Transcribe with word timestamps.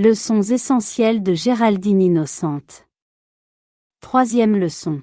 Leçons 0.00 0.42
essentielles 0.42 1.24
de 1.24 1.34
Géraldine 1.34 2.00
Innocente. 2.00 2.86
Troisième 3.98 4.54
leçon. 4.54 5.02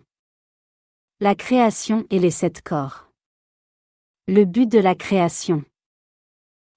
La 1.19 1.35
création 1.35 2.07
et 2.09 2.17
les 2.17 2.31
sept 2.31 2.61
corps. 2.61 3.11
Le 4.29 4.45
but 4.45 4.71
de 4.71 4.79
la 4.79 4.95
création. 4.95 5.65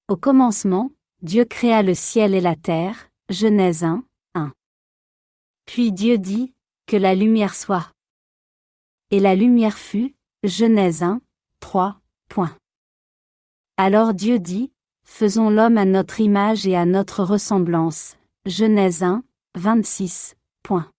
Au 0.09 0.17
commencement, 0.17 0.91
Dieu 1.23 1.45
créa 1.45 1.85
le 1.85 1.95
ciel 1.95 2.35
et 2.35 2.41
la 2.41 2.57
terre, 2.57 3.09
Genèse 3.29 3.85
1, 3.85 4.05
1. 4.35 4.53
Puis 5.67 5.93
Dieu 5.93 6.19
dit, 6.19 6.53
que 6.87 6.97
la 6.97 7.15
lumière 7.15 7.55
soit. 7.55 7.93
Et 9.13 9.21
la 9.21 9.37
lumière 9.37 9.79
fut, 9.79 10.17
Genèse 10.43 11.05
1, 11.05 11.21
3, 11.61 12.01
point. 12.29 12.59
Alors 13.77 14.13
Dieu 14.13 14.41
dit, 14.41 14.73
Faisons 15.11 15.51
l'homme 15.51 15.79
à 15.79 15.85
notre 15.85 16.21
image 16.21 16.65
et 16.69 16.77
à 16.77 16.85
notre 16.85 17.25
ressemblance. 17.25 18.17
Genèse 18.47 19.03
1, 19.03 19.25
26. 19.57 20.37
Point. 20.63 20.93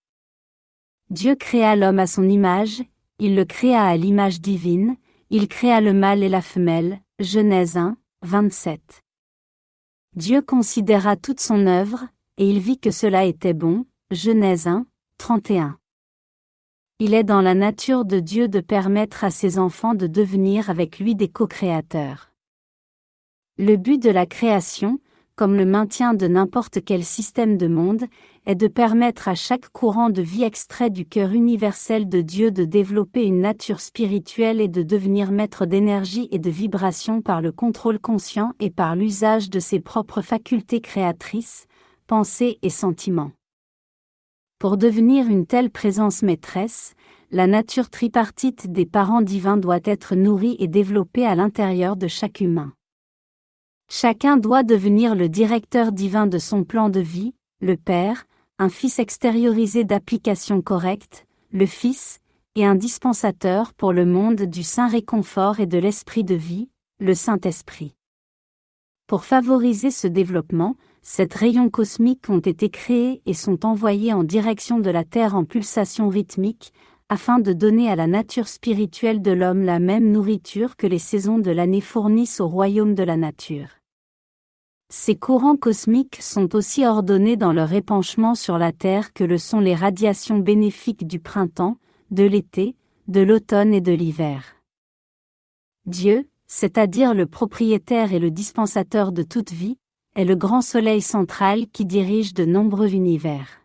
Dieu 1.10 1.36
créa 1.36 1.78
l'homme 1.78 2.00
à 2.00 2.08
son 2.08 2.28
image, 2.28 2.84
il 3.20 3.34
le 3.36 3.46
créa 3.46 3.86
à 3.86 3.96
l'image 3.96 4.42
divine, 4.42 4.98
il 5.30 5.48
créa 5.48 5.80
le 5.80 5.94
mâle 5.94 6.22
et 6.22 6.28
la 6.28 6.42
femelle. 6.42 7.00
Genèse 7.20 7.78
1, 7.78 7.96
27. 8.24 9.04
Dieu 10.18 10.42
considéra 10.42 11.16
toute 11.16 11.40
son 11.40 11.66
œuvre, 11.66 12.06
et 12.38 12.50
il 12.50 12.60
vit 12.60 12.80
que 12.80 12.92
cela 12.92 13.24
était 13.24 13.54
bon. 13.54 13.86
Genèse 14.12 14.68
1, 14.68 14.86
31. 15.18 15.78
Il 16.98 17.14
est 17.14 17.24
dans 17.24 17.42
la 17.42 17.54
nature 17.54 18.04
de 18.04 18.20
Dieu 18.20 18.50
de 18.50 18.60
permettre 18.60 19.24
à 19.24 19.30
ses 19.30 19.60
enfants 19.60 19.94
de 19.94 20.08
devenir 20.08 20.70
avec 20.70 21.00
lui 21.00 21.16
des 21.16 21.30
co-créateurs. 21.30 22.30
Le 23.62 23.76
but 23.76 24.02
de 24.02 24.10
la 24.10 24.26
création, 24.26 25.02
comme 25.36 25.54
le 25.54 25.66
maintien 25.66 26.14
de 26.14 26.28
n'importe 26.28 26.82
quel 26.82 27.04
système 27.04 27.58
de 27.58 27.68
monde, 27.68 28.06
est 28.46 28.56
de 28.56 28.70
permettre 28.70 29.28
à 29.28 29.36
chaque 29.36 29.68
courant 29.68 30.10
de 30.10 30.22
vie 30.22 30.44
extrait 30.44 30.90
du 30.90 31.06
cœur 31.06 31.34
universel 31.34 32.08
de 32.08 32.22
Dieu 32.22 32.52
de 32.52 32.64
développer 32.64 33.26
une 33.26 33.42
nature 33.42 33.82
spirituelle 33.82 34.62
et 34.62 34.70
de 34.70 34.82
devenir 34.82 35.34
maître 35.34 35.66
d'énergie 35.66 36.30
et 36.32 36.40
de 36.40 36.50
vibration 36.50 37.22
par 37.22 37.42
le 37.42 37.52
contrôle 37.52 38.00
conscient 38.00 38.54
et 38.62 38.70
par 38.70 38.96
l'usage 38.96 39.50
de 39.50 39.60
ses 39.60 39.82
propres 39.82 40.22
facultés 40.22 40.80
créatrices, 40.80 41.68
pensées 42.08 42.60
et 42.62 42.70
sentiments. 42.70 43.34
Pour 44.58 44.78
devenir 44.78 45.28
une 45.28 45.46
telle 45.46 45.70
présence 45.70 46.24
maîtresse, 46.24 46.94
la 47.30 47.46
nature 47.46 47.90
tripartite 47.90 48.72
des 48.72 48.86
parents 48.86 49.22
divins 49.22 49.58
doit 49.58 49.82
être 49.84 50.16
nourrie 50.16 50.56
et 50.60 50.70
développée 50.70 51.26
à 51.26 51.36
l'intérieur 51.36 51.98
de 51.98 52.08
chaque 52.08 52.40
humain. 52.40 52.72
Chacun 53.92 54.38
doit 54.38 54.62
devenir 54.62 55.16
le 55.16 55.30
directeur 55.30 55.92
divin 55.92 56.28
de 56.28 56.38
son 56.38 56.64
plan 56.64 56.90
de 56.90 57.00
vie, 57.00 57.34
le 57.60 57.76
Père, 57.76 58.28
un 58.60 58.70
Fils 58.70 59.00
extériorisé 59.00 59.84
d'application 59.84 60.62
correcte, 60.62 61.26
le 61.52 61.66
Fils, 61.66 62.20
et 62.54 62.66
un 62.66 62.76
dispensateur 62.76 63.74
pour 63.74 63.92
le 63.92 64.06
monde 64.06 64.44
du 64.44 64.62
saint 64.62 64.88
réconfort 64.88 65.60
et 65.60 65.66
de 65.66 65.80
l'esprit 65.80 66.24
de 66.24 66.36
vie, 66.36 66.70
le 67.00 67.16
Saint-Esprit. 67.16 67.96
Pour 69.08 69.26
favoriser 69.26 69.90
ce 69.90 70.06
développement, 70.06 70.76
sept 71.02 71.34
rayons 71.34 71.72
cosmiques 71.72 72.30
ont 72.30 72.40
été 72.40 72.70
créés 72.70 73.24
et 73.26 73.34
sont 73.34 73.66
envoyés 73.66 74.14
en 74.14 74.24
direction 74.24 74.78
de 74.78 74.92
la 74.92 75.04
Terre 75.04 75.34
en 75.36 75.46
pulsation 75.46 76.10
rythmique, 76.10 76.74
afin 77.10 77.40
de 77.40 77.54
donner 77.54 77.90
à 77.90 77.96
la 77.96 78.06
nature 78.06 78.50
spirituelle 78.50 79.24
de 79.24 79.32
l'homme 79.32 79.64
la 79.64 79.80
même 79.80 80.12
nourriture 80.12 80.76
que 80.76 80.86
les 80.86 81.00
saisons 81.00 81.40
de 81.40 81.50
l'année 81.50 81.82
fournissent 81.82 82.40
au 82.40 82.48
royaume 82.48 82.94
de 82.94 83.02
la 83.02 83.18
nature. 83.18 83.79
Ces 84.92 85.16
courants 85.16 85.56
cosmiques 85.56 86.20
sont 86.20 86.56
aussi 86.56 86.84
ordonnés 86.84 87.38
dans 87.38 87.54
leur 87.54 87.74
épanchement 87.74 88.34
sur 88.34 88.58
la 88.58 88.72
Terre 88.72 89.14
que 89.14 89.24
le 89.24 89.38
sont 89.38 89.60
les 89.60 89.76
radiations 89.76 90.40
bénéfiques 90.40 91.06
du 91.06 91.20
printemps, 91.20 91.78
de 92.10 92.24
l'été, 92.24 92.76
de 93.08 93.22
l'automne 93.22 93.72
et 93.72 93.82
de 93.82 93.92
l'hiver. 93.92 94.56
Dieu, 95.86 96.28
c'est-à-dire 96.48 97.14
le 97.14 97.28
propriétaire 97.28 98.14
et 98.14 98.20
le 98.20 98.32
dispensateur 98.32 99.12
de 99.12 99.22
toute 99.22 99.52
vie, 99.52 99.78
est 100.16 100.26
le 100.26 100.36
grand 100.36 100.62
soleil 100.62 101.02
central 101.02 101.68
qui 101.68 101.86
dirige 101.86 102.34
de 102.34 102.46
nombreux 102.46 102.94
univers. 102.94 103.62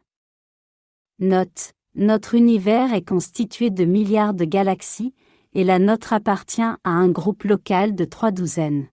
Note, 1.21 1.73
notre 1.95 2.35
univers 2.35 2.93
est 2.93 3.09
constitué 3.09 3.71
de 3.71 3.87
milliards 3.87 4.35
de 4.35 4.45
galaxies, 4.45 5.15
et 5.55 5.65
la 5.65 5.79
nôtre 5.79 6.13
appartient 6.13 6.61
à 6.61 6.79
un 6.85 7.09
groupe 7.09 7.45
local 7.45 7.95
de 7.95 8.05
trois 8.05 8.31
douzaines. 8.31 8.89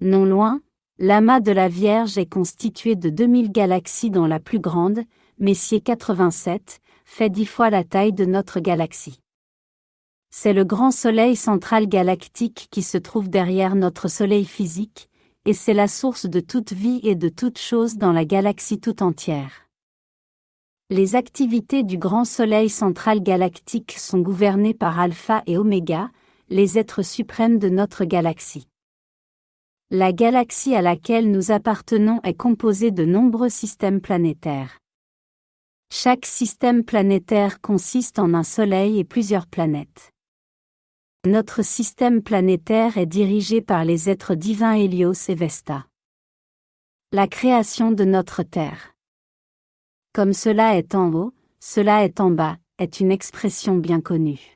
Non 0.00 0.26
loin, 0.26 0.60
L'amas 0.98 1.40
de 1.40 1.52
la 1.52 1.68
Vierge 1.68 2.16
est 2.16 2.24
constitué 2.24 2.96
de 2.96 3.10
2000 3.10 3.52
galaxies 3.52 4.08
dont 4.08 4.24
la 4.24 4.40
plus 4.40 4.60
grande, 4.60 5.00
Messier 5.38 5.82
87, 5.82 6.80
fait 7.04 7.28
dix 7.28 7.44
fois 7.44 7.68
la 7.68 7.84
taille 7.84 8.14
de 8.14 8.24
notre 8.24 8.60
galaxie. 8.60 9.20
C'est 10.30 10.54
le 10.54 10.64
grand 10.64 10.90
Soleil 10.90 11.36
central 11.36 11.86
galactique 11.86 12.68
qui 12.70 12.82
se 12.82 12.96
trouve 12.96 13.28
derrière 13.28 13.74
notre 13.74 14.08
Soleil 14.08 14.46
physique, 14.46 15.10
et 15.44 15.52
c'est 15.52 15.74
la 15.74 15.86
source 15.86 16.24
de 16.24 16.40
toute 16.40 16.72
vie 16.72 17.00
et 17.02 17.14
de 17.14 17.28
toute 17.28 17.58
chose 17.58 17.98
dans 17.98 18.12
la 18.12 18.24
galaxie 18.24 18.80
tout 18.80 19.02
entière. 19.02 19.68
Les 20.88 21.14
activités 21.14 21.82
du 21.82 21.98
grand 21.98 22.24
Soleil 22.24 22.70
central 22.70 23.22
galactique 23.22 23.96
sont 23.98 24.20
gouvernées 24.20 24.72
par 24.72 24.98
Alpha 24.98 25.42
et 25.46 25.58
Oméga, 25.58 26.08
les 26.48 26.78
êtres 26.78 27.02
suprêmes 27.02 27.58
de 27.58 27.68
notre 27.68 28.06
galaxie. 28.06 28.66
La 29.92 30.12
galaxie 30.12 30.74
à 30.74 30.82
laquelle 30.82 31.30
nous 31.30 31.52
appartenons 31.52 32.20
est 32.24 32.34
composée 32.34 32.90
de 32.90 33.04
nombreux 33.04 33.48
systèmes 33.48 34.00
planétaires. 34.00 34.80
Chaque 35.92 36.26
système 36.26 36.82
planétaire 36.82 37.60
consiste 37.60 38.18
en 38.18 38.34
un 38.34 38.42
Soleil 38.42 38.98
et 38.98 39.04
plusieurs 39.04 39.46
planètes. 39.46 40.10
Notre 41.24 41.62
système 41.62 42.20
planétaire 42.20 42.98
est 42.98 43.06
dirigé 43.06 43.60
par 43.60 43.84
les 43.84 44.10
êtres 44.10 44.34
divins 44.34 44.74
Hélios 44.74 45.28
et 45.28 45.36
Vesta. 45.36 45.86
La 47.12 47.28
création 47.28 47.92
de 47.92 48.02
notre 48.02 48.42
Terre. 48.42 48.92
Comme 50.12 50.32
cela 50.32 50.76
est 50.76 50.96
en 50.96 51.14
haut, 51.14 51.32
cela 51.60 52.04
est 52.04 52.18
en 52.18 52.32
bas, 52.32 52.56
est 52.78 52.98
une 52.98 53.12
expression 53.12 53.76
bien 53.76 54.00
connue. 54.00 54.55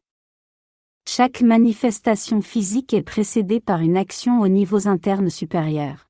Chaque 1.12 1.40
manifestation 1.40 2.40
physique 2.40 2.94
est 2.94 3.02
précédée 3.02 3.58
par 3.58 3.80
une 3.80 3.96
action 3.96 4.40
aux 4.40 4.46
niveaux 4.46 4.86
internes 4.86 5.28
supérieurs. 5.28 6.06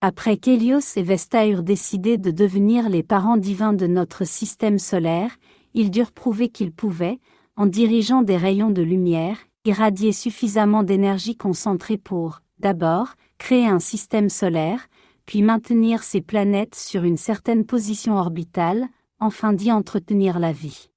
Après 0.00 0.38
qu'Hélios 0.38 0.96
et 0.96 1.02
Vesta 1.02 1.46
eurent 1.46 1.62
décidé 1.62 2.16
de 2.16 2.30
devenir 2.30 2.88
les 2.88 3.02
parents 3.02 3.36
divins 3.36 3.74
de 3.74 3.86
notre 3.86 4.24
système 4.24 4.78
solaire, 4.78 5.36
ils 5.74 5.90
durent 5.90 6.12
prouver 6.12 6.48
qu'ils 6.48 6.72
pouvaient, 6.72 7.20
en 7.56 7.66
dirigeant 7.66 8.22
des 8.22 8.38
rayons 8.38 8.70
de 8.70 8.80
lumière, 8.80 9.36
irradier 9.66 10.12
suffisamment 10.12 10.82
d'énergie 10.82 11.36
concentrée 11.36 11.98
pour, 11.98 12.40
d'abord, 12.60 13.08
créer 13.36 13.66
un 13.66 13.80
système 13.80 14.30
solaire, 14.30 14.86
puis 15.26 15.42
maintenir 15.42 16.04
ces 16.04 16.22
planètes 16.22 16.74
sur 16.74 17.04
une 17.04 17.18
certaine 17.18 17.66
position 17.66 18.16
orbitale, 18.16 18.88
enfin 19.20 19.52
d'y 19.52 19.70
entretenir 19.70 20.38
la 20.38 20.52
vie. 20.52 20.88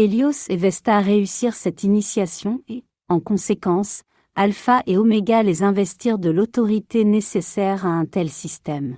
Hélios 0.00 0.48
et 0.48 0.56
Vesta 0.56 1.00
réussirent 1.00 1.52
cette 1.54 1.82
initiation 1.82 2.62
et, 2.68 2.84
en 3.10 3.20
conséquence, 3.20 4.02
Alpha 4.34 4.82
et 4.86 4.96
Oméga 4.96 5.42
les 5.42 5.62
investirent 5.62 6.18
de 6.18 6.30
l'autorité 6.30 7.04
nécessaire 7.04 7.84
à 7.84 7.90
un 7.90 8.06
tel 8.06 8.30
système. 8.30 8.96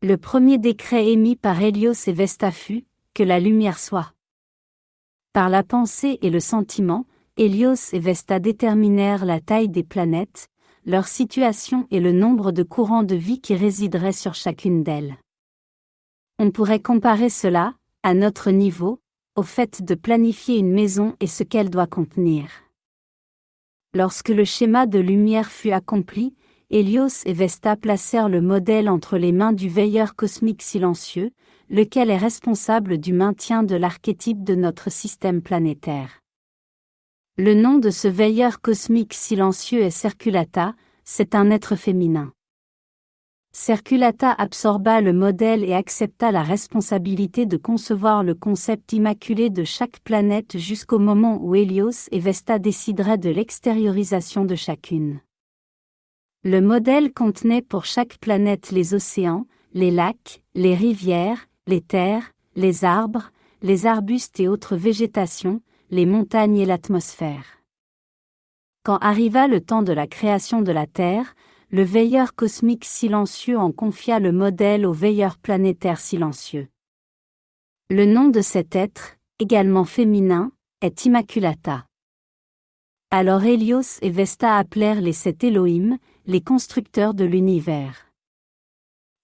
Le 0.00 0.16
premier 0.16 0.56
décret 0.56 1.12
émis 1.12 1.36
par 1.36 1.60
Hélios 1.60 1.92
et 2.06 2.12
Vesta 2.14 2.52
fut 2.52 2.86
que 3.12 3.22
la 3.22 3.38
lumière 3.38 3.78
soit. 3.78 4.14
Par 5.34 5.50
la 5.50 5.62
pensée 5.62 6.20
et 6.22 6.30
le 6.30 6.40
sentiment, 6.40 7.04
Hélios 7.36 7.92
et 7.92 7.98
Vesta 7.98 8.38
déterminèrent 8.38 9.26
la 9.26 9.40
taille 9.40 9.68
des 9.68 9.84
planètes, 9.84 10.48
leur 10.86 11.06
situation 11.06 11.86
et 11.90 12.00
le 12.00 12.12
nombre 12.12 12.50
de 12.50 12.62
courants 12.62 13.02
de 13.02 13.14
vie 13.14 13.42
qui 13.42 13.54
résideraient 13.54 14.12
sur 14.12 14.32
chacune 14.32 14.82
d'elles. 14.82 15.18
On 16.38 16.50
pourrait 16.50 16.80
comparer 16.80 17.28
cela, 17.28 17.74
à 18.02 18.14
notre 18.14 18.50
niveau, 18.50 19.00
au 19.36 19.42
fait 19.42 19.82
de 19.82 19.94
planifier 19.94 20.58
une 20.58 20.72
maison 20.72 21.14
et 21.20 21.26
ce 21.26 21.44
qu'elle 21.44 21.70
doit 21.70 21.86
contenir. 21.86 22.48
Lorsque 23.94 24.30
le 24.30 24.44
schéma 24.44 24.86
de 24.86 24.98
lumière 24.98 25.50
fut 25.50 25.70
accompli, 25.70 26.34
Hélios 26.68 27.24
et 27.24 27.32
Vesta 27.32 27.76
placèrent 27.76 28.28
le 28.28 28.40
modèle 28.40 28.88
entre 28.88 29.18
les 29.18 29.32
mains 29.32 29.52
du 29.52 29.68
veilleur 29.68 30.16
cosmique 30.16 30.62
silencieux, 30.62 31.30
lequel 31.70 32.10
est 32.10 32.16
responsable 32.16 32.98
du 32.98 33.12
maintien 33.12 33.62
de 33.62 33.76
l'archétype 33.76 34.42
de 34.42 34.54
notre 34.54 34.90
système 34.90 35.42
planétaire. 35.42 36.20
Le 37.38 37.54
nom 37.54 37.78
de 37.78 37.90
ce 37.90 38.08
veilleur 38.08 38.60
cosmique 38.60 39.14
silencieux 39.14 39.82
est 39.82 39.90
Circulata, 39.90 40.74
c'est 41.04 41.34
un 41.34 41.50
être 41.50 41.76
féminin. 41.76 42.32
Circulata 43.58 44.32
absorba 44.32 45.00
le 45.00 45.14
modèle 45.14 45.64
et 45.64 45.72
accepta 45.72 46.30
la 46.30 46.42
responsabilité 46.42 47.46
de 47.46 47.56
concevoir 47.56 48.22
le 48.22 48.34
concept 48.34 48.92
immaculé 48.92 49.48
de 49.48 49.64
chaque 49.64 50.00
planète 50.00 50.58
jusqu'au 50.58 50.98
moment 50.98 51.38
où 51.40 51.54
Hélios 51.54 52.10
et 52.12 52.20
Vesta 52.20 52.58
décideraient 52.58 53.16
de 53.16 53.30
l'extériorisation 53.30 54.44
de 54.44 54.56
chacune. 54.56 55.20
Le 56.44 56.60
modèle 56.60 57.14
contenait 57.14 57.62
pour 57.62 57.86
chaque 57.86 58.18
planète 58.18 58.72
les 58.72 58.92
océans, 58.92 59.46
les 59.72 59.90
lacs, 59.90 60.42
les 60.54 60.74
rivières, 60.74 61.48
les 61.66 61.80
terres, 61.80 62.32
les 62.56 62.84
arbres, 62.84 63.30
les 63.62 63.86
arbustes 63.86 64.38
et 64.38 64.48
autres 64.48 64.76
végétations, 64.76 65.62
les 65.90 66.04
montagnes 66.04 66.58
et 66.58 66.66
l'atmosphère. 66.66 67.62
Quand 68.84 68.98
arriva 68.98 69.48
le 69.48 69.62
temps 69.62 69.82
de 69.82 69.94
la 69.94 70.06
création 70.06 70.60
de 70.60 70.72
la 70.72 70.86
Terre, 70.86 71.34
le 71.70 71.82
veilleur 71.82 72.34
cosmique 72.36 72.84
silencieux 72.84 73.58
en 73.58 73.72
confia 73.72 74.20
le 74.20 74.30
modèle 74.30 74.86
au 74.86 74.92
veilleur 74.92 75.36
planétaire 75.36 75.98
silencieux. 75.98 76.68
Le 77.90 78.06
nom 78.06 78.28
de 78.28 78.40
cet 78.40 78.76
être, 78.76 79.16
également 79.40 79.84
féminin, 79.84 80.52
est 80.80 81.04
Immaculata. 81.06 81.86
Alors 83.10 83.44
Hélios 83.44 83.98
et 84.00 84.10
Vesta 84.10 84.56
appelèrent 84.56 85.00
les 85.00 85.12
sept 85.12 85.42
Elohim, 85.42 85.98
les 86.26 86.40
constructeurs 86.40 87.14
de 87.14 87.24
l'univers. 87.24 88.12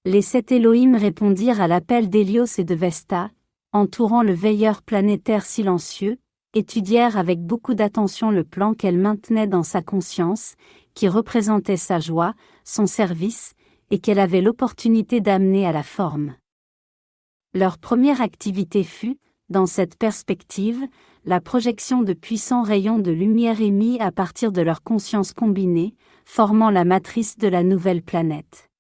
Les 0.05 0.23
sept 0.23 0.51
Elohim 0.51 0.97
répondirent 0.97 1.61
à 1.61 1.69
l'appel 1.69 2.11
d'Hélios 2.11 2.59
et 2.59 2.65
de 2.65 2.75
Vesta, 2.75 3.31
entourant 3.73 4.23
le 4.23 4.33
veilleur 4.33 4.83
planétaire 4.83 5.45
silencieux, 5.45 6.19
étudièrent 6.55 7.17
avec 7.17 7.41
beaucoup 7.41 7.75
d'attention 7.75 8.31
le 8.31 8.45
plan 8.45 8.75
qu'elle 8.75 8.99
maintenait 8.99 9.47
dans 9.47 9.63
sa 9.63 9.81
conscience, 9.81 10.55
qui 10.95 11.09
représentait 11.09 11.77
sa 11.77 12.01
joie, 12.01 12.35
son 12.65 12.87
service, 12.87 13.55
et 13.91 13.99
qu'elle 13.99 14.19
avait 14.19 14.41
l'opportunité 14.41 15.21
d'amener 15.21 15.67
à 15.67 15.73
la 15.73 15.83
forme. 15.83 16.35
Leur 17.55 17.79
première 17.79 18.23
activité 18.23 18.85
fut, 18.85 19.19
dans 19.51 19.67
cette 19.67 19.97
perspective, 19.97 20.83
la 21.25 21.41
projection 21.41 22.03
de 22.03 22.15
puissants 22.15 22.63
rayons 22.63 22.99
de 22.99 23.11
lumière 23.11 23.61
émis 23.61 24.01
à 24.01 24.11
partir 24.11 24.51
de 24.51 24.63
leur 24.63 24.83
conscience 24.83 25.33
combinée, 25.33 25.95
formant 26.25 26.71
la 26.71 26.85
matrice 26.85 27.37
de 27.37 27.49
la 27.49 27.63
nouvelle 27.63 28.03
planète. 28.03 28.71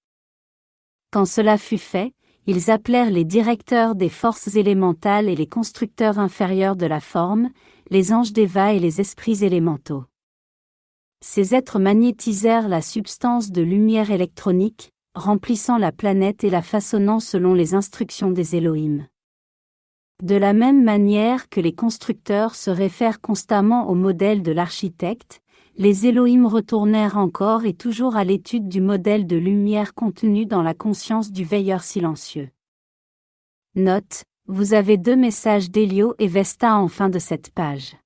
Quand 1.10 1.26
cela 1.26 1.58
fut 1.58 1.78
fait, 1.78 2.14
ils 2.46 2.70
appelèrent 2.70 3.10
les 3.10 3.24
directeurs 3.24 3.94
des 3.94 4.08
forces 4.08 4.56
élémentales 4.56 5.28
et 5.28 5.36
les 5.36 5.46
constructeurs 5.46 6.18
inférieurs 6.18 6.74
de 6.74 6.86
la 6.86 7.00
forme, 7.00 7.50
les 7.90 8.12
anges 8.12 8.32
d'Eva 8.32 8.72
et 8.72 8.80
les 8.80 9.00
esprits 9.00 9.44
élémentaux. 9.44 10.04
Ces 11.24 11.54
êtres 11.54 11.78
magnétisèrent 11.78 12.68
la 12.68 12.82
substance 12.82 13.52
de 13.52 13.62
lumière 13.62 14.10
électronique, 14.10 14.90
remplissant 15.14 15.78
la 15.78 15.92
planète 15.92 16.42
et 16.42 16.50
la 16.50 16.62
façonnant 16.62 17.20
selon 17.20 17.54
les 17.54 17.74
instructions 17.74 18.32
des 18.32 18.56
Elohim. 18.56 19.06
De 20.20 20.34
la 20.34 20.52
même 20.52 20.82
manière 20.82 21.48
que 21.48 21.60
les 21.60 21.74
constructeurs 21.74 22.56
se 22.56 22.70
réfèrent 22.70 23.20
constamment 23.20 23.88
au 23.88 23.94
modèle 23.94 24.42
de 24.42 24.50
l'architecte, 24.50 25.40
les 25.76 26.08
Elohim 26.08 26.44
retournèrent 26.44 27.16
encore 27.16 27.66
et 27.66 27.72
toujours 27.72 28.16
à 28.16 28.24
l'étude 28.24 28.68
du 28.68 28.80
modèle 28.80 29.28
de 29.28 29.36
lumière 29.36 29.94
contenu 29.94 30.44
dans 30.44 30.62
la 30.62 30.74
conscience 30.74 31.30
du 31.30 31.44
veilleur 31.44 31.84
silencieux. 31.84 32.50
Note, 33.76 34.24
vous 34.48 34.74
avez 34.74 34.96
deux 34.96 35.16
messages 35.16 35.70
d'Elio 35.70 36.16
et 36.18 36.26
Vesta 36.26 36.76
en 36.76 36.88
fin 36.88 37.08
de 37.08 37.20
cette 37.20 37.50
page. 37.50 37.96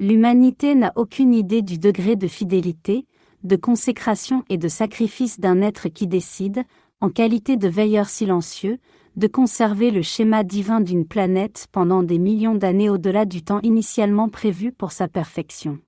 L'humanité 0.00 0.76
n'a 0.76 0.92
aucune 0.94 1.34
idée 1.34 1.60
du 1.60 1.76
degré 1.78 2.14
de 2.14 2.28
fidélité, 2.28 3.06
de 3.42 3.56
consécration 3.56 4.44
et 4.48 4.56
de 4.56 4.68
sacrifice 4.68 5.40
d'un 5.40 5.60
être 5.60 5.88
qui 5.88 6.06
décide, 6.06 6.62
en 7.00 7.10
qualité 7.10 7.56
de 7.56 7.66
veilleur 7.66 8.08
silencieux, 8.08 8.78
de 9.16 9.26
conserver 9.26 9.90
le 9.90 10.02
schéma 10.02 10.44
divin 10.44 10.80
d'une 10.80 11.04
planète 11.04 11.66
pendant 11.72 12.04
des 12.04 12.18
millions 12.18 12.54
d'années 12.54 12.88
au-delà 12.88 13.24
du 13.24 13.42
temps 13.42 13.58
initialement 13.62 14.28
prévu 14.28 14.70
pour 14.70 14.92
sa 14.92 15.08
perfection. 15.08 15.80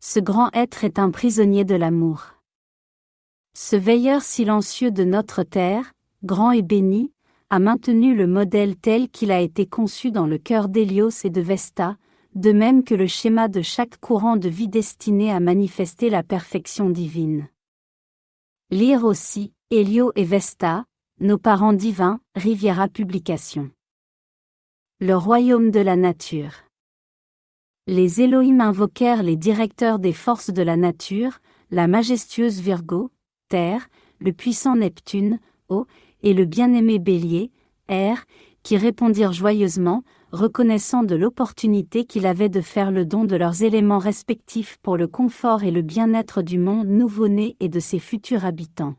Ce 0.00 0.18
grand 0.18 0.50
être 0.52 0.82
est 0.82 0.98
un 0.98 1.10
prisonnier 1.12 1.64
de 1.64 1.76
l'amour. 1.76 2.34
Ce 3.54 3.76
veilleur 3.76 4.22
silencieux 4.22 4.90
de 4.90 5.04
notre 5.04 5.44
terre, 5.44 5.92
grand 6.24 6.50
et 6.50 6.62
béni, 6.62 7.12
a 7.50 7.60
maintenu 7.60 8.16
le 8.16 8.26
modèle 8.26 8.74
tel 8.76 9.08
qu'il 9.08 9.30
a 9.30 9.40
été 9.40 9.66
conçu 9.66 10.10
dans 10.10 10.26
le 10.26 10.38
cœur 10.38 10.68
d'Hélios 10.68 11.24
et 11.24 11.30
de 11.30 11.40
Vesta, 11.40 11.96
de 12.34 12.52
même 12.52 12.84
que 12.84 12.94
le 12.94 13.06
schéma 13.06 13.48
de 13.48 13.62
chaque 13.62 13.98
courant 13.98 14.36
de 14.36 14.48
vie 14.48 14.68
destiné 14.68 15.30
à 15.30 15.40
manifester 15.40 16.10
la 16.10 16.22
perfection 16.22 16.90
divine. 16.90 17.48
Lire 18.70 19.04
aussi, 19.04 19.52
Hélio 19.70 20.12
et 20.14 20.24
Vesta, 20.24 20.84
Nos 21.20 21.38
parents 21.38 21.72
divins, 21.72 22.20
Riviera 22.34 22.88
Publication. 22.88 23.70
Le 25.00 25.16
royaume 25.16 25.70
de 25.70 25.80
la 25.80 25.96
nature 25.96 26.68
les 27.88 28.20
Elohim 28.20 28.60
invoquèrent 28.60 29.22
les 29.22 29.36
directeurs 29.36 29.98
des 29.98 30.12
forces 30.12 30.50
de 30.50 30.60
la 30.60 30.76
nature, 30.76 31.38
la 31.70 31.86
majestueuse 31.86 32.60
Virgo, 32.60 33.10
Terre, 33.48 33.88
le 34.18 34.34
puissant 34.34 34.76
Neptune, 34.76 35.40
Eau, 35.70 35.86
et 36.22 36.34
le 36.34 36.44
bien-aimé 36.44 36.98
Bélier, 36.98 37.50
Air, 37.88 38.26
qui 38.62 38.76
répondirent 38.76 39.32
joyeusement, 39.32 40.02
reconnaissant 40.32 41.02
de 41.02 41.14
l'opportunité 41.14 42.04
qu'il 42.04 42.26
avait 42.26 42.48
de 42.48 42.60
faire 42.60 42.90
le 42.90 43.04
don 43.04 43.24
de 43.24 43.36
leurs 43.36 43.62
éléments 43.62 43.98
respectifs 43.98 44.76
pour 44.82 44.96
le 44.96 45.06
confort 45.06 45.62
et 45.62 45.70
le 45.70 45.82
bien-être 45.82 46.42
du 46.42 46.58
monde 46.58 46.88
nouveau-né 46.88 47.56
et 47.60 47.68
de 47.68 47.80
ses 47.80 47.98
futurs 47.98 48.44
habitants. 48.44 48.94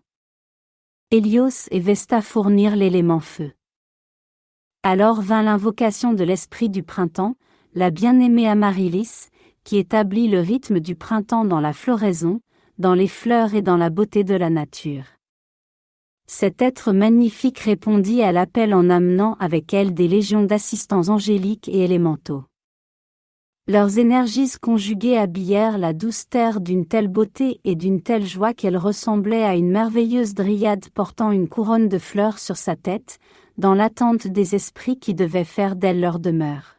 Hélios 1.12 1.68
et 1.72 1.80
Vesta 1.80 2.22
fournirent 2.22 2.76
l'élément 2.76 3.20
feu. 3.20 3.52
Alors 4.84 5.22
vint 5.22 5.44
l'invocation 5.44 6.14
de 6.14 6.24
l'esprit 6.24 6.70
du 6.70 6.84
printemps, 6.84 7.36
la 7.74 7.92
bien-aimée 7.92 8.48
Amaryllis, 8.48 9.30
qui 9.64 9.78
établit 9.78 10.28
le 10.28 10.40
rythme 10.40 10.80
du 10.80 10.96
printemps 10.96 11.46
dans 11.46 11.60
la 11.60 11.74
floraison, 11.74 12.42
dans 12.78 12.94
les 12.94 13.08
fleurs 13.08 13.54
et 13.54 13.62
dans 13.62 13.78
la 13.78 13.90
beauté 13.90 14.24
de 14.24 14.36
la 14.36 14.50
nature. 14.50 15.19
Cet 16.32 16.62
être 16.62 16.94
magnifique 16.94 17.58
répondit 17.58 18.22
à 18.22 18.32
l'appel 18.32 18.76
en 18.76 18.92
amenant 18.92 19.36
avec 19.40 19.74
elle 19.74 19.96
des 19.96 20.08
légions 20.08 20.44
d'assistants 20.44 21.10
angéliques 21.10 21.68
et 21.68 21.84
élémentaux. 21.84 22.44
Leurs 23.68 23.98
énergies 23.98 24.52
conjuguées 24.62 25.18
habillèrent 25.18 25.80
la 25.80 25.92
douce 25.92 26.30
terre 26.30 26.62
d'une 26.62 26.86
telle 26.86 27.08
beauté 27.08 27.60
et 27.64 27.74
d'une 27.74 28.04
telle 28.04 28.28
joie 28.28 28.54
qu'elle 28.54 28.78
ressemblait 28.78 29.44
à 29.44 29.56
une 29.56 29.72
merveilleuse 29.72 30.36
dryade 30.36 30.88
portant 30.90 31.32
une 31.32 31.50
couronne 31.50 31.90
de 31.90 31.98
fleurs 31.98 32.38
sur 32.38 32.58
sa 32.58 32.76
tête, 32.76 33.18
dans 33.58 33.74
l'attente 33.74 34.28
des 34.28 34.54
esprits 34.54 35.00
qui 35.00 35.16
devaient 35.16 35.44
faire 35.44 35.76
d'elle 35.76 36.00
leur 36.00 36.20
demeure. 36.20 36.76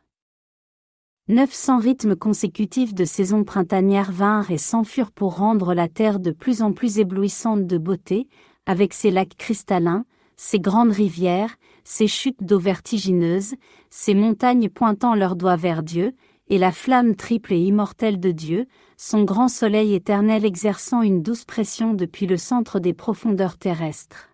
900 1.26 1.78
rythmes 1.80 2.14
consécutifs 2.14 2.94
de 2.94 3.04
saisons 3.04 3.42
printanières 3.42 4.12
vinrent 4.12 4.52
et 4.52 4.58
s'enfurent 4.58 5.12
pour 5.12 5.38
rendre 5.38 5.74
la 5.74 5.88
terre 5.88 6.20
de 6.20 6.30
plus 6.30 6.62
en 6.62 6.72
plus 6.72 6.98
éblouissante 6.98 7.66
de 7.66 7.78
beauté, 7.78 8.28
avec 8.70 8.94
ses 8.94 9.10
lacs 9.10 9.36
cristallins, 9.36 10.04
ses 10.36 10.60
grandes 10.60 10.92
rivières, 10.92 11.56
ses 11.82 12.06
chutes 12.06 12.44
d'eau 12.44 12.60
vertigineuses, 12.60 13.56
ses 13.90 14.14
montagnes 14.14 14.68
pointant 14.68 15.16
leurs 15.16 15.34
doigts 15.34 15.56
vers 15.56 15.82
Dieu, 15.82 16.12
et 16.46 16.56
la 16.56 16.70
flamme 16.70 17.16
triple 17.16 17.52
et 17.52 17.58
immortelle 17.58 18.20
de 18.20 18.30
Dieu, 18.30 18.66
son 18.96 19.24
grand 19.24 19.48
soleil 19.48 19.92
éternel 19.92 20.44
exerçant 20.44 21.02
une 21.02 21.20
douce 21.20 21.44
pression 21.44 21.94
depuis 21.94 22.26
le 22.26 22.36
centre 22.36 22.78
des 22.78 22.94
profondeurs 22.94 23.58
terrestres. 23.58 24.30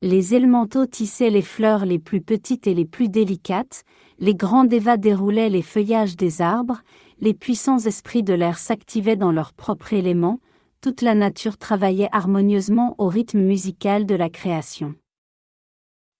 Les 0.00 0.36
élémentaux 0.36 0.86
tissaient 0.86 1.30
les 1.30 1.42
fleurs 1.42 1.86
les 1.86 1.98
plus 1.98 2.20
petites 2.20 2.68
et 2.68 2.74
les 2.74 2.84
plus 2.84 3.08
délicates, 3.08 3.82
les 4.20 4.36
grands 4.36 4.64
dévas 4.64 4.96
déroulaient 4.96 5.50
les 5.50 5.62
feuillages 5.62 6.16
des 6.16 6.40
arbres, 6.40 6.82
les 7.20 7.34
puissants 7.34 7.80
esprits 7.80 8.22
de 8.22 8.34
l'air 8.34 8.58
s'activaient 8.58 9.16
dans 9.16 9.32
leur 9.32 9.54
propre 9.54 9.92
élément, 9.92 10.38
toute 10.80 11.02
la 11.02 11.14
nature 11.14 11.58
travaillait 11.58 12.08
harmonieusement 12.12 12.94
au 12.98 13.08
rythme 13.08 13.40
musical 13.40 14.06
de 14.06 14.14
la 14.14 14.30
création. 14.30 14.94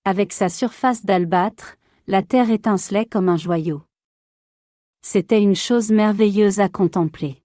Avec 0.05 0.33
sa 0.33 0.49
surface 0.49 1.05
d'albâtre, 1.05 1.77
la 2.07 2.23
terre 2.23 2.51
étincelait 2.51 3.07
comme 3.07 3.29
un 3.29 3.37
joyau. 3.37 3.83
C'était 5.03 5.43
une 5.43 5.55
chose 5.55 5.91
merveilleuse 5.91 6.61
à 6.61 6.69
contempler. 6.69 7.43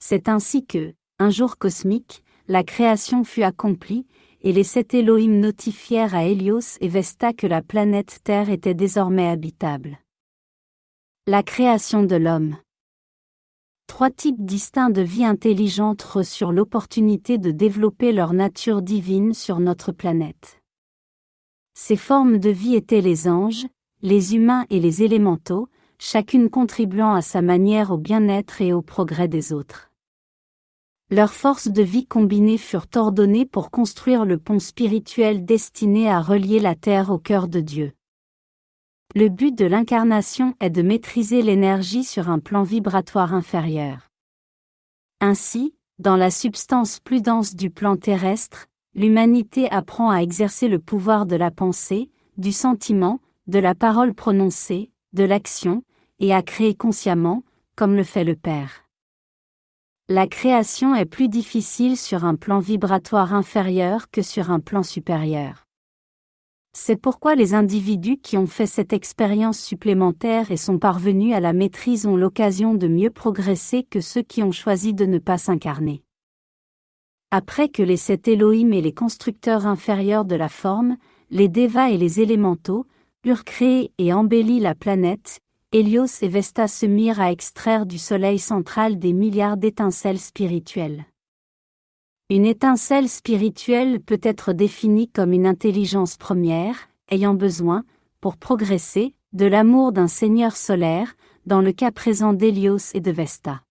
C'est 0.00 0.28
ainsi 0.28 0.66
que, 0.66 0.94
un 1.18 1.30
jour 1.30 1.58
cosmique, 1.58 2.24
la 2.48 2.64
création 2.64 3.24
fut 3.24 3.42
accomplie, 3.42 4.06
et 4.42 4.52
les 4.52 4.64
sept 4.64 4.94
Elohim 4.94 5.40
notifièrent 5.40 6.14
à 6.14 6.24
Hélios 6.24 6.76
et 6.80 6.88
Vesta 6.88 7.32
que 7.32 7.46
la 7.46 7.62
planète 7.62 8.20
Terre 8.24 8.50
était 8.50 8.74
désormais 8.74 9.28
habitable. 9.28 9.98
La 11.26 11.42
création 11.42 12.02
de 12.02 12.16
l'homme. 12.16 12.56
Trois 13.86 14.10
types 14.10 14.44
distincts 14.44 14.90
de 14.90 15.02
vie 15.02 15.24
intelligente 15.24 16.02
reçurent 16.02 16.52
l'opportunité 16.52 17.38
de 17.38 17.50
développer 17.50 18.12
leur 18.12 18.32
nature 18.32 18.82
divine 18.82 19.34
sur 19.34 19.60
notre 19.60 19.92
planète. 19.92 20.60
Ces 21.74 21.96
formes 21.96 22.38
de 22.38 22.50
vie 22.50 22.74
étaient 22.74 23.00
les 23.00 23.28
anges, 23.28 23.66
les 24.02 24.34
humains 24.34 24.64
et 24.70 24.80
les 24.80 25.02
élémentaux, 25.02 25.68
chacune 25.98 26.50
contribuant 26.50 27.14
à 27.14 27.22
sa 27.22 27.42
manière 27.42 27.90
au 27.90 27.98
bien-être 27.98 28.60
et 28.60 28.72
au 28.72 28.82
progrès 28.82 29.28
des 29.28 29.52
autres. 29.52 29.90
Leurs 31.10 31.32
forces 31.32 31.68
de 31.68 31.82
vie 31.82 32.06
combinées 32.06 32.58
furent 32.58 32.88
ordonnées 32.96 33.46
pour 33.46 33.70
construire 33.70 34.24
le 34.24 34.38
pont 34.38 34.58
spirituel 34.58 35.44
destiné 35.44 36.08
à 36.08 36.20
relier 36.20 36.60
la 36.60 36.74
terre 36.74 37.10
au 37.10 37.18
cœur 37.18 37.46
de 37.46 37.60
Dieu. 37.60 37.92
Le 39.16 39.28
but 39.28 39.56
de 39.56 39.64
l'incarnation 39.64 40.56
est 40.58 40.70
de 40.70 40.82
maîtriser 40.82 41.40
l'énergie 41.40 42.02
sur 42.02 42.28
un 42.28 42.40
plan 42.40 42.64
vibratoire 42.64 43.32
inférieur. 43.32 44.10
Ainsi, 45.20 45.76
Dans 46.00 46.16
la 46.16 46.32
substance 46.32 46.98
plus 46.98 47.22
dense 47.22 47.54
du 47.54 47.70
plan 47.70 47.96
terrestre, 47.96 48.66
l'humanité 48.96 49.70
apprend 49.70 50.10
à 50.10 50.18
exercer 50.18 50.66
le 50.66 50.80
pouvoir 50.80 51.26
de 51.26 51.36
la 51.36 51.52
pensée, 51.52 52.10
du 52.36 52.50
sentiment, 52.50 53.20
de 53.46 53.60
la 53.60 53.76
parole 53.76 54.14
prononcée, 54.14 54.90
de 55.12 55.22
l'action, 55.22 55.84
et 56.18 56.34
à 56.34 56.42
créer 56.42 56.74
consciemment, 56.74 57.44
comme 57.76 57.94
le 57.94 58.02
fait 58.02 58.24
le 58.24 58.34
Père. 58.34 58.82
La 60.08 60.26
création 60.26 60.96
est 60.96 61.06
plus 61.06 61.28
difficile 61.28 61.96
sur 61.96 62.24
un 62.24 62.34
plan 62.34 62.58
vibratoire 62.58 63.32
inférieur 63.32 64.10
que 64.10 64.22
sur 64.22 64.50
un 64.50 64.58
plan 64.58 64.82
supérieur. 64.82 65.63
C'est 66.76 66.96
pourquoi 66.96 67.36
les 67.36 67.54
individus 67.54 68.18
qui 68.18 68.36
ont 68.36 68.48
fait 68.48 68.66
cette 68.66 68.92
expérience 68.92 69.60
supplémentaire 69.60 70.50
et 70.50 70.56
sont 70.56 70.80
parvenus 70.80 71.32
à 71.32 71.38
la 71.38 71.52
maîtrise 71.52 72.04
ont 72.04 72.16
l'occasion 72.16 72.74
de 72.74 72.88
mieux 72.88 73.10
progresser 73.10 73.84
que 73.84 74.00
ceux 74.00 74.22
qui 74.22 74.42
ont 74.42 74.50
choisi 74.50 74.92
de 74.92 75.06
ne 75.06 75.18
pas 75.18 75.38
s'incarner. 75.38 76.02
Après 77.30 77.68
que 77.68 77.82
les 77.82 77.96
sept 77.96 78.26
Elohim 78.26 78.72
et 78.72 78.80
les 78.80 78.92
constructeurs 78.92 79.68
inférieurs 79.68 80.24
de 80.24 80.34
la 80.34 80.48
forme, 80.48 80.96
les 81.30 81.48
Devas 81.48 81.90
et 81.90 81.96
les 81.96 82.20
élémentaux, 82.20 82.86
eurent 83.24 83.44
créé 83.44 83.92
et 83.98 84.12
embelli 84.12 84.58
la 84.58 84.74
planète, 84.74 85.38
Hélios 85.70 86.22
et 86.22 86.28
Vesta 86.28 86.66
se 86.66 86.86
mirent 86.86 87.20
à 87.20 87.30
extraire 87.30 87.86
du 87.86 87.98
Soleil 87.98 88.40
central 88.40 88.98
des 88.98 89.12
milliards 89.12 89.56
d'étincelles 89.56 90.20
spirituelles. 90.20 91.04
Une 92.30 92.46
étincelle 92.46 93.10
spirituelle 93.10 94.00
peut 94.00 94.20
être 94.22 94.54
définie 94.54 95.08
comme 95.08 95.34
une 95.34 95.46
intelligence 95.46 96.16
première, 96.16 96.88
ayant 97.10 97.34
besoin, 97.34 97.84
pour 98.22 98.38
progresser, 98.38 99.14
de 99.34 99.44
l'amour 99.44 99.92
d'un 99.92 100.08
Seigneur 100.08 100.56
solaire, 100.56 101.16
dans 101.44 101.60
le 101.60 101.72
cas 101.72 101.92
présent 101.92 102.32
d'Hélios 102.32 102.94
et 102.94 103.00
de 103.00 103.10
Vesta. 103.10 103.62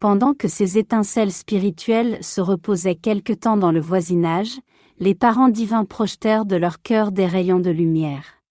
Pendant 0.00 0.34
que 0.34 0.48
ces 0.48 0.78
étincelles 0.78 1.30
spirituelles 1.30 2.18
se 2.24 2.40
reposaient 2.40 2.96
quelque 2.96 3.32
temps 3.32 3.56
dans 3.56 3.70
le 3.70 3.80
voisinage, 3.80 4.58
les 4.98 5.14
parents 5.14 5.48
divins 5.48 5.84
projetèrent 5.84 6.44
de 6.44 6.56
leur 6.56 6.82
cœur 6.82 7.12
des 7.12 7.26
rayons 7.26 7.60
de 7.60 7.70
lumière. 7.70 8.42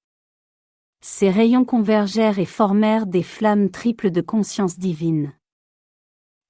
Ces 1.02 1.30
rayons 1.30 1.66
convergèrent 1.66 2.40
et 2.40 2.46
formèrent 2.46 3.06
des 3.06 3.24
flammes 3.24 3.70
triples 3.70 4.12
de 4.12 4.22
conscience 4.22 4.80
divine. 4.80 5.34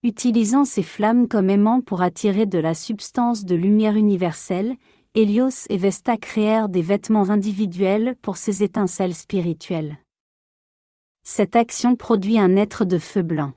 Utilisant 0.08 0.64
ces 0.64 0.84
flammes 0.84 1.28
comme 1.28 1.50
aimants 1.50 1.82
pour 1.82 2.02
attirer 2.02 2.46
de 2.46 2.60
la 2.60 2.74
substance 2.74 3.44
de 3.44 3.56
lumière 3.56 3.98
universelle, 3.98 4.78
Hélios 5.16 5.68
et 5.70 5.76
Vesta 5.76 6.16
créèrent 6.16 6.70
des 6.70 6.82
vêtements 6.82 7.30
individuels 7.30 8.16
pour 8.22 8.38
ces 8.38 8.64
étincelles 8.64 9.16
spirituelles. 9.16 9.98
Cette 11.24 11.58
action 11.58 11.98
produit 11.98 12.40
un 12.40 12.56
être 12.56 12.86
de 12.86 13.00
feu 13.00 13.22
blanc. 13.22 13.52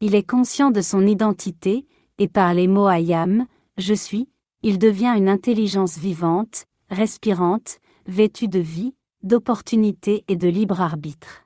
Il 0.00 0.14
est 0.14 0.22
conscient 0.22 0.70
de 0.70 0.80
son 0.80 1.04
identité, 1.04 1.84
et 2.18 2.28
par 2.28 2.54
les 2.54 2.68
mots 2.68 2.86
Ayam, 2.86 3.48
je 3.76 3.94
suis, 3.94 4.28
il 4.62 4.78
devient 4.78 5.14
une 5.16 5.28
intelligence 5.28 5.98
vivante, 5.98 6.66
respirante, 6.90 7.80
vêtue 8.06 8.46
de 8.46 8.60
vie, 8.60 8.94
d'opportunité 9.24 10.24
et 10.28 10.36
de 10.36 10.46
libre 10.46 10.80
arbitre. 10.80 11.44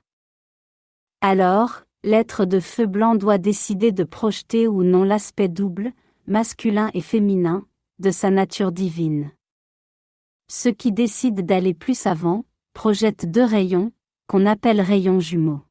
Alors, 1.21 1.85
l'être 2.03 2.45
de 2.45 2.59
feu 2.59 2.85
blanc 2.85 3.15
doit 3.15 3.37
décider 3.37 3.91
de 3.91 4.03
projeter 4.03 4.67
ou 4.67 4.83
non 4.83 5.03
l'aspect 5.03 5.49
double, 5.49 5.91
masculin 6.27 6.89
et 6.93 7.01
féminin, 7.01 7.65
de 7.99 8.11
sa 8.11 8.29
nature 8.29 8.71
divine. 8.71 9.31
Ceux 10.47 10.71
qui 10.71 10.91
décident 10.91 11.43
d'aller 11.43 11.73
plus 11.73 12.07
avant, 12.07 12.45
projettent 12.73 13.29
deux 13.29 13.43
rayons, 13.43 13.91
qu'on 14.27 14.45
appelle 14.45 14.79
rayons 14.79 15.19
jumeaux. 15.19 15.61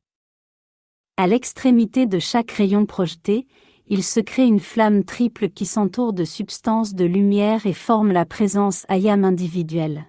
À 1.16 1.26
l'extrémité 1.26 2.06
de 2.06 2.18
chaque 2.18 2.50
rayon 2.50 2.86
projeté, 2.86 3.46
il 3.86 4.04
se 4.04 4.20
crée 4.20 4.46
une 4.46 4.60
flamme 4.60 5.04
triple 5.04 5.48
qui 5.48 5.64
s'entoure 5.64 6.12
de 6.12 6.24
substances 6.24 6.94
de 6.94 7.06
lumière 7.06 7.66
et 7.66 7.72
forme 7.72 8.12
la 8.12 8.26
présence 8.26 8.84
ayam 8.88 9.24
individuelle. 9.24 10.04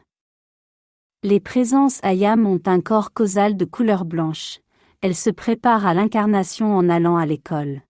Les 1.24 1.40
présences 1.40 2.00
ayam 2.04 2.46
ont 2.46 2.62
un 2.66 2.82
corps 2.82 3.14
causal 3.14 3.56
de 3.56 3.66
couleur 3.66 4.06
blanche. 4.06 4.60
Elles 5.02 5.16
se 5.16 5.30
préparent 5.30 5.86
à 5.86 5.94
l'incarnation 5.94 6.76
en 6.76 6.90
allant 6.90 7.16
à 7.16 7.26
l'école. 7.26 7.82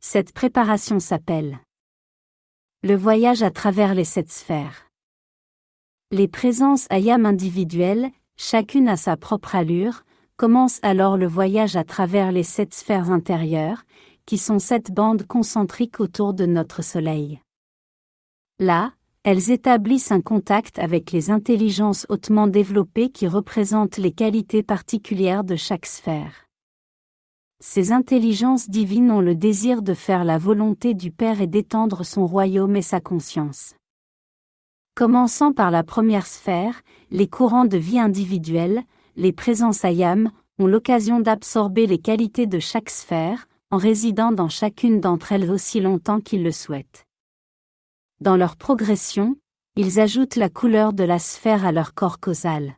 Cette 0.00 0.32
préparation 0.32 0.98
s'appelle 0.98 1.60
le 2.84 2.96
voyage 2.96 3.44
à 3.44 3.52
travers 3.52 3.94
les 3.94 4.02
sept 4.02 4.28
sphères. 4.28 4.88
Les 6.10 6.26
présences 6.26 6.88
ayam 6.90 7.26
individuelles, 7.26 8.10
chacune 8.36 8.88
à 8.88 8.96
sa 8.96 9.16
propre 9.16 9.54
allure, 9.54 10.02
commence 10.36 10.80
alors 10.82 11.16
le 11.16 11.28
voyage 11.28 11.76
à 11.76 11.84
travers 11.84 12.32
les 12.32 12.42
sept 12.42 12.74
sphères 12.74 13.12
intérieures, 13.12 13.84
qui 14.26 14.36
sont 14.36 14.58
sept 14.58 14.90
bandes 14.90 15.24
concentriques 15.28 16.00
autour 16.00 16.34
de 16.34 16.44
notre 16.44 16.82
Soleil. 16.82 17.40
Là, 18.58 18.94
elles 19.24 19.52
établissent 19.52 20.10
un 20.10 20.20
contact 20.20 20.80
avec 20.80 21.12
les 21.12 21.30
intelligences 21.30 22.06
hautement 22.08 22.48
développées 22.48 23.10
qui 23.10 23.28
représentent 23.28 23.98
les 23.98 24.10
qualités 24.10 24.64
particulières 24.64 25.44
de 25.44 25.54
chaque 25.54 25.86
sphère. 25.86 26.46
Ces 27.60 27.92
intelligences 27.92 28.68
divines 28.68 29.12
ont 29.12 29.20
le 29.20 29.36
désir 29.36 29.82
de 29.82 29.94
faire 29.94 30.24
la 30.24 30.38
volonté 30.38 30.94
du 30.94 31.12
Père 31.12 31.40
et 31.40 31.46
d'étendre 31.46 32.04
son 32.04 32.26
royaume 32.26 32.74
et 32.74 32.82
sa 32.82 33.00
conscience. 33.00 33.76
Commençant 34.96 35.52
par 35.52 35.70
la 35.70 35.84
première 35.84 36.26
sphère, 36.26 36.82
les 37.12 37.28
courants 37.28 37.64
de 37.64 37.78
vie 37.78 38.00
individuels, 38.00 38.82
les 39.14 39.32
présences 39.32 39.84
ayam 39.84 40.32
ont 40.58 40.66
l'occasion 40.66 41.20
d'absorber 41.20 41.86
les 41.86 41.98
qualités 41.98 42.46
de 42.46 42.58
chaque 42.58 42.90
sphère, 42.90 43.46
en 43.70 43.76
résidant 43.76 44.32
dans 44.32 44.48
chacune 44.48 45.00
d'entre 45.00 45.30
elles 45.30 45.48
aussi 45.48 45.80
longtemps 45.80 46.20
qu'ils 46.20 46.42
le 46.42 46.52
souhaitent. 46.52 47.06
Dans 48.22 48.36
leur 48.36 48.54
progression, 48.54 49.34
ils 49.74 49.98
ajoutent 49.98 50.36
la 50.36 50.48
couleur 50.48 50.92
de 50.92 51.02
la 51.02 51.18
sphère 51.18 51.66
à 51.66 51.72
leur 51.72 51.92
corps 51.92 52.20
causal. 52.20 52.76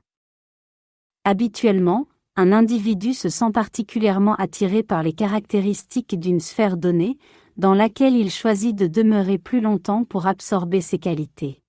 Habituellement, 1.24 2.06
un 2.34 2.50
individu 2.50 3.12
se 3.12 3.28
sent 3.28 3.50
particulièrement 3.52 4.36
attiré 4.36 4.82
par 4.82 5.02
les 5.02 5.12
caractéristiques 5.12 6.18
d'une 6.18 6.40
sphère 6.40 6.78
donnée, 6.78 7.18
dans 7.58 7.74
laquelle 7.74 8.16
il 8.16 8.30
choisit 8.30 8.74
de 8.74 8.86
demeurer 8.86 9.36
plus 9.36 9.60
longtemps 9.60 10.04
pour 10.04 10.26
absorber 10.26 10.80
ses 10.80 10.96
qualités. 10.96 11.60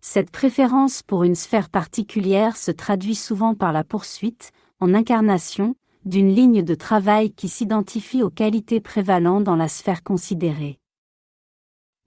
Cette 0.00 0.32
préférence 0.32 1.04
pour 1.04 1.22
une 1.22 1.36
sphère 1.36 1.70
particulière 1.70 2.56
se 2.56 2.72
traduit 2.72 3.14
souvent 3.14 3.54
par 3.54 3.72
la 3.72 3.84
poursuite, 3.84 4.50
en 4.80 4.92
incarnation, 4.92 5.76
d'une 6.04 6.34
ligne 6.34 6.64
de 6.64 6.74
travail 6.74 7.30
qui 7.30 7.46
s'identifie 7.46 8.24
aux 8.24 8.30
qualités 8.30 8.80
prévalentes 8.80 9.44
dans 9.44 9.54
la 9.54 9.68
sphère 9.68 10.02
considérée. 10.02 10.80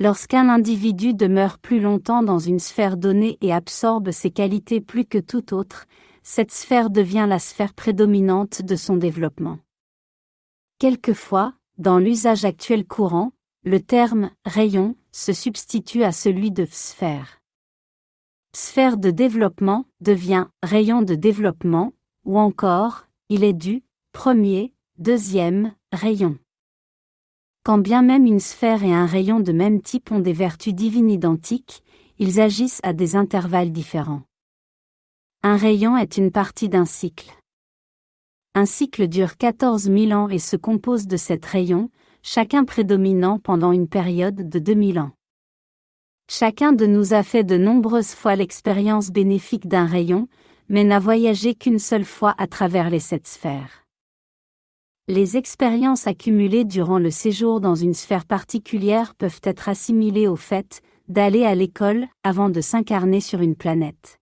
Lorsqu'un 0.01 0.47
individu 0.47 1.13
demeure 1.13 1.59
plus 1.59 1.81
longtemps 1.81 2.23
dans 2.23 2.39
une 2.39 2.59
sphère 2.59 2.95
donnée 2.95 3.37
et 3.41 3.51
absorbe 3.51 4.11
ses 4.11 4.31
qualités 4.31 4.79
plus 4.79 5.03
que 5.03 5.17
toute 5.17 5.51
autre, 5.51 5.87
cette 6.23 6.51
sphère 6.51 6.89
devient 6.89 7.25
la 7.27 7.37
sphère 7.37 7.73
prédominante 7.73 8.61
de 8.61 8.77
son 8.77 8.95
développement. 8.95 9.59
Quelquefois, 10.77 11.53
dans 11.77 11.99
l'usage 11.99 12.45
actuel 12.45 12.85
courant, 12.85 13.33
le 13.65 13.81
terme 13.81 14.31
rayon 14.45 14.95
se 15.11 15.33
substitue 15.33 16.03
à 16.03 16.13
celui 16.13 16.51
de 16.51 16.65
sphère. 16.69 17.41
Sphère 18.55 18.95
de 18.95 19.11
développement 19.11 19.85
devient 19.99 20.47
rayon 20.63 21.01
de 21.01 21.15
développement, 21.15 21.91
ou 22.23 22.39
encore, 22.39 23.05
il 23.27 23.43
est 23.43 23.53
du 23.53 23.83
premier, 24.13 24.73
deuxième, 24.97 25.73
rayon. 25.91 26.37
Quand 27.63 27.77
bien 27.77 28.01
même 28.01 28.25
une 28.25 28.39
sphère 28.39 28.83
et 28.83 28.93
un 28.93 29.05
rayon 29.05 29.39
de 29.39 29.51
même 29.51 29.81
type 29.81 30.11
ont 30.11 30.19
des 30.19 30.33
vertus 30.33 30.73
divines 30.73 31.09
identiques, 31.09 31.83
ils 32.17 32.39
agissent 32.39 32.79
à 32.83 32.93
des 32.93 33.15
intervalles 33.15 33.71
différents. 33.71 34.23
Un 35.43 35.57
rayon 35.57 35.97
est 35.97 36.17
une 36.17 36.31
partie 36.31 36.69
d'un 36.69 36.85
cycle. 36.85 37.31
Un 38.55 38.65
cycle 38.65 39.07
dure 39.07 39.37
14 39.37 39.83
000 39.83 40.11
ans 40.11 40.29
et 40.29 40.39
se 40.39 40.55
compose 40.55 41.05
de 41.07 41.17
sept 41.17 41.45
rayons, 41.45 41.89
chacun 42.23 42.65
prédominant 42.65 43.39
pendant 43.39 43.71
une 43.71 43.87
période 43.87 44.49
de 44.49 44.59
2000 44.59 44.99
ans. 44.99 45.11
Chacun 46.29 46.73
de 46.73 46.85
nous 46.85 47.13
a 47.13 47.23
fait 47.23 47.43
de 47.43 47.57
nombreuses 47.57 48.13
fois 48.13 48.35
l'expérience 48.35 49.11
bénéfique 49.11 49.67
d'un 49.67 49.85
rayon, 49.85 50.27
mais 50.67 50.83
n'a 50.83 50.99
voyagé 50.99 51.55
qu'une 51.55 51.79
seule 51.79 52.05
fois 52.05 52.35
à 52.37 52.47
travers 52.47 52.89
les 52.89 52.99
sept 52.99 53.27
sphères. 53.27 53.85
Les 55.09 55.37
expériences 55.37 56.05
accumulées 56.05 56.65
durant 56.65 56.99
le 56.99 57.09
séjour 57.09 57.61
dans 57.61 57.73
une 57.73 57.95
sphère 57.95 58.25
particulière 58.25 59.15
peuvent 59.15 59.41
être 59.41 59.67
assimilées 59.67 60.27
au 60.27 60.35
fait 60.35 60.83
d'aller 61.07 61.45
à 61.45 61.55
l'école 61.55 62.05
avant 62.21 62.49
de 62.49 62.61
s'incarner 62.61 63.19
sur 63.19 63.41
une 63.41 63.55
planète. 63.55 64.19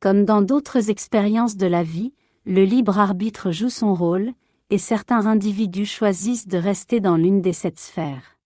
Comme 0.00 0.24
dans 0.24 0.42
d'autres 0.42 0.90
expériences 0.90 1.56
de 1.56 1.68
la 1.68 1.84
vie, 1.84 2.12
le 2.46 2.64
libre 2.64 2.98
arbitre 2.98 3.52
joue 3.52 3.68
son 3.68 3.94
rôle, 3.94 4.32
et 4.70 4.78
certains 4.78 5.26
individus 5.26 5.86
choisissent 5.86 6.48
de 6.48 6.58
rester 6.58 6.98
dans 6.98 7.16
l'une 7.16 7.40
des 7.40 7.52
sept 7.52 7.78
sphères. 7.78 8.38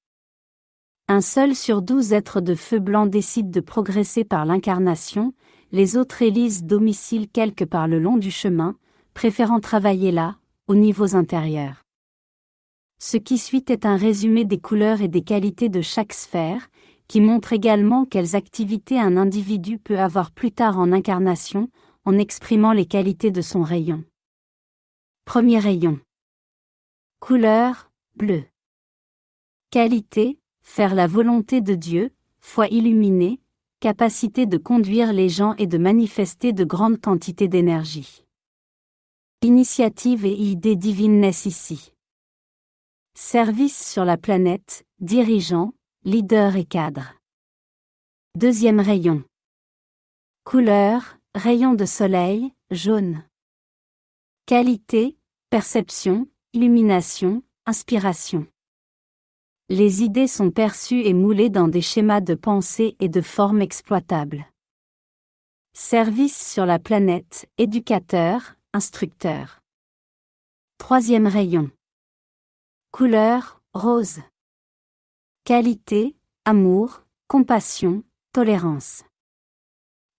Un 1.09 1.23
seul 1.23 1.54
sur 1.54 1.81
douze 1.81 2.12
êtres 2.12 2.43
de 2.43 2.54
feu 2.54 2.81
blanc 2.81 3.07
décide 3.07 3.50
de 3.50 3.61
progresser 3.61 4.25
par 4.25 4.45
l'incarnation, 4.45 5.33
les 5.73 5.97
autres 5.97 6.21
élisent 6.21 6.64
domicile 6.64 7.31
quelque 7.31 7.64
part 7.64 7.88
le 7.88 7.99
long 7.99 8.19
du 8.19 8.31
chemin, 8.31 8.76
préférant 9.14 9.61
travailler 9.61 10.12
là, 10.12 10.37
aux 10.66 10.75
niveaux 10.75 11.14
intérieurs. 11.14 11.85
Ce 12.99 13.16
qui 13.16 13.38
suit 13.38 13.64
est 13.68 13.85
un 13.85 13.97
résumé 13.97 14.44
des 14.44 14.59
couleurs 14.59 15.02
et 15.02 15.09
des 15.09 15.23
qualités 15.23 15.68
de 15.68 15.83
chaque 15.83 16.14
sphère, 16.14 16.68
qui 17.06 17.21
montre 17.21 17.52
également 17.52 18.06
quelles 18.06 18.35
activités 18.35 18.99
un 18.99 19.16
individu 19.16 19.78
peut 19.78 19.99
avoir 19.99 20.30
plus 20.30 20.52
tard 20.52 20.78
en 20.78 20.90
incarnation, 20.90 21.68
en 22.04 22.16
exprimant 22.18 22.73
les 22.73 22.87
qualités 22.87 23.30
de 23.30 23.42
son 23.42 23.62
rayon. 23.62 24.04
Premier 25.25 25.59
rayon. 25.59 26.00
Couleur, 27.21 27.90
bleu. 28.16 28.44
Qualité, 29.71 30.38
faire 30.62 30.94
la 30.94 31.06
volonté 31.06 31.61
de 31.61 31.75
Dieu, 31.75 32.11
foi 32.40 32.68
illuminée, 32.68 33.40
capacité 33.80 34.47
de 34.47 34.56
conduire 34.56 35.12
les 35.12 35.28
gens 35.28 35.54
et 35.56 35.66
de 35.66 35.78
manifester 35.78 36.52
de 36.52 36.64
grandes 36.64 37.00
quantités 37.00 37.49
d'énergie. 37.49 38.24
Initiative 39.45 40.25
et 40.25 40.33
idée 40.33 40.75
divine 40.75 41.21
naissent 41.21 41.45
ici. 41.45 41.93
Service 43.15 43.93
sur 43.93 44.07
la 44.07 44.17
planète, 44.17 44.87
dirigeant, 45.01 45.75
leader 46.03 46.57
et 46.57 46.65
cadre. 46.65 47.13
Deuxième 48.39 48.81
rayon. 48.81 49.23
Couleur, 50.45 51.19
rayon 51.35 51.75
de 51.75 51.85
soleil, 51.85 52.55
jaune. 52.71 53.23
Qualité, 54.47 55.19
perception, 55.51 56.27
illumination, 56.55 57.43
inspiration. 57.67 58.47
Les 59.69 60.03
idées 60.03 60.27
sont 60.27 60.53
perçues 60.53 61.03
et 61.03 61.13
moulées 61.13 61.51
dans 61.51 61.69
des 61.69 61.83
schémas 61.83 62.23
de 62.23 62.35
pensée 62.35 62.97
et 62.99 63.11
de 63.11 63.21
formes 63.21 63.61
exploitables. 63.61 64.47
Service 65.75 66.51
sur 66.51 66.65
la 66.65 66.79
planète, 66.79 67.47
éducateur, 67.59 68.55
instructeur. 68.75 69.61
Troisième 70.78 71.28
rayon. 71.28 71.71
Couleur, 72.90 73.62
rose. 73.73 74.19
Qualité, 75.45 76.16
amour, 76.45 77.04
compassion, 77.28 78.02
tolérance. 78.33 79.04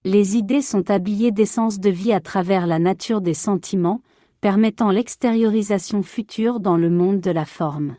Les 0.05 0.37
idées 0.37 0.61
sont 0.61 0.89
habillées 0.89 1.31
d'essence 1.31 1.79
de 1.79 1.89
vie 1.89 2.13
à 2.13 2.21
travers 2.21 2.65
la 2.65 2.79
nature 2.79 3.19
des 3.19 3.33
sentiments, 3.33 4.01
permettant 4.39 4.89
l'extériorisation 4.89 6.01
future 6.01 6.61
dans 6.61 6.77
le 6.77 6.89
monde 6.89 7.19
de 7.19 7.31
la 7.31 7.45
forme. 7.45 7.97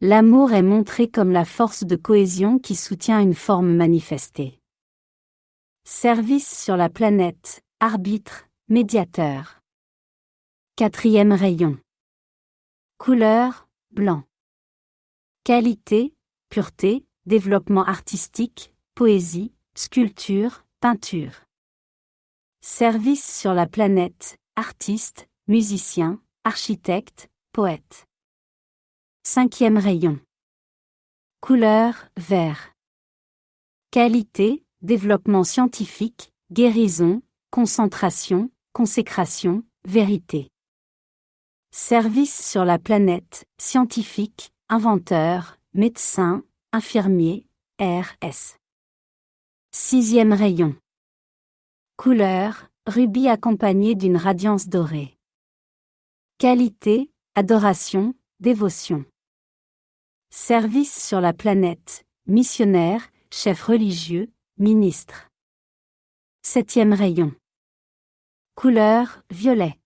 L'amour 0.00 0.52
est 0.52 0.62
montré 0.62 1.08
comme 1.08 1.30
la 1.30 1.44
force 1.44 1.84
de 1.84 1.94
cohésion 1.94 2.58
qui 2.58 2.74
soutient 2.74 3.20
une 3.20 3.34
forme 3.34 3.72
manifestée. 3.72 4.58
Service 5.84 6.60
sur 6.60 6.76
la 6.76 6.88
planète, 6.88 7.62
arbitre, 7.78 8.47
médiateur. 8.70 9.62
Quatrième 10.76 11.32
rayon. 11.32 11.78
Couleur, 12.98 13.66
blanc. 13.92 14.24
Qualité, 15.42 16.14
pureté, 16.50 17.06
développement 17.24 17.86
artistique, 17.86 18.74
poésie, 18.94 19.54
sculpture, 19.74 20.66
peinture. 20.80 21.32
Service 22.60 23.40
sur 23.40 23.54
la 23.54 23.66
planète, 23.66 24.36
artiste, 24.54 25.30
musicien, 25.46 26.20
architecte, 26.44 27.30
poète. 27.52 28.06
Cinquième 29.22 29.78
rayon. 29.78 30.20
Couleur, 31.40 31.94
vert. 32.18 32.74
Qualité, 33.90 34.62
développement 34.82 35.44
scientifique, 35.44 36.34
guérison, 36.52 37.22
concentration, 37.50 38.50
consécration, 38.78 39.64
vérité. 39.88 40.52
Service 41.72 42.48
sur 42.48 42.64
la 42.64 42.78
planète, 42.78 43.44
scientifique, 43.60 44.52
inventeur, 44.68 45.58
médecin, 45.74 46.44
infirmier, 46.70 47.44
RS. 47.80 48.56
Sixième 49.72 50.32
rayon. 50.32 50.76
Couleur, 51.96 52.68
rubis 52.86 53.26
accompagné 53.26 53.96
d'une 53.96 54.16
radiance 54.16 54.68
dorée. 54.68 55.18
Qualité, 56.38 57.10
adoration, 57.34 58.14
dévotion. 58.38 59.04
Service 60.30 61.04
sur 61.04 61.20
la 61.20 61.32
planète, 61.32 62.06
missionnaire, 62.28 63.10
chef 63.32 63.60
religieux, 63.60 64.30
ministre. 64.56 65.30
Septième 66.42 66.92
rayon. 66.92 67.34
Couleur, 68.60 69.22
violet. 69.30 69.78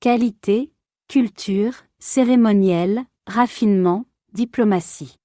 Qualité, 0.00 0.72
culture, 1.08 1.74
cérémoniel, 1.98 3.04
raffinement, 3.26 4.06
diplomatie. 4.32 5.18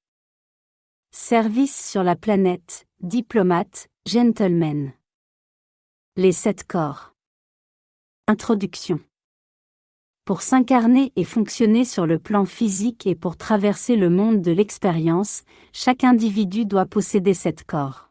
Service 1.11 1.89
sur 1.89 2.03
la 2.03 2.17
planète, 2.17 2.87
diplomate, 2.99 3.87
gentleman. 4.05 4.91
Les 6.17 6.33
sept 6.33 6.67
corps. 6.67 7.13
Introduction. 8.27 8.99
Pour 10.25 10.41
s'incarner 10.41 11.13
et 11.15 11.23
fonctionner 11.23 11.85
sur 11.85 12.05
le 12.05 12.19
plan 12.19 12.43
physique 12.43 13.07
et 13.07 13.15
pour 13.15 13.37
traverser 13.37 13.95
le 13.95 14.09
monde 14.09 14.41
de 14.41 14.51
l'expérience, 14.51 15.43
chaque 15.71 16.03
individu 16.03 16.65
doit 16.65 16.85
posséder 16.85 17.33
sept 17.33 17.63
corps. 17.63 18.05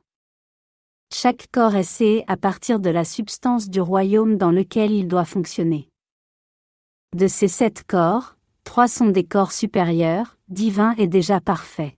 Chaque 1.17 1.47
corps 1.53 1.77
est 1.77 1.89
créé 1.89 2.25
à 2.27 2.37
partir 2.37 2.81
de 2.81 2.91
la 2.91 3.05
substance 3.05 3.71
du 3.71 3.81
royaume 3.81 4.37
dans 4.37 4.51
lequel 4.51 4.91
il 4.91 5.07
doit 5.07 5.25
fonctionner. 5.25 5.89
De 7.15 7.29
ces 7.29 7.47
sept 7.47 7.85
corps, 7.87 8.35
trois 8.65 8.89
sont 8.89 9.07
des 9.07 9.23
corps 9.23 9.53
supérieurs, 9.53 10.37
divins 10.49 10.93
et 10.99 11.07
déjà 11.07 11.41
parfaits. 11.41 11.95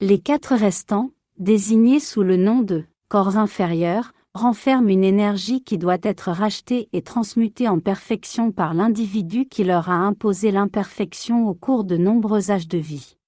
Les 0.00 0.18
quatre 0.18 0.54
restants, 0.54 1.10
désignés 1.36 2.00
sous 2.00 2.22
le 2.22 2.38
nom 2.38 2.60
de 2.60 2.84
corps 3.10 3.36
inférieurs, 3.36 4.14
renferment 4.32 4.88
une 4.88 5.04
énergie 5.04 5.62
qui 5.62 5.76
doit 5.76 5.98
être 6.02 6.30
rachetée 6.30 6.88
et 6.94 7.02
transmutée 7.02 7.68
en 7.68 7.80
perfection 7.80 8.50
par 8.50 8.72
l'individu 8.72 9.44
qui 9.44 9.62
leur 9.62 9.90
a 9.90 9.96
imposé 9.96 10.52
l'imperfection 10.52 11.46
au 11.46 11.52
cours 11.52 11.84
de 11.84 11.98
nombreux 11.98 12.50
âges 12.50 12.66
de 12.66 12.78
vie. 12.78 13.18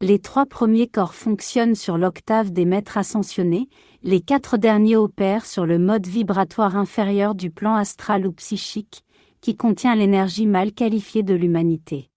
Les 0.00 0.20
trois 0.20 0.46
premiers 0.46 0.86
corps 0.86 1.12
fonctionnent 1.12 1.74
sur 1.74 1.98
l'octave 1.98 2.52
des 2.52 2.64
maîtres 2.64 2.98
ascensionnés, 2.98 3.68
les 4.04 4.20
quatre 4.20 4.56
derniers 4.56 4.94
opèrent 4.94 5.44
sur 5.44 5.66
le 5.66 5.76
mode 5.76 6.06
vibratoire 6.06 6.76
inférieur 6.76 7.34
du 7.34 7.50
plan 7.50 7.74
astral 7.74 8.24
ou 8.24 8.30
psychique, 8.30 9.04
qui 9.40 9.56
contient 9.56 9.96
l'énergie 9.96 10.46
mal 10.46 10.72
qualifiée 10.72 11.24
de 11.24 11.34
l'humanité. 11.34 12.10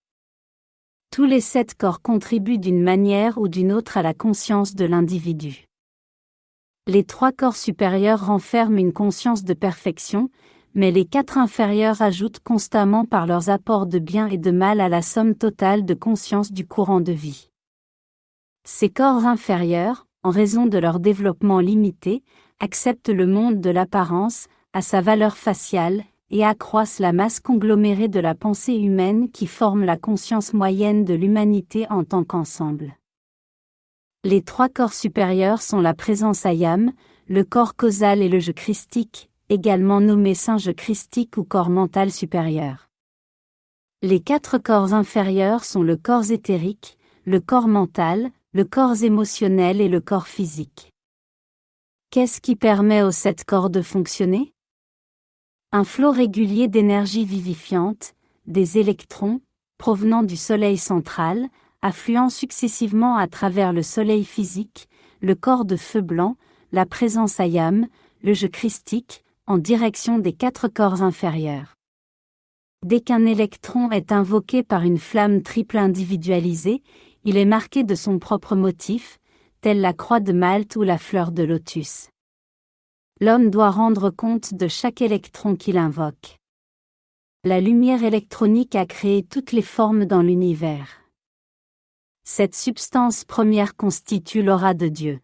Tous 1.09 1.25
les 1.25 1.41
sept 1.41 1.73
corps 1.73 2.03
contribuent 2.03 2.59
d'une 2.59 2.83
manière 2.83 3.39
ou 3.39 3.47
d'une 3.47 3.73
autre 3.73 3.97
à 3.97 4.03
la 4.03 4.13
conscience 4.13 4.75
de 4.75 4.85
l'individu. 4.85 5.65
Les 6.85 7.03
trois 7.03 7.31
corps 7.31 7.55
supérieurs 7.55 8.27
renferment 8.27 8.77
une 8.77 8.93
conscience 8.93 9.43
de 9.43 9.55
perfection, 9.55 10.29
mais 10.75 10.91
les 10.91 11.05
quatre 11.05 11.39
inférieurs 11.39 12.03
ajoutent 12.03 12.41
constamment 12.41 13.05
par 13.05 13.25
leurs 13.25 13.49
apports 13.49 13.87
de 13.87 13.97
bien 13.97 14.27
et 14.27 14.37
de 14.37 14.51
mal 14.51 14.79
à 14.81 14.87
la 14.87 15.01
somme 15.01 15.33
totale 15.33 15.83
de 15.83 15.95
conscience 15.95 16.51
du 16.51 16.67
courant 16.67 17.01
de 17.01 17.11
vie. 17.11 17.50
Ces 18.63 18.89
corps 18.89 19.25
inférieurs, 19.25 20.05
en 20.23 20.29
raison 20.29 20.67
de 20.67 20.77
leur 20.77 20.99
développement 20.99 21.59
limité, 21.59 22.23
acceptent 22.59 23.09
le 23.09 23.25
monde 23.25 23.59
de 23.59 23.71
l'apparence, 23.71 24.47
à 24.73 24.81
sa 24.81 25.01
valeur 25.01 25.35
faciale, 25.35 26.03
et 26.29 26.45
accroissent 26.45 26.99
la 26.99 27.11
masse 27.11 27.39
conglomérée 27.39 28.07
de 28.07 28.19
la 28.19 28.35
pensée 28.35 28.75
humaine 28.75 29.29
qui 29.31 29.47
forme 29.47 29.83
la 29.83 29.97
conscience 29.97 30.53
moyenne 30.53 31.03
de 31.03 31.13
l'humanité 31.13 31.87
en 31.89 32.03
tant 32.03 32.23
qu'ensemble. 32.23 32.95
Les 34.23 34.41
trois 34.41 34.69
corps 34.69 34.93
supérieurs 34.93 35.61
sont 35.61 35.81
la 35.81 35.93
présence 35.93 36.45
ayam, 36.45 36.93
le 37.27 37.43
corps 37.43 37.75
causal 37.75 38.21
et 38.21 38.29
le 38.29 38.39
jeu 38.39 38.53
christique, 38.53 39.29
également 39.49 39.99
nommé 39.99 40.35
singe 40.35 40.71
christique 40.73 41.35
ou 41.35 41.43
corps 41.43 41.69
mental 41.69 42.11
supérieur. 42.11 42.89
Les 44.03 44.19
quatre 44.19 44.57
corps 44.57 44.93
inférieurs 44.93 45.63
sont 45.65 45.83
le 45.83 45.97
corps 45.97 46.31
éthérique, 46.31 46.97
le 47.25 47.39
corps 47.39 47.67
mental, 47.67 48.31
le 48.53 48.65
corps 48.65 49.01
émotionnel 49.01 49.79
et 49.79 49.87
le 49.87 50.01
corps 50.01 50.27
physique. 50.27 50.91
Qu'est-ce 52.09 52.41
qui 52.41 52.57
permet 52.57 53.01
aux 53.01 53.11
sept 53.11 53.45
corps 53.45 53.69
de 53.69 53.81
fonctionner? 53.81 54.51
Un 55.71 55.85
flot 55.85 56.11
régulier 56.11 56.67
d'énergie 56.67 57.23
vivifiante, 57.23 58.13
des 58.47 58.77
électrons, 58.77 59.39
provenant 59.77 60.21
du 60.21 60.35
Soleil 60.35 60.77
central, 60.77 61.47
affluant 61.81 62.27
successivement 62.27 63.15
à 63.15 63.29
travers 63.29 63.71
le 63.71 63.83
Soleil 63.83 64.25
physique, 64.25 64.89
le 65.21 65.35
corps 65.35 65.63
de 65.63 65.77
feu 65.77 66.01
blanc, 66.01 66.35
la 66.73 66.85
présence 66.85 67.39
ayam, 67.39 67.87
le 68.21 68.33
jeu 68.33 68.49
christique, 68.49 69.23
en 69.47 69.57
direction 69.57 70.19
des 70.19 70.33
quatre 70.33 70.67
corps 70.67 71.03
inférieurs. 71.03 71.77
Dès 72.83 72.99
qu'un 72.99 73.25
électron 73.25 73.91
est 73.91 74.11
invoqué 74.11 74.61
par 74.61 74.81
une 74.81 74.97
flamme 74.97 75.41
triple 75.41 75.77
individualisée, 75.77 76.81
il 77.23 77.37
est 77.37 77.45
marqué 77.45 77.83
de 77.83 77.95
son 77.95 78.19
propre 78.19 78.55
motif, 78.55 79.19
telle 79.61 79.79
la 79.79 79.93
croix 79.93 80.19
de 80.19 80.33
Malte 80.33 80.75
ou 80.75 80.81
la 80.81 80.97
fleur 80.97 81.31
de 81.31 81.43
lotus. 81.43 82.09
L'homme 83.19 83.51
doit 83.51 83.69
rendre 83.69 84.09
compte 84.09 84.55
de 84.55 84.67
chaque 84.67 85.01
électron 85.01 85.55
qu'il 85.55 85.77
invoque. 85.77 86.39
La 87.43 87.61
lumière 87.61 88.03
électronique 88.03 88.75
a 88.75 88.85
créé 88.85 89.23
toutes 89.23 89.51
les 89.51 89.61
formes 89.61 90.05
dans 90.05 90.21
l'univers. 90.23 91.01
Cette 92.23 92.55
substance 92.55 93.23
première 93.23 93.75
constitue 93.75 94.41
l'aura 94.41 94.73
de 94.73 94.87
Dieu. 94.87 95.19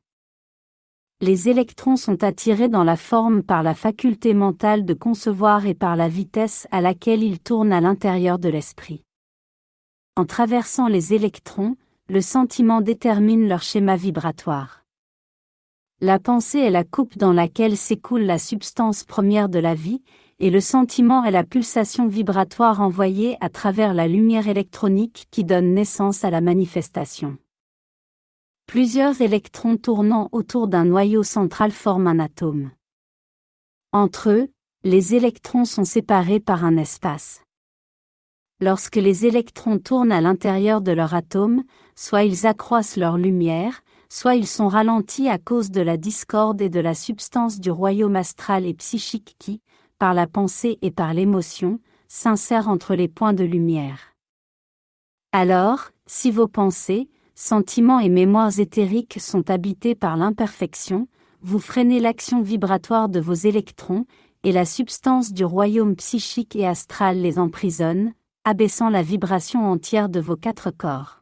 Les 1.20 1.50
électrons 1.50 1.96
sont 1.96 2.24
attirés 2.24 2.70
dans 2.70 2.84
la 2.84 2.98
forme 2.98 3.42
par 3.42 3.64
la 3.64 3.74
faculté 3.74 4.36
mentale 4.36 4.86
de 4.86 4.94
concevoir 4.94 5.66
et 5.66 5.74
par 5.74 5.96
la 5.96 6.10
vitesse 6.10 6.68
à 6.70 6.80
laquelle 6.80 7.24
ils 7.24 7.40
tournent 7.40 7.74
à 7.74 7.82
l'intérieur 7.82 8.38
de 8.38 8.50
l'esprit. 8.50 9.02
En 10.16 10.26
traversant 10.26 10.88
les 10.88 11.16
électrons, 11.16 11.76
le 12.10 12.22
sentiment 12.22 12.80
détermine 12.80 13.50
leur 13.50 13.62
schéma 13.62 13.98
vibratoire. 13.98 14.86
La 16.00 16.20
pensée 16.20 16.60
est 16.60 16.70
la 16.70 16.86
coupe 16.86 17.18
dans 17.18 17.34
laquelle 17.34 17.76
s'écoule 17.76 18.22
la 18.22 18.40
substance 18.40 19.04
première 19.04 19.50
de 19.50 19.60
la 19.60 19.76
vie, 19.76 20.02
et 20.40 20.50
le 20.50 20.62
sentiment 20.62 21.26
est 21.26 21.32
la 21.32 21.44
pulsation 21.44 22.08
vibratoire 22.08 22.80
envoyée 22.80 23.36
à 23.42 23.50
travers 23.50 23.94
la 23.94 24.08
lumière 24.08 24.48
électronique 24.48 25.28
qui 25.32 25.44
donne 25.44 25.74
naissance 25.74 26.24
à 26.24 26.30
la 26.30 26.40
manifestation. 26.40 27.38
Plusieurs 28.68 29.22
électrons 29.22 29.76
tournant 29.76 30.30
autour 30.32 30.68
d'un 30.68 30.86
noyau 30.86 31.24
central 31.24 31.72
forment 31.72 32.08
un 32.08 32.20
atome. 32.20 32.72
Entre 33.92 34.30
eux, 34.30 34.48
les 34.84 35.16
électrons 35.16 35.66
sont 35.66 35.86
séparés 35.86 36.40
par 36.40 36.64
un 36.64 36.78
espace. 36.78 37.42
Lorsque 38.60 38.96
les 38.96 39.28
électrons 39.28 39.78
tournent 39.78 40.12
à 40.12 40.20
l'intérieur 40.20 40.82
de 40.82 40.92
leur 40.92 41.14
atome, 41.14 41.64
soit 41.96 42.24
ils 42.24 42.48
accroissent 42.48 42.98
leur 42.98 43.18
lumière, 43.18 43.84
soit 44.10 44.34
ils 44.34 44.48
sont 44.48 44.68
ralentis 44.68 45.30
à 45.30 45.38
cause 45.38 45.70
de 45.70 45.82
la 45.82 45.96
discorde 45.96 46.60
et 46.62 46.70
de 46.70 46.80
la 46.80 46.96
substance 46.96 47.60
du 47.60 47.70
royaume 47.70 48.16
astral 48.16 48.66
et 48.66 48.74
psychique 48.74 49.36
qui, 49.38 49.62
par 50.00 50.16
la 50.16 50.26
pensée 50.26 50.80
et 50.82 50.90
par 50.90 51.14
l'émotion, 51.14 51.80
s'insère 52.08 52.68
entre 52.68 52.96
les 52.96 53.08
points 53.08 53.34
de 53.34 53.44
lumière. 53.44 54.14
Alors, 55.34 55.92
si 56.08 56.32
vos 56.32 56.48
pensées, 56.48 57.10
sentiments 57.36 58.00
et 58.00 58.10
mémoires 58.10 58.60
éthériques 58.60 59.20
sont 59.20 59.52
habités 59.52 59.94
par 59.94 60.18
l'imperfection, 60.18 61.08
vous 61.42 61.60
freinez 61.60 62.00
l'action 62.00 62.42
vibratoire 62.42 63.08
de 63.08 63.20
vos 63.20 63.34
électrons, 63.34 64.06
et 64.44 64.52
la 64.52 64.66
substance 64.66 65.32
du 65.32 65.46
royaume 65.46 65.96
psychique 65.96 66.56
et 66.56 66.66
astral 66.66 67.22
les 67.22 67.38
emprisonne, 67.38 68.14
abaissant 68.48 68.90
la 68.90 69.04
vibration 69.04 69.70
entière 69.70 70.08
de 70.08 70.22
vos 70.22 70.38
quatre 70.38 70.72
corps. 70.72 71.22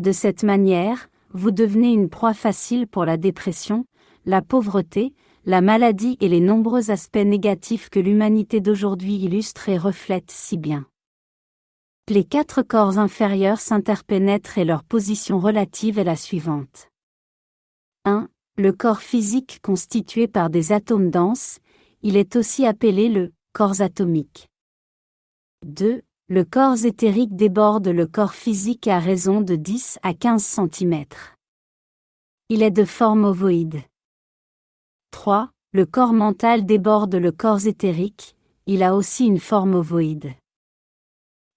De 0.00 0.12
cette 0.12 0.44
manière, 0.44 1.10
vous 1.34 1.50
devenez 1.50 1.92
une 1.92 2.08
proie 2.08 2.32
facile 2.32 2.86
pour 2.86 3.04
la 3.04 3.18
dépression, 3.18 3.84
la 4.24 4.40
pauvreté, 4.40 5.12
la 5.44 5.60
maladie 5.60 6.16
et 6.22 6.30
les 6.30 6.40
nombreux 6.40 6.90
aspects 6.90 7.16
négatifs 7.18 7.90
que 7.90 8.00
l'humanité 8.00 8.62
d'aujourd'hui 8.62 9.16
illustre 9.16 9.68
et 9.68 9.76
reflète 9.76 10.30
si 10.30 10.56
bien. 10.56 10.86
Les 12.08 12.24
quatre 12.24 12.62
corps 12.62 12.98
inférieurs 12.98 13.60
s'interpénètrent 13.60 14.56
et 14.56 14.64
leur 14.64 14.84
position 14.84 15.38
relative 15.38 15.98
est 15.98 16.04
la 16.04 16.16
suivante. 16.16 16.88
1. 18.06 18.30
Le 18.56 18.72
corps 18.72 19.02
physique 19.02 19.60
constitué 19.60 20.28
par 20.28 20.48
des 20.48 20.72
atomes 20.72 21.10
denses, 21.10 21.58
il 22.00 22.16
est 22.16 22.36
aussi 22.36 22.64
appelé 22.64 23.10
le 23.10 23.34
corps 23.52 23.82
atomique. 23.82 24.48
2 25.66 26.02
le 26.28 26.44
corps 26.44 26.84
éthérique 26.84 27.34
déborde 27.34 27.88
le 27.88 28.06
corps 28.06 28.34
physique 28.34 28.86
à 28.86 29.00
raison 29.00 29.40
de 29.40 29.56
10 29.56 29.98
à 30.04 30.14
15 30.14 30.42
cm. 30.42 31.04
Il 32.48 32.62
est 32.62 32.70
de 32.70 32.84
forme 32.84 33.24
ovoïde. 33.24 33.80
3. 35.10 35.50
Le 35.72 35.84
corps 35.84 36.12
mental 36.12 36.66
déborde 36.66 37.16
le 37.16 37.32
corps 37.32 37.66
éthérique, 37.66 38.36
il 38.66 38.84
a 38.84 38.94
aussi 38.94 39.26
une 39.26 39.40
forme 39.40 39.74
ovoïde. 39.74 40.34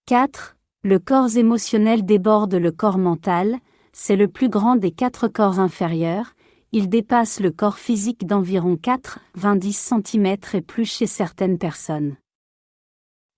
4. 0.07 0.55
Le 0.83 0.97
corps 0.97 1.37
émotionnel 1.37 2.03
déborde 2.03 2.55
le 2.55 2.71
corps 2.71 2.97
mental, 2.97 3.59
c'est 3.91 4.15
le 4.15 4.27
plus 4.27 4.49
grand 4.49 4.75
des 4.75 4.91
quatre 4.91 5.27
corps 5.27 5.59
inférieurs, 5.59 6.33
il 6.71 6.89
dépasse 6.89 7.39
le 7.39 7.51
corps 7.51 7.77
physique 7.77 8.25
d'environ 8.25 8.75
4-20 8.75 9.71
cm 9.71 10.37
et 10.53 10.61
plus 10.61 10.85
chez 10.85 11.05
certaines 11.05 11.59
personnes. 11.59 12.15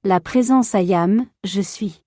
La 0.04 0.20
présence 0.20 0.74
Ayam, 0.74 1.28
je 1.44 1.62
suis. 1.62 2.02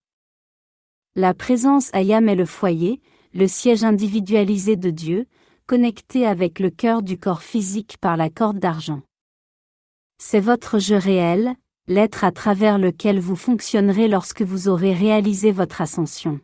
La 1.14 1.32
présence 1.32 1.94
Ayam 1.94 2.28
est 2.28 2.34
le 2.34 2.44
foyer, 2.44 3.00
le 3.34 3.46
siège 3.46 3.84
individualisé 3.84 4.74
de 4.74 4.90
Dieu, 4.90 5.28
connecté 5.68 6.26
avec 6.26 6.58
le 6.58 6.70
cœur 6.70 7.04
du 7.04 7.18
corps 7.18 7.44
physique 7.44 7.96
par 8.00 8.16
la 8.16 8.30
corde 8.30 8.58
d'argent. 8.58 9.02
C'est 10.18 10.40
votre 10.40 10.80
jeu 10.80 10.96
réel, 10.96 11.54
l'être 11.86 12.24
à 12.24 12.32
travers 12.32 12.78
lequel 12.78 13.20
vous 13.20 13.36
fonctionnerez 13.36 14.08
lorsque 14.08 14.42
vous 14.42 14.66
aurez 14.66 14.92
réalisé 14.92 15.52
votre 15.52 15.80
ascension. 15.80 16.40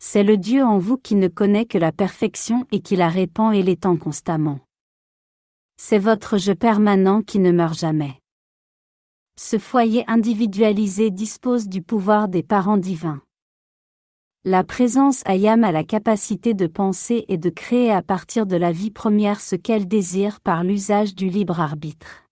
C'est 0.00 0.24
le 0.24 0.36
Dieu 0.36 0.64
en 0.64 0.78
vous 0.78 0.96
qui 0.96 1.14
ne 1.14 1.28
connaît 1.28 1.66
que 1.66 1.78
la 1.78 1.92
perfection 1.92 2.66
et 2.72 2.80
qui 2.80 2.96
la 2.96 3.08
répand 3.08 3.54
et 3.54 3.62
l'étend 3.62 3.96
constamment. 3.96 4.58
C'est 5.76 6.00
votre 6.00 6.38
jeu 6.38 6.56
permanent 6.56 7.22
qui 7.22 7.38
ne 7.38 7.52
meurt 7.52 7.78
jamais. 7.78 8.20
Ce 9.36 9.58
foyer 9.58 10.04
individualisé 10.06 11.10
dispose 11.10 11.68
du 11.68 11.82
pouvoir 11.82 12.28
des 12.28 12.44
parents 12.44 12.76
divins. 12.76 13.20
La 14.44 14.62
présence 14.62 15.22
Ayam 15.26 15.64
a 15.64 15.72
la 15.72 15.82
capacité 15.82 16.54
de 16.54 16.68
penser 16.68 17.24
et 17.26 17.36
de 17.36 17.50
créer 17.50 17.90
à 17.90 18.00
partir 18.00 18.46
de 18.46 18.54
la 18.54 18.70
vie 18.70 18.92
première 18.92 19.40
ce 19.40 19.56
qu'elle 19.56 19.88
désire 19.88 20.40
par 20.40 20.62
l'usage 20.62 21.16
du 21.16 21.28
libre 21.28 21.58
arbitre. 21.58 22.28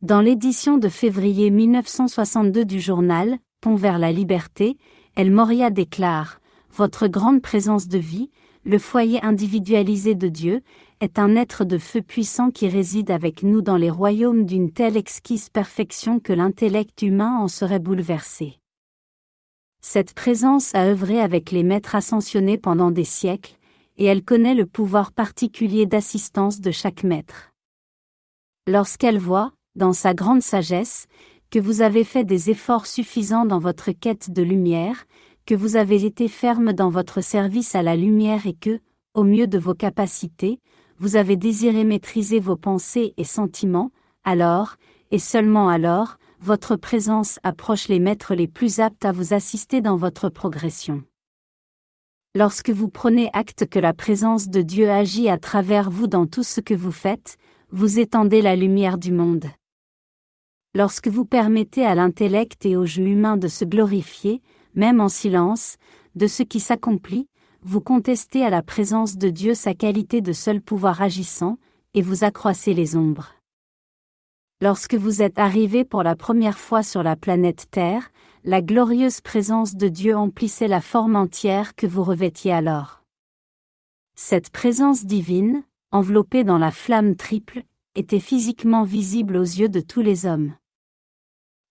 Dans 0.00 0.20
l'édition 0.20 0.78
de 0.78 0.88
février 0.88 1.50
1962 1.50 2.64
du 2.64 2.80
journal, 2.80 3.38
Pont 3.60 3.74
vers 3.74 3.98
la 3.98 4.12
liberté, 4.12 4.78
El 5.16 5.32
Moria 5.32 5.70
déclare, 5.70 6.40
Votre 6.72 7.08
grande 7.08 7.42
présence 7.42 7.88
de 7.88 7.98
vie, 7.98 8.30
le 8.64 8.78
foyer 8.78 9.24
individualisé 9.24 10.14
de 10.14 10.28
Dieu, 10.28 10.62
est 11.00 11.18
un 11.18 11.34
être 11.34 11.64
de 11.64 11.78
feu 11.78 12.02
puissant 12.02 12.50
qui 12.50 12.68
réside 12.68 13.10
avec 13.10 13.42
nous 13.42 13.62
dans 13.62 13.78
les 13.78 13.90
royaumes 13.90 14.44
d'une 14.44 14.70
telle 14.70 14.98
exquise 14.98 15.48
perfection 15.48 16.20
que 16.20 16.32
l'intellect 16.34 17.00
humain 17.02 17.38
en 17.38 17.48
serait 17.48 17.78
bouleversé. 17.78 18.58
Cette 19.80 20.12
présence 20.12 20.74
a 20.74 20.84
œuvré 20.84 21.18
avec 21.20 21.50
les 21.52 21.62
maîtres 21.62 21.94
ascensionnés 21.94 22.58
pendant 22.58 22.90
des 22.90 23.04
siècles, 23.04 23.56
et 23.96 24.04
elle 24.04 24.22
connaît 24.22 24.54
le 24.54 24.66
pouvoir 24.66 25.12
particulier 25.12 25.86
d'assistance 25.86 26.60
de 26.60 26.70
chaque 26.70 27.02
maître. 27.02 27.50
Lorsqu'elle 28.66 29.18
voit, 29.18 29.52
dans 29.74 29.94
sa 29.94 30.12
grande 30.12 30.42
sagesse, 30.42 31.06
que 31.50 31.58
vous 31.58 31.80
avez 31.80 32.04
fait 32.04 32.24
des 32.24 32.50
efforts 32.50 32.86
suffisants 32.86 33.46
dans 33.46 33.58
votre 33.58 33.90
quête 33.92 34.30
de 34.30 34.42
lumière, 34.42 35.06
que 35.46 35.54
vous 35.54 35.76
avez 35.76 36.04
été 36.04 36.28
ferme 36.28 36.74
dans 36.74 36.90
votre 36.90 37.22
service 37.22 37.74
à 37.74 37.82
la 37.82 37.96
lumière 37.96 38.46
et 38.46 38.54
que, 38.54 38.80
au 39.14 39.24
mieux 39.24 39.46
de 39.46 39.58
vos 39.58 39.74
capacités, 39.74 40.60
vous 41.00 41.16
avez 41.16 41.36
désiré 41.36 41.82
maîtriser 41.84 42.40
vos 42.40 42.56
pensées 42.56 43.14
et 43.16 43.24
sentiments, 43.24 43.90
alors, 44.22 44.76
et 45.10 45.18
seulement 45.18 45.70
alors, 45.70 46.18
votre 46.40 46.76
présence 46.76 47.38
approche 47.42 47.88
les 47.88 47.98
maîtres 47.98 48.34
les 48.34 48.46
plus 48.46 48.80
aptes 48.80 49.06
à 49.06 49.10
vous 49.10 49.32
assister 49.32 49.80
dans 49.80 49.96
votre 49.96 50.28
progression. 50.28 51.02
Lorsque 52.34 52.68
vous 52.68 52.88
prenez 52.88 53.30
acte 53.32 53.66
que 53.66 53.78
la 53.78 53.94
présence 53.94 54.50
de 54.50 54.60
Dieu 54.60 54.90
agit 54.90 55.30
à 55.30 55.38
travers 55.38 55.90
vous 55.90 56.06
dans 56.06 56.26
tout 56.26 56.42
ce 56.42 56.60
que 56.60 56.74
vous 56.74 56.92
faites, 56.92 57.38
vous 57.70 57.98
étendez 57.98 58.42
la 58.42 58.54
lumière 58.54 58.98
du 58.98 59.10
monde. 59.10 59.46
Lorsque 60.74 61.08
vous 61.08 61.24
permettez 61.24 61.84
à 61.84 61.94
l'intellect 61.94 62.66
et 62.66 62.76
au 62.76 62.84
jeu 62.84 63.06
humain 63.06 63.38
de 63.38 63.48
se 63.48 63.64
glorifier, 63.64 64.42
même 64.74 65.00
en 65.00 65.08
silence, 65.08 65.76
de 66.14 66.26
ce 66.26 66.42
qui 66.42 66.60
s'accomplit, 66.60 67.26
vous 67.62 67.80
contestez 67.80 68.44
à 68.44 68.50
la 68.50 68.62
présence 68.62 69.16
de 69.16 69.28
Dieu 69.28 69.54
sa 69.54 69.74
qualité 69.74 70.20
de 70.20 70.32
seul 70.32 70.60
pouvoir 70.60 71.02
agissant, 71.02 71.58
et 71.94 72.02
vous 72.02 72.24
accroissez 72.24 72.74
les 72.74 72.96
ombres. 72.96 73.34
Lorsque 74.62 74.94
vous 74.94 75.22
êtes 75.22 75.38
arrivé 75.38 75.84
pour 75.84 76.02
la 76.02 76.16
première 76.16 76.58
fois 76.58 76.82
sur 76.82 77.02
la 77.02 77.16
planète 77.16 77.66
Terre, 77.70 78.10
la 78.44 78.62
glorieuse 78.62 79.20
présence 79.20 79.74
de 79.74 79.88
Dieu 79.88 80.16
emplissait 80.16 80.68
la 80.68 80.80
forme 80.80 81.16
entière 81.16 81.74
que 81.74 81.86
vous 81.86 82.04
revêtiez 82.04 82.52
alors. 82.52 83.02
Cette 84.14 84.50
présence 84.50 85.04
divine, 85.04 85.62
enveloppée 85.92 86.44
dans 86.44 86.58
la 86.58 86.70
flamme 86.70 87.16
triple, 87.16 87.62
était 87.94 88.20
physiquement 88.20 88.84
visible 88.84 89.36
aux 89.36 89.42
yeux 89.42 89.68
de 89.68 89.80
tous 89.80 90.02
les 90.02 90.26
hommes. 90.26 90.54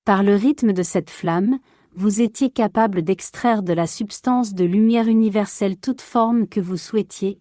Par 0.04 0.24
le 0.24 0.36
rythme 0.36 0.74
de 0.74 0.84
cette 0.84 1.10
flamme, 1.10 1.60
vous 1.96 2.22
étiez 2.22 2.50
capable 2.50 3.02
d'extraire 3.02 3.64
de 3.64 3.74
la 3.74 3.88
substance 3.88 4.54
de 4.54 4.66
lumière 4.66 5.08
universelle 5.08 5.78
toute 5.78 6.02
forme 6.02 6.48
que 6.48 6.60
vous 6.60 6.78
souhaitiez, 6.78 7.40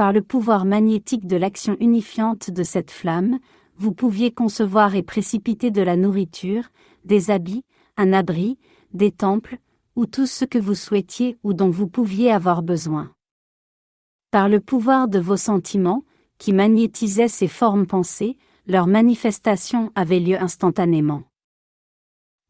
par 0.00 0.14
le 0.14 0.22
pouvoir 0.22 0.64
magnétique 0.64 1.26
de 1.26 1.36
l'action 1.36 1.76
unifiante 1.78 2.50
de 2.50 2.62
cette 2.62 2.90
flamme, 2.90 3.38
vous 3.76 3.92
pouviez 3.92 4.30
concevoir 4.30 4.94
et 4.94 5.02
précipiter 5.02 5.70
de 5.70 5.82
la 5.82 5.94
nourriture, 5.94 6.70
des 7.04 7.30
habits, 7.30 7.64
un 7.98 8.14
abri, 8.14 8.56
des 8.94 9.10
temples, 9.10 9.58
ou 9.96 10.06
tout 10.06 10.26
ce 10.26 10.46
que 10.46 10.58
vous 10.58 10.74
souhaitiez 10.74 11.36
ou 11.42 11.52
dont 11.52 11.68
vous 11.68 11.86
pouviez 11.86 12.32
avoir 12.32 12.62
besoin. 12.62 13.12
Par 14.30 14.48
le 14.48 14.60
pouvoir 14.60 15.08
de 15.08 15.18
vos 15.18 15.36
sentiments, 15.36 16.04
qui 16.38 16.54
magnétisaient 16.54 17.28
ces 17.28 17.48
formes 17.48 17.86
pensées, 17.86 18.38
leur 18.66 18.86
manifestation 18.86 19.92
avait 19.94 20.20
lieu 20.20 20.40
instantanément. 20.40 21.24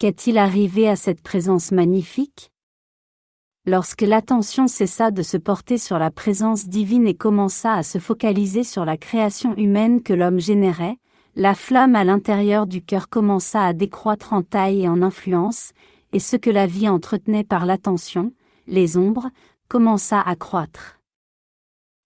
Qu'est-il 0.01 0.39
arrivé 0.39 0.89
à 0.89 0.97
cette 0.97 1.21
présence 1.21 1.73
magnifique? 1.73 2.51
Lorsque 3.67 4.01
l'attention 4.01 4.67
cessa 4.67 5.11
de 5.11 5.21
se 5.21 5.37
porter 5.37 5.77
sur 5.77 5.99
la 5.99 6.11
présence 6.11 6.69
divine 6.69 7.07
et 7.07 7.15
commença 7.15 7.75
à 7.75 7.83
se 7.83 7.99
focaliser 7.99 8.65
sur 8.65 8.87
la 8.87 8.97
création 8.97 9.55
humaine 9.59 10.03
que 10.03 10.15
l'homme 10.15 10.41
générait, 10.41 10.97
la 11.37 11.55
flamme 11.55 11.97
à 11.97 12.05
l'intérieur 12.05 12.67
du 12.67 12.81
cœur 12.81 13.11
commença 13.11 13.63
à 13.63 13.75
décroître 13.75 14.33
en 14.33 14.41
taille 14.41 14.85
et 14.85 14.89
en 14.89 15.03
influence, 15.03 15.73
et 16.15 16.19
ce 16.19 16.37
que 16.37 16.49
la 16.49 16.67
vie 16.67 16.89
entretenait 16.89 17.45
par 17.45 17.67
l'attention, 17.67 18.33
les 18.69 18.97
ombres, 18.97 19.29
commença 19.69 20.19
à 20.19 20.35
croître. 20.35 20.99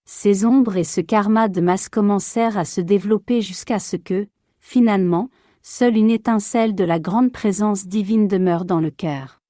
Ces 0.05 0.45
ombres 0.45 0.77
et 0.77 0.83
ce 0.83 1.01
karma 1.01 1.47
de 1.47 1.61
masse 1.61 1.89
commencèrent 1.89 2.59
à 2.59 2.65
se 2.65 2.81
développer 2.81 3.41
jusqu'à 3.41 3.79
ce 3.79 3.95
que, 3.95 4.27
finalement, 4.59 5.31
seule 5.67 5.97
une 5.97 6.11
étincelle 6.11 6.75
de 6.75 6.85
la 6.85 7.01
grande 7.01 7.33
présence 7.33 7.87
divine 7.87 8.29
demeure 8.29 8.67
dans 8.67 8.81
le 8.81 8.91
cœur. 8.91 9.41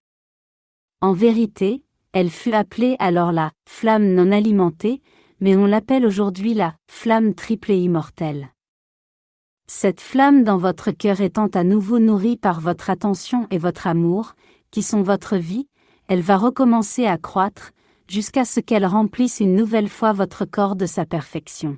En 1.00 1.12
vérité, 1.12 1.82
elle 2.12 2.30
fut 2.30 2.52
appelée 2.52 2.94
alors 3.00 3.32
la 3.32 3.50
flamme 3.68 4.14
non 4.14 4.30
alimentée, 4.30 5.02
mais 5.40 5.56
on 5.56 5.66
l'appelle 5.66 6.06
aujourd'hui 6.06 6.54
la 6.54 6.76
flamme 6.88 7.34
triple 7.34 7.72
et 7.72 7.78
immortelle. 7.78 8.50
Cette 9.66 10.00
flamme 10.00 10.44
dans 10.44 10.56
votre 10.56 10.92
cœur 10.92 11.20
étant 11.20 11.48
à 11.48 11.64
nouveau 11.64 11.98
nourrie 11.98 12.36
par 12.36 12.60
votre 12.60 12.90
attention 12.90 13.48
et 13.50 13.58
votre 13.58 13.88
amour, 13.88 14.36
qui 14.70 14.82
sont 14.82 15.02
votre 15.02 15.36
vie, 15.36 15.66
elle 16.06 16.20
va 16.20 16.36
recommencer 16.36 17.06
à 17.06 17.18
croître, 17.18 17.72
jusqu'à 18.06 18.44
ce 18.44 18.60
qu'elle 18.60 18.86
remplisse 18.86 19.40
une 19.40 19.56
nouvelle 19.56 19.88
fois 19.88 20.12
votre 20.12 20.44
corps 20.44 20.76
de 20.76 20.86
sa 20.86 21.06
perfection. 21.06 21.76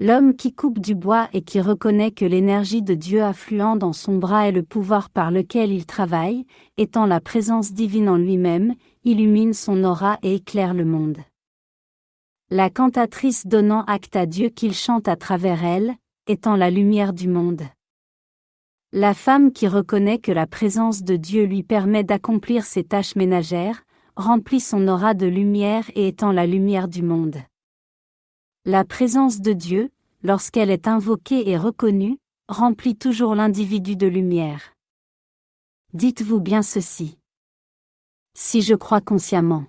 L'homme 0.00 0.34
qui 0.34 0.52
coupe 0.52 0.80
du 0.80 0.96
bois 0.96 1.28
et 1.32 1.42
qui 1.42 1.60
reconnaît 1.60 2.10
que 2.10 2.24
l'énergie 2.24 2.82
de 2.82 2.94
Dieu 2.94 3.22
affluent 3.22 3.76
dans 3.76 3.92
son 3.92 4.18
bras 4.18 4.48
est 4.48 4.52
le 4.52 4.64
pouvoir 4.64 5.08
par 5.08 5.30
lequel 5.30 5.70
il 5.70 5.86
travaille, 5.86 6.46
étant 6.76 7.06
la 7.06 7.20
présence 7.20 7.72
divine 7.72 8.08
en 8.08 8.16
lui-même, 8.16 8.74
illumine 9.04 9.54
son 9.54 9.84
aura 9.84 10.18
et 10.24 10.34
éclaire 10.34 10.74
le 10.74 10.84
monde. 10.84 11.18
La 12.50 12.70
cantatrice 12.70 13.46
donnant 13.46 13.84
acte 13.84 14.16
à 14.16 14.26
Dieu 14.26 14.48
qu'il 14.48 14.74
chante 14.74 15.06
à 15.06 15.14
travers 15.14 15.64
elle, 15.64 15.94
étant 16.26 16.56
la 16.56 16.70
lumière 16.70 17.12
du 17.12 17.28
monde. 17.28 17.62
La 18.92 19.14
femme 19.14 19.52
qui 19.52 19.68
reconnaît 19.68 20.18
que 20.18 20.32
la 20.32 20.48
présence 20.48 21.04
de 21.04 21.14
Dieu 21.14 21.44
lui 21.44 21.62
permet 21.62 22.02
d'accomplir 22.02 22.64
ses 22.64 22.82
tâches 22.82 23.14
ménagères, 23.14 23.84
remplit 24.16 24.60
son 24.60 24.88
aura 24.88 25.14
de 25.14 25.26
lumière 25.26 25.88
et 25.94 26.08
étant 26.08 26.32
la 26.32 26.46
lumière 26.46 26.88
du 26.88 27.02
monde. 27.02 27.36
La 28.66 28.82
présence 28.82 29.42
de 29.42 29.52
Dieu, 29.52 29.90
lorsqu'elle 30.22 30.70
est 30.70 30.88
invoquée 30.88 31.50
et 31.50 31.58
reconnue, 31.58 32.18
remplit 32.48 32.96
toujours 32.96 33.34
l'individu 33.34 33.94
de 33.94 34.06
lumière. 34.06 34.72
Dites-vous 35.92 36.40
bien 36.40 36.62
ceci. 36.62 37.18
Si 38.32 38.62
je 38.62 38.74
crois 38.74 39.02
consciemment 39.02 39.66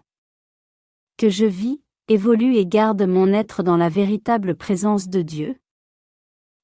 que 1.17 1.27
je 1.27 1.45
vis, 1.45 1.81
évolue 2.07 2.55
et 2.55 2.65
garde 2.65 3.01
mon 3.01 3.33
être 3.33 3.63
dans 3.63 3.75
la 3.75 3.89
véritable 3.89 4.55
présence 4.55 5.09
de 5.09 5.21
Dieu, 5.21 5.57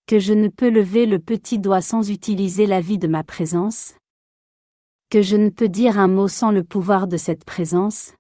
que 0.07 0.17
je 0.17 0.31
ne 0.31 0.47
peux 0.47 0.69
lever 0.69 1.05
le 1.05 1.19
petit 1.19 1.59
doigt 1.59 1.81
sans 1.81 2.09
utiliser 2.09 2.65
la 2.65 2.79
vie 2.79 2.97
de 2.97 3.09
ma 3.09 3.25
présence 3.25 3.95
Que 5.09 5.21
je 5.21 5.35
ne 5.35 5.49
peux 5.49 5.67
dire 5.67 5.99
un 5.99 6.07
mot 6.07 6.29
sans 6.29 6.51
le 6.51 6.63
pouvoir 6.63 7.09
de 7.09 7.17
cette 7.17 7.43
présence 7.43 8.13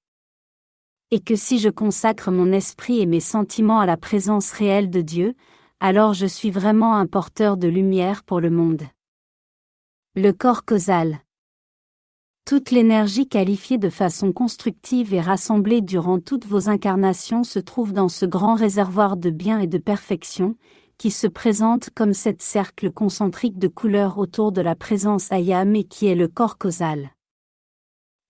Et 1.13 1.19
que 1.19 1.35
si 1.35 1.59
je 1.59 1.67
consacre 1.67 2.31
mon 2.31 2.53
esprit 2.53 3.01
et 3.01 3.05
mes 3.05 3.19
sentiments 3.19 3.81
à 3.81 3.85
la 3.85 3.97
présence 3.97 4.51
réelle 4.51 4.89
de 4.89 5.01
Dieu, 5.01 5.35
alors 5.81 6.13
je 6.13 6.25
suis 6.25 6.51
vraiment 6.51 6.95
un 6.95 7.05
porteur 7.05 7.57
de 7.57 7.67
lumière 7.67 8.23
pour 8.23 8.39
le 8.39 8.49
monde. 8.49 8.83
Le 10.15 10.31
corps 10.31 10.63
causal. 10.63 11.19
Toute 12.45 12.71
l'énergie 12.71 13.27
qualifiée 13.27 13.77
de 13.77 13.89
façon 13.89 14.31
constructive 14.31 15.13
et 15.13 15.19
rassemblée 15.19 15.81
durant 15.81 16.19
toutes 16.19 16.45
vos 16.45 16.69
incarnations 16.69 17.43
se 17.43 17.59
trouve 17.59 17.91
dans 17.91 18.09
ce 18.09 18.25
grand 18.25 18.55
réservoir 18.55 19.17
de 19.17 19.29
bien 19.29 19.59
et 19.59 19.67
de 19.67 19.77
perfection, 19.77 20.55
qui 20.97 21.11
se 21.11 21.27
présente 21.27 21.89
comme 21.89 22.13
cette 22.13 22.41
cercle 22.41 22.89
concentrique 22.89 23.59
de 23.59 23.67
couleurs 23.67 24.17
autour 24.17 24.51
de 24.51 24.61
la 24.61 24.75
présence 24.75 25.31
ayam 25.31 25.75
et 25.75 25.83
qui 25.83 26.07
est 26.07 26.15
le 26.15 26.27
corps 26.29 26.57
causal. 26.57 27.11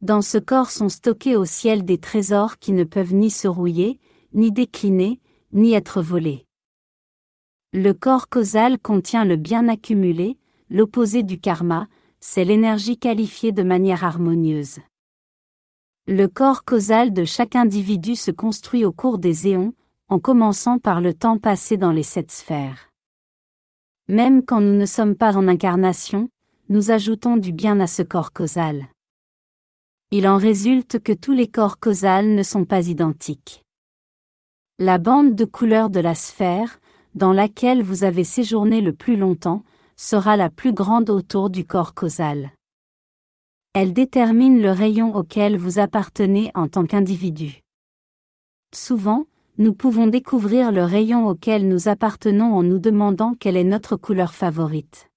Dans 0.01 0.23
ce 0.23 0.39
corps 0.39 0.71
sont 0.71 0.89
stockés 0.89 1.35
au 1.35 1.45
ciel 1.45 1.85
des 1.85 1.99
trésors 1.99 2.57
qui 2.57 2.71
ne 2.71 2.83
peuvent 2.83 3.13
ni 3.13 3.29
se 3.29 3.47
rouiller, 3.47 3.99
ni 4.33 4.51
décliner, 4.51 5.19
ni 5.53 5.73
être 5.73 6.01
volés. 6.01 6.47
Le 7.71 7.93
corps 7.93 8.27
causal 8.27 8.79
contient 8.79 9.25
le 9.25 9.35
bien 9.35 9.67
accumulé, 9.67 10.39
l'opposé 10.71 11.21
du 11.21 11.39
karma, 11.39 11.87
c'est 12.19 12.43
l'énergie 12.43 12.97
qualifiée 12.97 13.51
de 13.51 13.61
manière 13.61 14.03
harmonieuse. 14.03 14.79
Le 16.07 16.27
corps 16.27 16.63
causal 16.63 17.13
de 17.13 17.23
chaque 17.23 17.55
individu 17.55 18.15
se 18.15 18.31
construit 18.31 18.85
au 18.85 18.91
cours 18.91 19.19
des 19.19 19.49
éons, 19.49 19.73
en 20.09 20.17
commençant 20.17 20.79
par 20.79 20.99
le 20.99 21.13
temps 21.13 21.37
passé 21.37 21.77
dans 21.77 21.91
les 21.91 22.03
sept 22.03 22.31
sphères. 22.31 22.89
Même 24.07 24.43
quand 24.43 24.61
nous 24.61 24.75
ne 24.75 24.85
sommes 24.87 25.15
pas 25.15 25.37
en 25.37 25.47
incarnation, 25.47 26.29
nous 26.69 26.89
ajoutons 26.89 27.37
du 27.37 27.53
bien 27.53 27.79
à 27.79 27.87
ce 27.87 28.01
corps 28.01 28.33
causal. 28.33 28.87
Il 30.13 30.27
en 30.27 30.35
résulte 30.35 30.99
que 30.99 31.13
tous 31.13 31.31
les 31.31 31.47
corps 31.47 31.79
causals 31.79 32.35
ne 32.35 32.43
sont 32.43 32.65
pas 32.65 32.89
identiques. 32.89 33.63
La 34.77 34.97
bande 34.97 35.35
de 35.35 35.45
couleur 35.45 35.89
de 35.89 36.01
la 36.01 36.15
sphère, 36.15 36.81
dans 37.15 37.31
laquelle 37.31 37.81
vous 37.81 38.03
avez 38.03 38.25
séjourné 38.25 38.81
le 38.81 38.91
plus 38.91 39.15
longtemps, 39.15 39.63
sera 39.95 40.35
la 40.35 40.49
plus 40.49 40.73
grande 40.73 41.09
autour 41.09 41.49
du 41.49 41.65
corps 41.65 41.93
causal. 41.93 42.51
Elle 43.73 43.93
détermine 43.93 44.61
le 44.61 44.71
rayon 44.71 45.15
auquel 45.15 45.55
vous 45.55 45.79
appartenez 45.79 46.51
en 46.55 46.67
tant 46.67 46.85
qu'individu. 46.85 47.61
Souvent, 48.75 49.27
nous 49.57 49.73
pouvons 49.73 50.07
découvrir 50.07 50.73
le 50.73 50.83
rayon 50.83 51.25
auquel 51.25 51.69
nous 51.69 51.87
appartenons 51.87 52.53
en 52.53 52.63
nous 52.63 52.79
demandant 52.79 53.33
quelle 53.33 53.55
est 53.55 53.63
notre 53.63 53.95
couleur 53.95 54.33
favorite. 54.33 55.09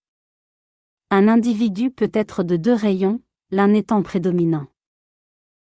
Un 1.10 1.26
individu 1.26 1.90
peut 1.90 2.12
être 2.14 2.44
de 2.44 2.56
deux 2.56 2.74
rayons, 2.74 3.20
l'un 3.50 3.74
étant 3.74 4.00
prédominant. 4.00 4.68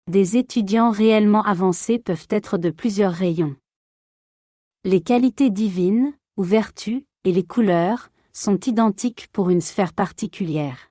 Des 0.10 0.38
étudiants 0.38 0.90
réellement 0.90 1.44
avancés 1.44 2.00
peuvent 2.00 2.26
être 2.32 2.58
de 2.58 2.72
plusieurs 2.72 3.14
rayons. 3.14 3.56
Les 4.84 5.02
qualités 5.02 5.52
divines, 5.52 6.14
ou 6.36 6.42
vertus, 6.42 7.04
et 7.26 7.32
les 7.32 7.44
couleurs, 7.44 8.10
sont 8.34 8.60
identiques 8.66 9.28
pour 9.32 9.52
une 9.52 9.62
sphère 9.62 9.94
particulière. 9.94 10.90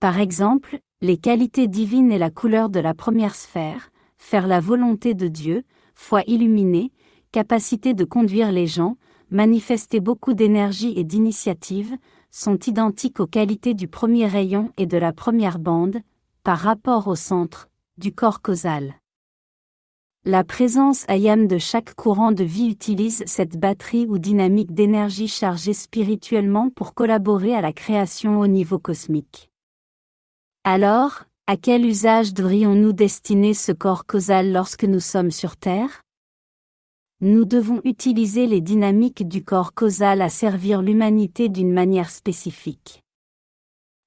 Par 0.00 0.20
exemple, 0.20 0.80
les 1.00 1.16
qualités 1.16 1.66
divines 1.66 2.12
et 2.12 2.18
la 2.18 2.28
couleur 2.28 2.68
de 2.68 2.78
la 2.78 2.92
première 2.92 3.34
sphère, 3.34 3.88
faire 4.18 4.46
la 4.48 4.60
volonté 4.60 5.14
de 5.14 5.28
Dieu, 5.28 5.64
foi 5.94 6.24
illuminée, 6.26 6.92
capacité 7.32 7.94
de 7.94 8.04
conduire 8.04 8.52
les 8.52 8.66
gens, 8.66 8.98
manifester 9.30 10.00
beaucoup 10.00 10.34
d'énergie 10.34 10.92
et 10.94 11.04
d'initiative, 11.04 11.96
sont 12.30 12.58
identiques 12.66 13.18
aux 13.18 13.26
qualités 13.26 13.72
du 13.72 13.88
premier 13.88 14.26
rayon 14.26 14.72
et 14.76 14.84
de 14.84 14.98
la 14.98 15.14
première 15.14 15.58
bande, 15.58 16.02
par 16.42 16.58
rapport 16.58 17.08
au 17.08 17.16
centre, 17.16 17.70
du 17.96 18.12
corps 18.12 18.42
causal. 18.42 18.94
La 20.24 20.42
présence 20.42 21.04
ayam 21.08 21.46
de 21.46 21.58
chaque 21.58 21.94
courant 21.94 22.32
de 22.32 22.42
vie 22.42 22.68
utilise 22.68 23.22
cette 23.26 23.56
batterie 23.56 24.06
ou 24.08 24.18
dynamique 24.18 24.74
d'énergie 24.74 25.28
chargée 25.28 25.74
spirituellement 25.74 26.70
pour 26.70 26.94
collaborer 26.94 27.54
à 27.54 27.60
la 27.60 27.72
création 27.72 28.40
au 28.40 28.48
niveau 28.48 28.80
cosmique. 28.80 29.48
Alors, 30.64 31.22
à 31.46 31.56
quel 31.56 31.86
usage 31.86 32.34
devrions-nous 32.34 32.92
destiner 32.92 33.54
ce 33.54 33.70
corps 33.70 34.06
causal 34.06 34.50
lorsque 34.50 34.84
nous 34.84 35.00
sommes 35.00 35.30
sur 35.30 35.56
Terre? 35.56 36.02
Nous 37.20 37.44
devons 37.44 37.80
utiliser 37.84 38.48
les 38.48 38.60
dynamiques 38.60 39.28
du 39.28 39.44
corps 39.44 39.72
causal 39.72 40.20
à 40.20 40.30
servir 40.30 40.82
l'humanité 40.82 41.48
d'une 41.48 41.72
manière 41.72 42.10
spécifique. 42.10 43.03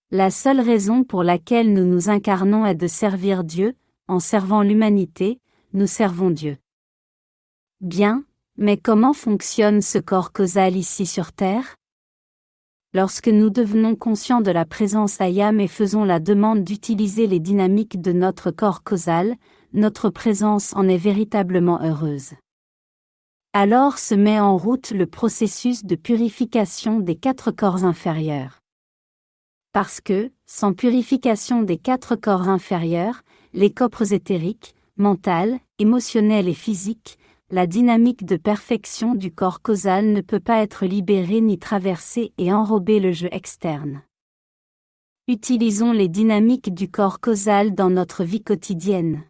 La 0.09 0.31
seule 0.31 0.61
raison 0.61 1.03
pour 1.03 1.21
laquelle 1.21 1.73
nous 1.73 1.83
nous 1.83 2.09
incarnons 2.09 2.65
est 2.65 2.75
de 2.75 2.87
servir 2.87 3.43
Dieu, 3.43 3.75
en 4.07 4.21
servant 4.21 4.61
l'humanité, 4.61 5.41
nous 5.73 5.85
servons 5.85 6.29
Dieu. 6.29 6.57
Bien, 7.81 8.23
mais 8.55 8.77
comment 8.77 9.11
fonctionne 9.11 9.81
ce 9.81 9.97
corps 9.97 10.31
causal 10.31 10.77
ici 10.77 11.05
sur 11.05 11.33
Terre? 11.33 11.75
Lorsque 12.93 13.27
nous 13.27 13.49
devenons 13.49 13.97
conscients 13.97 14.39
de 14.39 14.49
la 14.49 14.63
présence 14.63 15.19
Ayam 15.19 15.59
et 15.59 15.67
faisons 15.67 16.05
la 16.05 16.21
demande 16.21 16.63
d'utiliser 16.63 17.27
les 17.27 17.41
dynamiques 17.41 17.99
de 17.99 18.13
notre 18.13 18.49
corps 18.49 18.83
causal, 18.83 19.35
notre 19.73 20.09
présence 20.09 20.73
en 20.77 20.87
est 20.87 20.95
véritablement 20.95 21.81
heureuse. 21.83 22.31
Alors 23.51 23.97
se 23.97 24.15
met 24.15 24.39
en 24.39 24.55
route 24.55 24.91
le 24.91 25.05
processus 25.05 25.83
de 25.83 25.95
purification 25.95 27.01
des 27.01 27.17
quatre 27.17 27.51
corps 27.51 27.83
inférieurs. 27.83 28.56
Parce 29.77 30.01
que, 30.01 30.31
sans 30.47 30.73
purification 30.73 31.61
des 31.61 31.77
quatre 31.77 32.15
corps 32.15 32.49
inférieurs, 32.49 33.21
les 33.53 33.69
corps 33.69 34.11
éthériques, 34.11 34.73
mental, 34.97 35.59
émotionnel 35.77 36.47
et 36.47 36.55
physique, 36.55 37.19
la 37.51 37.67
dynamique 37.67 38.25
de 38.25 38.37
perfection 38.37 39.13
du 39.13 39.31
corps 39.31 39.61
causal 39.61 40.11
ne 40.13 40.21
peut 40.21 40.39
pas 40.39 40.63
être 40.63 40.87
libérée 40.87 41.41
ni 41.41 41.59
traversée 41.59 42.33
et 42.39 42.51
enrober 42.51 42.99
le 42.99 43.11
jeu 43.11 43.29
externe. 43.31 44.01
Utilisons 45.27 45.91
les 45.91 46.09
dynamiques 46.09 46.73
du 46.73 46.89
corps 46.89 47.19
causal 47.19 47.75
dans 47.75 47.91
notre 47.91 48.23
vie 48.23 48.41
quotidienne. 48.41 49.25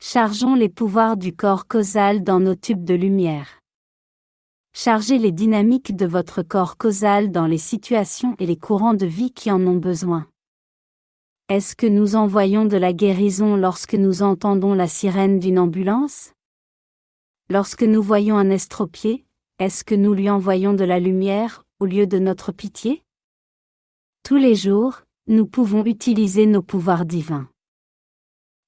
Chargeons 0.00 0.54
les 0.54 0.68
pouvoirs 0.68 1.16
du 1.16 1.34
corps 1.34 1.66
causal 1.66 2.22
dans 2.22 2.38
nos 2.38 2.54
tubes 2.54 2.84
de 2.84 2.94
lumière. 2.94 3.63
Chargez 4.76 5.18
les 5.18 5.30
dynamiques 5.30 5.94
de 5.94 6.04
votre 6.04 6.42
corps 6.42 6.76
causal 6.76 7.30
dans 7.30 7.46
les 7.46 7.58
situations 7.58 8.34
et 8.40 8.46
les 8.46 8.56
courants 8.56 8.94
de 8.94 9.06
vie 9.06 9.32
qui 9.32 9.52
en 9.52 9.64
ont 9.68 9.76
besoin. 9.76 10.26
Est-ce 11.48 11.76
que 11.76 11.86
nous 11.86 12.16
envoyons 12.16 12.64
de 12.64 12.76
la 12.76 12.92
guérison 12.92 13.54
lorsque 13.54 13.94
nous 13.94 14.22
entendons 14.22 14.74
la 14.74 14.88
sirène 14.88 15.38
d'une 15.38 15.60
ambulance? 15.60 16.32
Lorsque 17.48 17.84
nous 17.84 18.02
voyons 18.02 18.36
un 18.36 18.50
estropié, 18.50 19.24
est-ce 19.60 19.84
que 19.84 19.94
nous 19.94 20.12
lui 20.12 20.28
envoyons 20.28 20.74
de 20.74 20.82
la 20.82 20.98
lumière 20.98 21.64
au 21.78 21.86
lieu 21.86 22.08
de 22.08 22.18
notre 22.18 22.50
pitié? 22.50 23.04
Tous 24.24 24.38
les 24.38 24.56
jours, 24.56 25.02
nous 25.28 25.46
pouvons 25.46 25.84
utiliser 25.84 26.46
nos 26.46 26.62
pouvoirs 26.62 27.04
divins. 27.04 27.48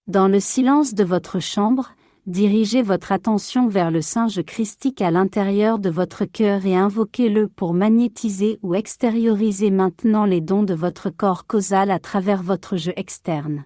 Dans 0.07 0.29
le 0.29 0.38
silence 0.38 0.95
de 0.95 1.03
votre 1.03 1.40
chambre, 1.40 1.97
dirigez 2.27 2.83
votre 2.83 3.12
attention 3.12 3.69
vers 3.69 3.91
le 3.91 4.03
singe 4.03 4.43
christique 4.43 5.01
à 5.01 5.11
l'intérieur 5.11 5.79
de 5.79 5.91
votre 5.91 6.25
cœur 6.25 6.67
et 6.67 6.77
invoquez-le 6.77 7.49
pour 7.49 7.73
magnétiser 7.73 8.59
ou 8.62 8.75
extérioriser 8.75 9.71
maintenant 9.71 10.25
les 10.25 10.41
dons 10.41 10.65
de 10.65 10.75
votre 10.75 11.11
corps 11.11 11.47
causal 11.47 11.91
à 11.91 11.99
travers 12.01 12.43
votre 12.43 12.77
jeu 12.77 12.93
externe. 12.97 13.65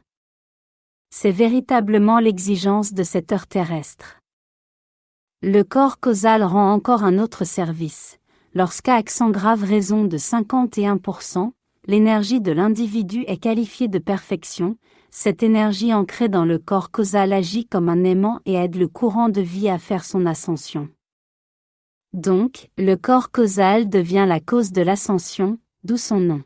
C'est 1.10 1.32
véritablement 1.32 2.20
l'exigence 2.20 2.92
de 2.92 3.02
cette 3.02 3.32
heure 3.32 3.46
terrestre. 3.46 4.20
Le 5.42 5.62
corps 5.62 5.98
causal 5.98 6.44
rend 6.44 6.72
encore 6.72 7.02
un 7.02 7.18
autre 7.18 7.44
service. 7.44 8.18
Lorsqu'à 8.54 8.94
accent 8.94 9.30
grave 9.30 9.64
raison 9.64 10.04
de 10.04 10.18
51%, 10.18 11.50
l'énergie 11.86 12.40
de 12.40 12.52
l'individu 12.52 13.24
est 13.26 13.38
qualifiée 13.38 13.88
de 13.88 13.98
perfection, 13.98 14.76
cette 15.10 15.42
énergie 15.42 15.92
ancrée 15.92 16.28
dans 16.28 16.44
le 16.44 16.58
corps 16.58 16.90
causal 16.90 17.32
agit 17.32 17.66
comme 17.66 17.88
un 17.88 18.04
aimant 18.04 18.40
et 18.46 18.54
aide 18.54 18.76
le 18.76 18.88
courant 18.88 19.28
de 19.28 19.40
vie 19.40 19.68
à 19.68 19.78
faire 19.78 20.04
son 20.04 20.26
ascension. 20.26 20.88
Donc, 22.12 22.70
le 22.76 22.96
corps 22.96 23.30
causal 23.30 23.88
devient 23.88 24.26
la 24.26 24.40
cause 24.40 24.72
de 24.72 24.82
l'ascension, 24.82 25.58
d'où 25.84 25.96
son 25.96 26.18
nom. 26.20 26.42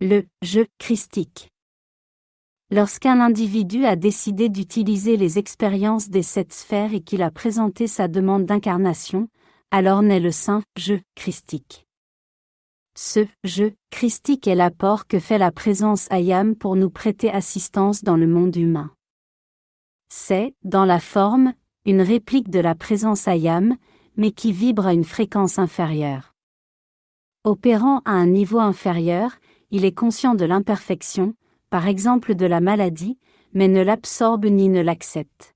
Le 0.00 0.24
je 0.42 0.62
christique. 0.78 1.50
Lorsqu'un 2.70 3.20
individu 3.20 3.84
a 3.84 3.96
décidé 3.96 4.48
d'utiliser 4.48 5.16
les 5.16 5.38
expériences 5.38 6.08
des 6.08 6.22
sept 6.22 6.52
sphères 6.52 6.94
et 6.94 7.00
qu'il 7.00 7.22
a 7.22 7.30
présenté 7.30 7.86
sa 7.86 8.06
demande 8.06 8.46
d'incarnation, 8.46 9.28
alors 9.70 10.02
naît 10.02 10.20
le 10.20 10.30
saint 10.30 10.62
je 10.78 10.94
christique. 11.14 11.86
Ce 12.96 13.26
je 13.44 13.64
christique 13.90 14.48
est 14.48 14.54
l'apport 14.54 15.06
que 15.06 15.18
fait 15.18 15.38
la 15.38 15.52
présence 15.52 16.10
Ayam 16.10 16.56
pour 16.56 16.76
nous 16.76 16.90
prêter 16.90 17.30
assistance 17.30 18.02
dans 18.02 18.16
le 18.16 18.26
monde 18.26 18.56
humain. 18.56 18.90
C'est, 20.08 20.54
dans 20.64 20.84
la 20.84 20.98
forme, 20.98 21.54
une 21.86 22.02
réplique 22.02 22.50
de 22.50 22.58
la 22.58 22.74
présence 22.74 23.28
Ayam, 23.28 23.76
mais 24.16 24.32
qui 24.32 24.52
vibre 24.52 24.86
à 24.86 24.92
une 24.92 25.04
fréquence 25.04 25.58
inférieure. 25.58 26.34
Opérant 27.44 28.02
à 28.04 28.10
un 28.10 28.26
niveau 28.26 28.58
inférieur, 28.58 29.32
il 29.70 29.84
est 29.84 29.94
conscient 29.94 30.34
de 30.34 30.44
l'imperfection, 30.44 31.34
par 31.70 31.86
exemple 31.86 32.34
de 32.34 32.44
la 32.44 32.60
maladie, 32.60 33.18
mais 33.54 33.68
ne 33.68 33.82
l'absorbe 33.82 34.46
ni 34.46 34.68
ne 34.68 34.80
l'accepte. 34.80 35.54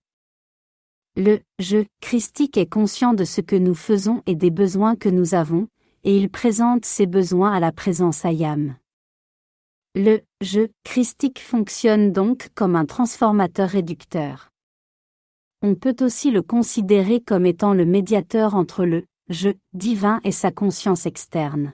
Le 1.16 1.40
je 1.58 1.84
christique 2.00 2.56
est 2.56 2.72
conscient 2.72 3.12
de 3.12 3.24
ce 3.24 3.40
que 3.40 3.56
nous 3.56 3.74
faisons 3.74 4.22
et 4.26 4.34
des 4.34 4.50
besoins 4.50 4.96
que 4.96 5.08
nous 5.08 5.34
avons, 5.34 5.68
et 6.04 6.16
il 6.16 6.30
présente 6.30 6.84
ses 6.84 7.06
besoins 7.06 7.52
à 7.52 7.60
la 7.60 7.72
présence 7.72 8.24
Ayam. 8.24 8.76
Le 9.94 10.20
je 10.40 10.68
christique 10.84 11.40
fonctionne 11.40 12.12
donc 12.12 12.48
comme 12.54 12.76
un 12.76 12.84
transformateur 12.84 13.68
réducteur. 13.68 14.50
On 15.62 15.74
peut 15.74 15.96
aussi 16.00 16.30
le 16.30 16.42
considérer 16.42 17.20
comme 17.20 17.46
étant 17.46 17.72
le 17.72 17.86
médiateur 17.86 18.54
entre 18.54 18.84
le 18.84 19.06
je 19.30 19.50
divin 19.72 20.20
et 20.24 20.32
sa 20.32 20.50
conscience 20.50 21.06
externe. 21.06 21.72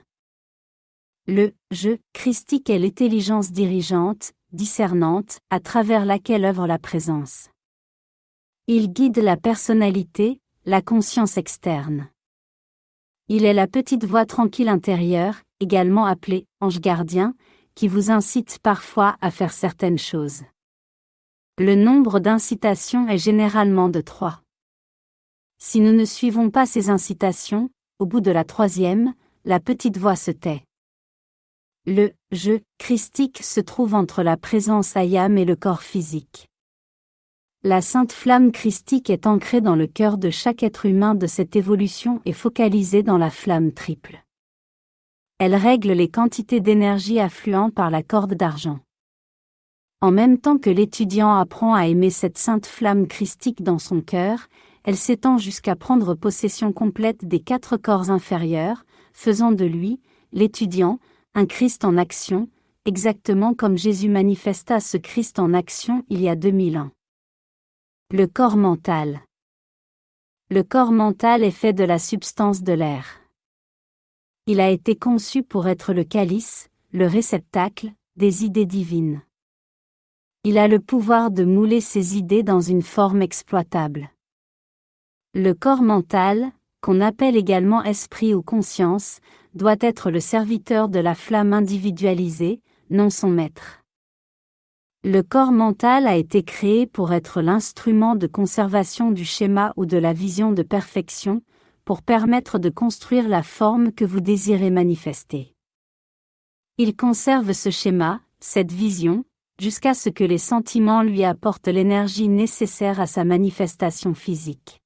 Le 1.27 1.53
je 1.71 1.97
christique 2.13 2.69
est 2.69 2.79
l'intelligence 2.79 3.51
dirigeante, 3.51 4.31
discernante, 4.53 5.39
à 5.49 5.59
travers 5.59 6.05
laquelle 6.05 6.45
œuvre 6.45 6.67
la 6.67 6.79
présence. 6.79 7.49
Il 8.67 8.93
guide 8.93 9.17
la 9.17 9.35
personnalité, 9.35 10.39
la 10.65 10.81
conscience 10.81 11.37
externe. 11.37 12.07
Il 13.27 13.45
est 13.45 13.53
la 13.53 13.67
petite 13.67 14.05
voix 14.05 14.25
tranquille 14.25 14.69
intérieure, 14.69 15.41
également 15.59 16.05
appelée 16.05 16.45
ange 16.59 16.79
gardien, 16.79 17.33
qui 17.75 17.87
vous 17.87 18.11
incite 18.11 18.59
parfois 18.59 19.17
à 19.21 19.31
faire 19.31 19.53
certaines 19.53 19.97
choses. 19.97 20.43
Le 21.57 21.75
nombre 21.75 22.19
d'incitations 22.19 23.07
est 23.07 23.17
généralement 23.17 23.89
de 23.89 24.01
trois. 24.01 24.41
Si 25.57 25.79
nous 25.79 25.93
ne 25.93 26.05
suivons 26.05 26.49
pas 26.49 26.65
ces 26.65 26.89
incitations, 26.89 27.69
au 27.99 28.05
bout 28.05 28.21
de 28.21 28.31
la 28.31 28.43
troisième, 28.43 29.13
la 29.45 29.59
petite 29.59 29.97
voix 29.97 30.15
se 30.15 30.31
tait. 30.31 30.63
Le 31.85 32.11
je 32.31 32.59
christique 32.77 33.43
se 33.43 33.59
trouve 33.59 33.95
entre 33.95 34.23
la 34.23 34.37
présence 34.37 34.95
ayam 34.95 35.37
et 35.37 35.45
le 35.45 35.55
corps 35.55 35.83
physique. 35.83 36.50
La 37.63 37.81
sainte 37.81 38.11
flamme 38.11 38.51
christique 38.51 39.11
est 39.11 39.27
ancrée 39.27 39.61
dans 39.61 39.75
le 39.75 39.85
cœur 39.85 40.17
de 40.17 40.31
chaque 40.31 40.63
être 40.63 40.87
humain 40.87 41.13
de 41.13 41.27
cette 41.27 41.55
évolution 41.55 42.19
et 42.25 42.33
focalisée 42.33 43.03
dans 43.03 43.19
la 43.19 43.29
flamme 43.29 43.71
triple. 43.71 44.23
Elle 45.37 45.53
règle 45.53 45.91
les 45.91 46.09
quantités 46.09 46.59
d'énergie 46.59 47.19
affluant 47.19 47.69
par 47.69 47.91
la 47.91 48.01
corde 48.01 48.33
d'argent. 48.33 48.79
En 50.01 50.09
même 50.09 50.39
temps 50.39 50.57
que 50.57 50.71
l'étudiant 50.71 51.35
apprend 51.35 51.75
à 51.75 51.85
aimer 51.85 52.09
cette 52.09 52.39
sainte 52.39 52.65
flamme 52.65 53.05
christique 53.05 53.61
dans 53.61 53.77
son 53.77 54.01
cœur, 54.01 54.47
elle 54.83 54.97
s'étend 54.97 55.37
jusqu'à 55.37 55.75
prendre 55.75 56.15
possession 56.15 56.73
complète 56.73 57.25
des 57.25 57.41
quatre 57.41 57.77
corps 57.77 58.09
inférieurs, 58.09 58.85
faisant 59.13 59.51
de 59.51 59.65
lui, 59.65 59.99
l'étudiant, 60.33 60.97
un 61.35 61.45
Christ 61.45 61.85
en 61.85 61.97
action, 61.97 62.49
exactement 62.85 63.53
comme 63.53 63.77
Jésus 63.77 64.09
manifesta 64.09 64.79
ce 64.79 64.97
Christ 64.97 65.37
en 65.37 65.53
action 65.53 66.03
il 66.09 66.21
y 66.21 66.27
a 66.27 66.35
2000 66.35 66.79
ans. 66.79 66.89
Le 68.13 68.27
corps 68.27 68.57
mental. 68.57 69.21
Le 70.49 70.63
corps 70.63 70.91
mental 70.91 71.45
est 71.45 71.49
fait 71.49 71.71
de 71.71 71.85
la 71.85 71.97
substance 71.97 72.61
de 72.61 72.73
l'air. 72.73 73.21
Il 74.47 74.59
a 74.59 74.69
été 74.69 74.97
conçu 74.97 75.43
pour 75.43 75.69
être 75.69 75.93
le 75.93 76.03
calice, 76.03 76.69
le 76.91 77.07
réceptacle, 77.07 77.93
des 78.17 78.43
idées 78.43 78.65
divines. 78.65 79.21
Il 80.43 80.57
a 80.57 80.67
le 80.67 80.81
pouvoir 80.81 81.31
de 81.31 81.45
mouler 81.45 81.79
ses 81.79 82.17
idées 82.17 82.43
dans 82.43 82.59
une 82.59 82.81
forme 82.81 83.21
exploitable. 83.21 84.09
Le 85.33 85.53
corps 85.53 85.81
mental, 85.81 86.51
qu'on 86.81 86.99
appelle 86.99 87.37
également 87.37 87.81
esprit 87.81 88.33
ou 88.33 88.41
conscience, 88.41 89.21
doit 89.53 89.77
être 89.79 90.11
le 90.11 90.19
serviteur 90.19 90.89
de 90.89 90.99
la 90.99 91.15
flamme 91.15 91.53
individualisée, 91.53 92.59
non 92.89 93.09
son 93.09 93.29
maître. 93.29 93.80
Le 95.03 95.23
corps 95.23 95.51
mental 95.51 96.05
a 96.05 96.15
été 96.15 96.43
créé 96.43 96.85
pour 96.85 97.11
être 97.11 97.41
l'instrument 97.41 98.15
de 98.15 98.27
conservation 98.27 99.09
du 99.09 99.25
schéma 99.25 99.73
ou 99.75 99.87
de 99.87 99.97
la 99.97 100.13
vision 100.13 100.51
de 100.51 100.61
perfection, 100.61 101.41
pour 101.85 102.03
permettre 102.03 102.59
de 102.59 102.69
construire 102.69 103.27
la 103.27 103.41
forme 103.41 103.93
que 103.93 104.05
vous 104.05 104.19
désirez 104.19 104.69
manifester. 104.69 105.55
Il 106.77 106.95
conserve 106.95 107.53
ce 107.53 107.71
schéma, 107.71 108.21
cette 108.39 108.71
vision, 108.71 109.25
jusqu'à 109.59 109.95
ce 109.95 110.09
que 110.09 110.23
les 110.23 110.37
sentiments 110.37 111.01
lui 111.01 111.23
apportent 111.23 111.67
l'énergie 111.67 112.27
nécessaire 112.27 112.99
à 112.99 113.07
sa 113.07 113.23
manifestation 113.23 114.13
physique. 114.13 114.81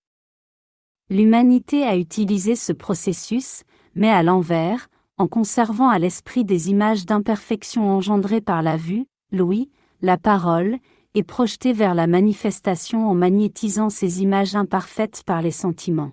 L'humanité 1.09 1.83
a 1.83 1.97
utilisé 1.97 2.55
ce 2.55 2.71
processus, 2.71 3.63
mais 3.95 4.09
à 4.09 4.23
l'envers, 4.23 4.87
en 5.17 5.27
conservant 5.27 5.89
à 5.89 5.99
l'esprit 5.99 6.45
des 6.45 6.69
images 6.69 7.05
d'imperfection 7.05 7.89
engendrées 7.89 8.39
par 8.39 8.61
la 8.61 8.77
vue, 8.77 9.07
l'ouïe, 9.33 9.69
la 10.05 10.17
parole, 10.19 10.77
est 11.15 11.23
projetée 11.23 11.73
vers 11.73 11.95
la 11.95 12.05
manifestation 12.05 13.09
en 13.09 13.15
magnétisant 13.15 13.89
ces 13.89 14.21
images 14.21 14.55
imparfaites 14.55 15.23
par 15.25 15.41
les 15.41 15.49
sentiments. 15.49 16.11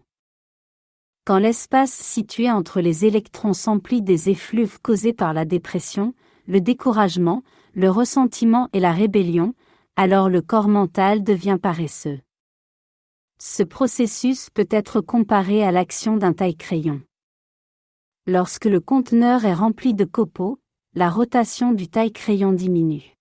Quand 1.26 1.36
l'espace 1.36 1.93
situé 1.93 2.51
entre 2.51 2.80
les 2.80 3.05
électrons 3.05 3.53
s'emplit 3.53 4.01
des 4.01 4.30
effluves 4.30 4.80
causés 4.80 5.12
par 5.12 5.34
la 5.34 5.45
dépression, 5.45 6.14
le 6.49 6.62
découragement, 6.62 7.43
le 7.74 7.90
ressentiment 7.90 8.70
et 8.72 8.80
la 8.80 8.93
rébellion, 8.93 9.55
alors 9.97 10.30
le 10.30 10.40
corps 10.40 10.68
mental 10.68 11.22
devient 11.22 11.59
paresseux. 11.61 12.20
Ce 13.38 13.62
processus 13.62 14.49
peut 14.49 14.68
être 14.70 15.03
comparé 15.03 15.62
à 15.62 15.70
l'action 15.70 16.16
d'un 16.16 16.32
taille-crayon. 16.32 17.03
Lorsque 18.26 18.64
le 18.64 18.80
conteneur 18.80 19.45
est 19.45 19.53
rempli 19.53 19.93
de 19.93 20.07
copeaux, 20.07 20.59
la 20.95 21.11
rotation 21.11 21.72
du 21.72 21.88
taille-crayon 21.88 22.53
diminue. 22.53 23.18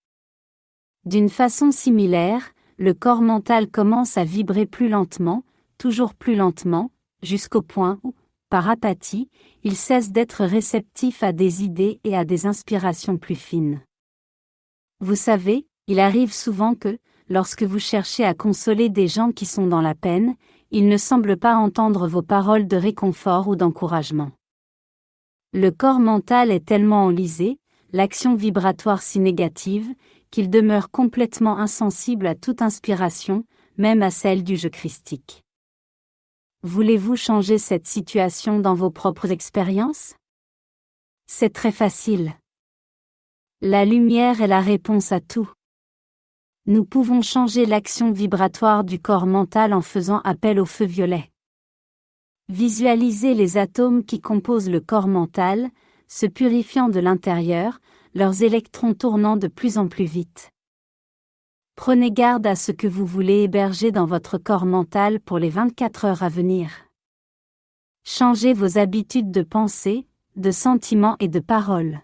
D'une 1.05 1.29
façon 1.29 1.71
similaire, 1.71 2.53
le 2.77 2.93
corps 2.93 3.23
mental 3.23 3.67
commence 3.67 4.17
à 4.17 4.23
vibrer 4.23 4.67
plus 4.67 4.87
lentement, 4.87 5.43
toujours 5.79 6.13
plus 6.13 6.35
lentement, 6.35 6.91
jusqu'au 7.23 7.63
point 7.63 7.99
où, 8.03 8.13
par 8.49 8.69
apathie, 8.69 9.27
il 9.63 9.75
cesse 9.75 10.11
d'être 10.11 10.45
réceptif 10.45 11.23
à 11.23 11.31
des 11.31 11.63
idées 11.63 11.99
et 12.03 12.15
à 12.15 12.23
des 12.23 12.45
inspirations 12.45 13.17
plus 13.17 13.35
fines. 13.35 13.81
Vous 14.99 15.15
savez, 15.15 15.65
il 15.87 15.99
arrive 15.99 16.31
souvent 16.33 16.75
que, 16.75 16.99
lorsque 17.29 17.63
vous 17.63 17.79
cherchez 17.79 18.23
à 18.23 18.35
consoler 18.35 18.89
des 18.89 19.07
gens 19.07 19.31
qui 19.31 19.47
sont 19.47 19.65
dans 19.65 19.81
la 19.81 19.95
peine, 19.95 20.35
ils 20.69 20.87
ne 20.87 20.97
semblent 20.97 21.37
pas 21.37 21.55
entendre 21.55 22.07
vos 22.07 22.21
paroles 22.21 22.67
de 22.67 22.77
réconfort 22.77 23.47
ou 23.47 23.55
d'encouragement. 23.55 24.31
Le 25.51 25.71
corps 25.71 25.99
mental 25.99 26.51
est 26.51 26.65
tellement 26.65 27.05
enlisé, 27.05 27.57
l'action 27.91 28.35
vibratoire 28.35 29.01
si 29.01 29.19
négative, 29.19 29.89
qu'il 30.31 30.49
demeure 30.49 30.89
complètement 30.89 31.57
insensible 31.57 32.25
à 32.25 32.35
toute 32.35 32.61
inspiration, 32.61 33.45
même 33.77 34.01
à 34.01 34.09
celle 34.09 34.43
du 34.43 34.57
jeu 34.57 34.69
christique. 34.69 35.43
Voulez-vous 36.63 37.15
changer 37.15 37.57
cette 37.57 37.87
situation 37.87 38.59
dans 38.59 38.73
vos 38.73 38.91
propres 38.91 39.31
expériences? 39.31 40.15
C'est 41.27 41.53
très 41.53 41.71
facile. 41.71 42.33
La 43.61 43.85
lumière 43.85 44.41
est 44.41 44.47
la 44.47 44.61
réponse 44.61 45.11
à 45.11 45.19
tout. 45.19 45.51
Nous 46.67 46.85
pouvons 46.85 47.21
changer 47.21 47.65
l'action 47.65 48.11
vibratoire 48.11 48.83
du 48.83 48.99
corps 48.99 49.25
mental 49.25 49.73
en 49.73 49.81
faisant 49.81 50.19
appel 50.19 50.59
au 50.59 50.65
feu 50.65 50.85
violet. 50.85 51.31
Visualisez 52.49 53.33
les 53.33 53.57
atomes 53.57 54.03
qui 54.03 54.21
composent 54.21 54.69
le 54.69 54.81
corps 54.81 55.07
mental, 55.07 55.69
se 56.07 56.25
purifiant 56.25 56.89
de 56.89 56.99
l'intérieur, 56.99 57.79
leurs 58.13 58.43
électrons 58.43 58.93
tournant 58.93 59.37
de 59.37 59.47
plus 59.47 59.77
en 59.77 59.87
plus 59.87 60.05
vite. 60.05 60.49
Prenez 61.75 62.11
garde 62.11 62.45
à 62.45 62.55
ce 62.55 62.71
que 62.71 62.87
vous 62.87 63.05
voulez 63.05 63.43
héberger 63.43 63.91
dans 63.91 64.05
votre 64.05 64.37
corps 64.37 64.65
mental 64.65 65.19
pour 65.19 65.39
les 65.39 65.49
24 65.49 66.05
heures 66.05 66.23
à 66.23 66.29
venir. 66.29 66.69
Changez 68.03 68.53
vos 68.53 68.77
habitudes 68.77 69.31
de 69.31 69.41
pensée, 69.41 70.07
de 70.35 70.51
sentiments 70.51 71.15
et 71.19 71.27
de 71.27 71.39
paroles. 71.39 72.01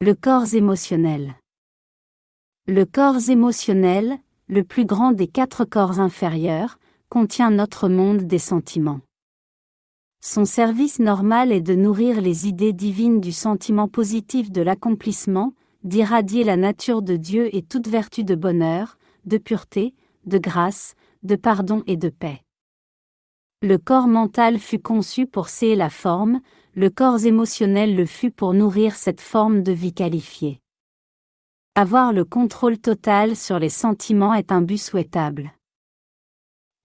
Le 0.00 0.14
corps 0.14 0.54
émotionnel. 0.54 1.34
Le 2.66 2.84
corps 2.84 3.28
émotionnel, 3.28 4.18
le 4.46 4.64
plus 4.64 4.84
grand 4.84 5.12
des 5.12 5.26
quatre 5.26 5.64
corps 5.64 6.00
inférieurs, 6.00 6.78
contient 7.08 7.50
notre 7.50 7.88
monde 7.88 8.22
des 8.22 8.38
sentiments. 8.38 9.00
Son 10.20 10.44
service 10.44 10.98
normal 10.98 11.52
est 11.52 11.60
de 11.60 11.74
nourrir 11.74 12.20
les 12.20 12.48
idées 12.48 12.72
divines 12.72 13.20
du 13.20 13.30
sentiment 13.30 13.86
positif 13.86 14.50
de 14.50 14.62
l'accomplissement, 14.62 15.52
d'irradier 15.84 16.42
la 16.42 16.56
nature 16.56 17.02
de 17.02 17.16
Dieu 17.16 17.54
et 17.54 17.62
toute 17.62 17.86
vertu 17.86 18.24
de 18.24 18.34
bonheur, 18.34 18.98
de 19.26 19.38
pureté, 19.38 19.94
de 20.26 20.38
grâce, 20.38 20.94
de 21.22 21.36
pardon 21.36 21.84
et 21.86 21.96
de 21.96 22.08
paix. 22.08 22.42
Le 23.62 23.78
corps 23.78 24.08
mental 24.08 24.58
fut 24.58 24.80
conçu 24.80 25.26
pour 25.26 25.48
séer 25.48 25.76
la 25.76 25.90
forme, 25.90 26.40
le 26.74 26.90
corps 26.90 27.24
émotionnel 27.24 27.96
le 27.96 28.06
fut 28.06 28.30
pour 28.30 28.54
nourrir 28.54 28.94
cette 28.94 29.20
forme 29.20 29.62
de 29.62 29.72
vie 29.72 29.94
qualifiée. 29.94 30.60
Avoir 31.76 32.12
le 32.12 32.24
contrôle 32.24 32.78
total 32.78 33.36
sur 33.36 33.60
les 33.60 33.68
sentiments 33.68 34.34
est 34.34 34.50
un 34.50 34.62
but 34.62 34.78
souhaitable. 34.78 35.52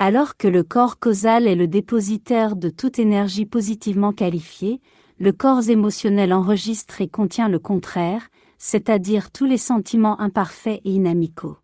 Alors 0.05 0.35
que 0.35 0.49
le 0.49 0.63
corps 0.63 0.99
causal 0.99 1.47
est 1.47 1.55
le 1.55 1.65
dépositaire 1.65 2.57
de 2.57 2.67
toute 2.67 2.99
énergie 2.99 3.45
positivement 3.45 4.11
qualifiée, 4.11 4.81
le 5.17 5.31
corps 5.31 5.69
émotionnel 5.69 6.33
enregistre 6.33 6.99
et 6.99 7.07
contient 7.07 7.47
le 7.47 7.57
contraire, 7.57 8.27
c'est-à-dire 8.57 9.31
tous 9.31 9.45
les 9.45 9.57
sentiments 9.57 10.19
imparfaits 10.19 10.81
et 10.83 10.91
inamicaux. 10.91 11.55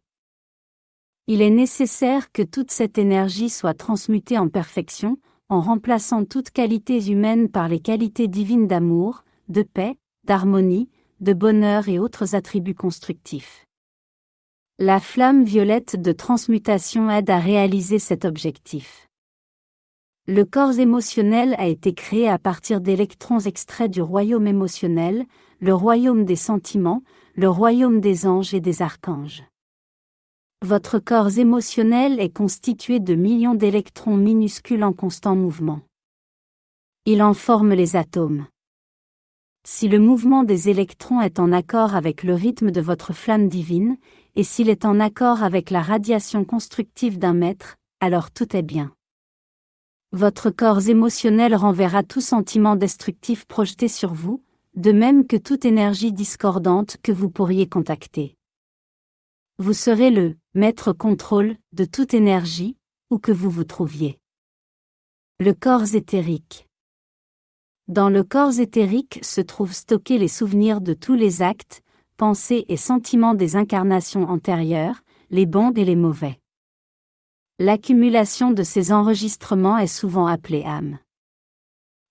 Il 1.28 1.42
est 1.42 1.50
nécessaire 1.50 2.32
que 2.32 2.42
toute 2.42 2.72
cette 2.72 2.98
énergie 2.98 3.50
soit 3.50 3.74
transmutée 3.74 4.38
en 4.38 4.48
perfection, 4.48 5.18
en 5.50 5.60
remplaçant 5.60 6.24
toute 6.24 6.52
qualité 6.52 7.12
humaine 7.12 7.50
par 7.50 7.68
les 7.68 7.82
qualités 7.82 8.30
divines 8.30 8.68
d'amour, 8.68 9.26
de 9.50 9.64
paix, 9.64 9.98
d'harmonie, 10.24 10.88
de 11.20 11.34
bonheur 11.34 11.90
et 11.90 12.00
autres 12.00 12.36
attributs 12.36 12.74
constructifs. 12.74 13.66
La 14.82 15.02
flamme 15.02 15.44
violette 15.44 16.02
de 16.02 16.14
transmutation 16.14 17.10
aide 17.12 17.30
à 17.30 17.38
réaliser 17.38 18.00
cet 18.00 18.24
objectif. 18.24 19.10
Le 20.26 20.46
corps 20.46 20.80
émotionnel 20.80 21.54
a 21.58 21.68
été 21.68 21.94
créé 21.94 22.30
à 22.30 22.40
partir 22.40 22.80
d'électrons 22.80 23.40
extraits 23.40 23.92
du 23.92 24.02
royaume 24.02 24.48
émotionnel, 24.48 25.26
le 25.60 25.74
royaume 25.74 26.24
des 26.24 26.38
sentiments, 26.38 27.04
le 27.36 27.50
royaume 27.50 28.00
des 28.00 28.26
anges 28.26 28.54
et 28.54 28.62
des 28.62 28.82
archanges. 28.82 29.44
Votre 30.66 30.98
corps 30.98 31.38
émotionnel 31.38 32.22
est 32.22 32.34
constitué 32.34 33.02
de 33.02 33.16
millions 33.16 33.56
d'électrons 33.56 34.16
minuscules 34.16 34.86
en 34.86 34.94
constant 34.94 35.36
mouvement. 35.36 35.82
Il 37.04 37.22
en 37.22 37.34
forme 37.34 37.74
les 37.74 37.98
atomes. 37.98 38.48
Si 39.68 39.90
le 39.90 40.00
mouvement 40.00 40.44
des 40.44 40.70
électrons 40.70 41.20
est 41.20 41.38
en 41.38 41.52
accord 41.52 41.94
avec 41.94 42.24
le 42.24 42.34
rythme 42.34 42.72
de 42.72 42.80
votre 42.80 43.12
flamme 43.12 43.50
divine, 43.50 43.98
et 44.40 44.44
s'il 44.44 44.70
est 44.70 44.86
en 44.86 45.02
accord 45.02 45.44
avec 45.44 45.70
la 45.70 45.82
radiation 45.82 46.46
constructive 46.46 47.20
d'un 47.20 47.34
maître, 47.34 47.76
alors 48.00 48.32
tout 48.32 48.56
est 48.56 48.62
bien. 48.62 48.96
Votre 50.14 50.50
corps 50.50 50.88
émotionnel 50.88 51.54
renverra 51.54 52.04
tout 52.04 52.22
sentiment 52.22 52.78
destructif 52.78 53.44
projeté 53.44 53.90
sur 53.90 54.14
vous, 54.14 54.42
de 54.78 54.94
même 54.94 55.28
que 55.28 55.36
toute 55.36 55.66
énergie 55.66 56.14
discordante 56.14 56.96
que 57.04 57.12
vous 57.12 57.30
pourriez 57.30 57.68
contacter. 57.68 58.38
Vous 59.58 59.74
serez 59.74 60.10
le 60.10 60.38
maître 60.54 60.94
contrôle 60.94 61.58
de 61.74 61.84
toute 61.84 62.14
énergie, 62.14 62.78
où 63.10 63.20
que 63.20 63.34
vous 63.34 63.50
vous 63.50 63.66
trouviez. 63.66 64.22
Le 65.42 65.52
corps 65.52 65.96
éthérique. 65.96 66.66
Dans 67.90 68.08
le 68.08 68.24
corps 68.24 68.58
éthérique 68.58 69.20
se 69.22 69.42
trouvent 69.42 69.74
stockés 69.74 70.18
les 70.18 70.30
souvenirs 70.30 70.80
de 70.80 70.94
tous 70.94 71.16
les 71.16 71.42
actes, 71.42 71.84
pensées 72.20 72.66
et 72.68 72.76
sentiments 72.76 73.34
des 73.34 73.56
incarnations 73.56 74.30
antérieures, 74.30 75.00
les 75.30 75.46
bons 75.46 75.72
et 75.78 75.86
les 75.86 75.96
mauvais. 75.96 76.38
L'accumulation 77.60 78.52
de 78.52 78.62
ces 78.62 78.92
enregistrements 78.92 79.78
est 79.78 79.88
souvent 79.88 80.28
appelée 80.28 80.66
âme. 80.66 81.00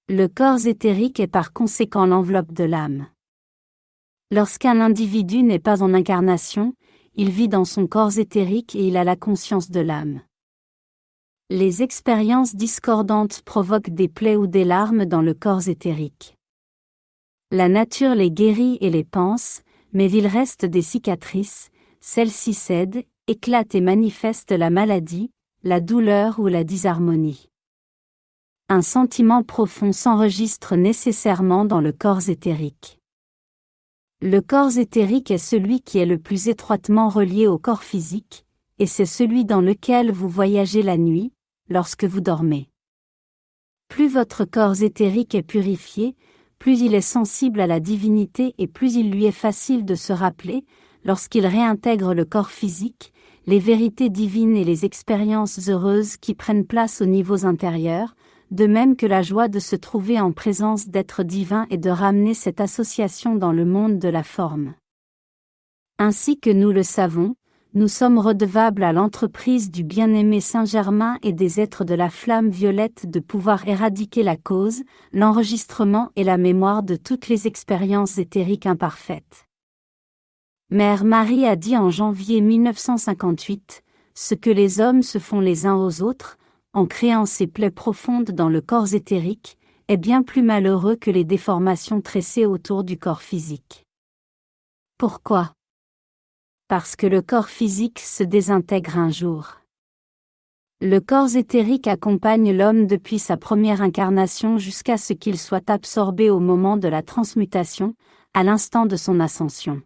Le 0.09 0.27
corps 0.27 0.67
éthérique 0.67 1.21
est 1.21 1.27
par 1.27 1.53
conséquent 1.53 2.07
l'enveloppe 2.07 2.55
de 2.55 2.65
l'âme. 2.65 3.07
Lorsqu'un 4.31 4.81
individu 4.81 5.43
n'est 5.43 5.59
pas 5.59 5.83
en 5.83 5.93
incarnation, 5.93 6.73
il 7.15 7.29
vit 7.29 7.49
dans 7.49 7.67
son 7.67 7.87
corps 7.87 8.19
éthérique 8.19 8.75
et 8.75 8.89
il 8.89 8.97
a 8.97 9.05
la 9.05 9.17
conscience 9.17 9.71
de 9.71 9.81
l'âme. 9.81 10.23
Les 11.51 11.83
expériences 11.83 12.57
discordantes 12.57 13.43
provoquent 13.43 13.91
des 13.91 14.09
plaies 14.09 14.37
ou 14.37 14.47
des 14.47 14.65
larmes 14.65 15.05
dans 15.05 15.23
le 15.23 15.35
corps 15.35 15.69
éthérique. 15.69 16.35
La 17.51 17.69
nature 17.69 18.15
les 18.15 18.31
guérit 18.31 18.79
et 18.81 18.89
les 18.89 19.05
pense, 19.05 19.63
mais 19.93 20.11
il 20.11 20.27
reste 20.27 20.65
des 20.65 20.83
cicatrices, 20.83 21.71
celles-ci 22.01 22.55
cèdent, 22.55 23.05
éclatent 23.27 23.75
et 23.75 23.81
manifestent 23.81 24.53
la 24.53 24.71
maladie, 24.71 25.31
la 25.63 25.81
douleur 25.81 26.39
ou 26.39 26.47
la 26.47 26.65
disharmonie. 26.65 27.49
Un 28.69 28.83
sentiment 28.83 29.43
profond 29.43 29.93
s'enregistre 29.93 30.77
nécessairement 30.77 31.65
dans 31.65 31.81
le 31.81 31.93
corps 31.93 32.29
éthérique. 32.29 32.99
Le 34.21 34.41
corps 34.41 34.77
éthérique 34.77 35.31
est 35.31 35.39
celui 35.39 35.81
qui 35.81 35.99
est 35.99 36.07
le 36.07 36.19
plus 36.19 36.49
étroitement 36.49 37.09
relié 37.09 37.47
au 37.47 37.59
corps 37.59 37.83
physique, 37.83 38.45
et 38.79 38.87
c'est 38.87 39.07
celui 39.07 39.45
dans 39.45 39.61
lequel 39.61 40.11
vous 40.13 40.29
voyagez 40.29 40.83
la 40.83 40.97
nuit, 40.97 41.33
lorsque 41.69 42.05
vous 42.05 42.21
dormez. 42.21 42.69
Plus 43.89 44.09
votre 44.09 44.45
corps 44.45 44.83
éthérique 44.83 45.35
est 45.35 45.43
purifié, 45.43 46.15
plus 46.59 46.81
il 46.81 46.95
est 46.95 47.01
sensible 47.01 47.61
à 47.61 47.67
la 47.67 47.81
divinité 47.81 48.55
et 48.59 48.67
plus 48.67 48.95
il 48.95 49.11
lui 49.11 49.27
est 49.27 49.33
facile 49.33 49.85
de 49.85 49.95
se 49.95 50.13
rappeler, 50.13 50.65
lorsqu'il 51.05 51.47
réintègre 51.47 52.15
le 52.15 52.25
corps 52.25 52.51
physique, 52.51 53.13
les 53.47 53.59
vérités 53.59 54.11
divines 54.11 54.57
et 54.57 54.65
les 54.65 54.85
expériences 54.85 55.69
heureuses 55.69 56.17
qui 56.17 56.35
prennent 56.35 56.67
place 56.67 57.01
aux 57.01 57.07
niveaux 57.07 57.47
intérieurs, 57.47 58.15
de 58.51 58.67
même 58.67 58.97
que 58.97 59.07
la 59.07 59.23
joie 59.23 59.49
de 59.49 59.59
se 59.59 59.77
trouver 59.77 60.21
en 60.21 60.33
présence 60.33 60.89
d'êtres 60.89 61.23
divins 61.23 61.67
et 61.71 61.79
de 61.79 61.91
ramener 61.91 62.35
cette 62.35 62.61
association 62.61 63.37
dans 63.37 63.53
le 63.53 63.65
monde 63.65 63.99
de 63.99 64.09
la 64.09 64.23
forme. 64.23 64.75
Ainsi 65.99 66.39
que 66.39 66.51
nous 66.51 66.73
le 66.73 66.83
savons, 66.83 67.35
nous 67.79 67.87
sommes 67.87 68.19
redevables 68.19 68.83
à 68.83 68.93
l'entreprise 68.93 69.71
du 69.71 69.85
bien-aimé 69.85 70.41
Saint-Germain 70.41 71.17
et 71.23 71.33
des 71.33 71.61
êtres 71.61 71.85
de 71.85 71.95
la 71.95 72.11
flamme 72.11 72.51
violette 72.51 73.09
de 73.09 73.21
pouvoir 73.21 73.69
éradiquer 73.69 74.25
la 74.25 74.37
cause, 74.37 74.83
l'enregistrement 75.13 76.11
et 76.17 76.25
la 76.25 76.39
mémoire 76.39 76.83
de 76.83 76.97
toutes 76.97 77.29
les 77.29 77.47
expériences 77.47 78.19
éthériques 78.19 78.67
imparfaites. 78.67 79.47
Mère 80.71 81.05
Marie 81.05 81.47
a 81.47 81.55
dit 81.55 81.77
en 81.77 81.89
janvier 81.89 82.41
1958, 82.41 83.85
Ce 84.13 84.35
que 84.35 84.51
les 84.51 84.81
hommes 84.81 85.05
se 85.05 85.21
font 85.21 85.39
les 85.39 85.65
uns 85.65 85.77
aux 85.77 86.03
autres, 86.03 86.37
en 86.73 86.85
créant 86.85 87.27
ces 87.27 87.47
plaies 87.47 87.71
profondes 87.71 88.33
dans 88.33 88.49
le 88.49 88.61
corps 88.61 88.93
éthérique, 88.93 89.57
est 89.87 89.97
bien 89.99 90.25
plus 90.25 90.43
malheureux 90.43 90.97
que 90.97 91.13
les 91.13 91.25
déformations 91.25 92.01
tressées 92.01 92.45
autour 92.45 92.83
du 92.83 92.99
corps 92.99 93.23
physique. 93.23 93.87
Pourquoi? 94.99 95.53
Parce 96.69 96.97
que 96.97 97.07
le 97.07 97.23
corps 97.23 97.49
physique 97.49 97.99
se 97.99 98.23
désintègre 98.23 98.99
un 98.99 99.11
jour. 99.11 99.55
Le 100.81 101.01
corps 101.01 101.35
éthérique 101.35 101.89
accompagne 101.89 102.57
l'homme 102.57 102.87
depuis 102.87 103.19
sa 103.19 103.39
première 103.39 103.81
incarnation 103.81 104.59
jusqu'à 104.59 104.99
ce 104.99 105.15
qu'il 105.15 105.39
soit 105.39 105.71
absorbé 105.71 106.29
au 106.29 106.41
moment 106.41 106.77
de 106.77 106.87
la 106.87 107.03
transmutation, 107.03 107.95
à 108.35 108.45
l'instant 108.45 108.85
de 108.85 108.97
son 108.97 109.19
ascension. 109.19 109.81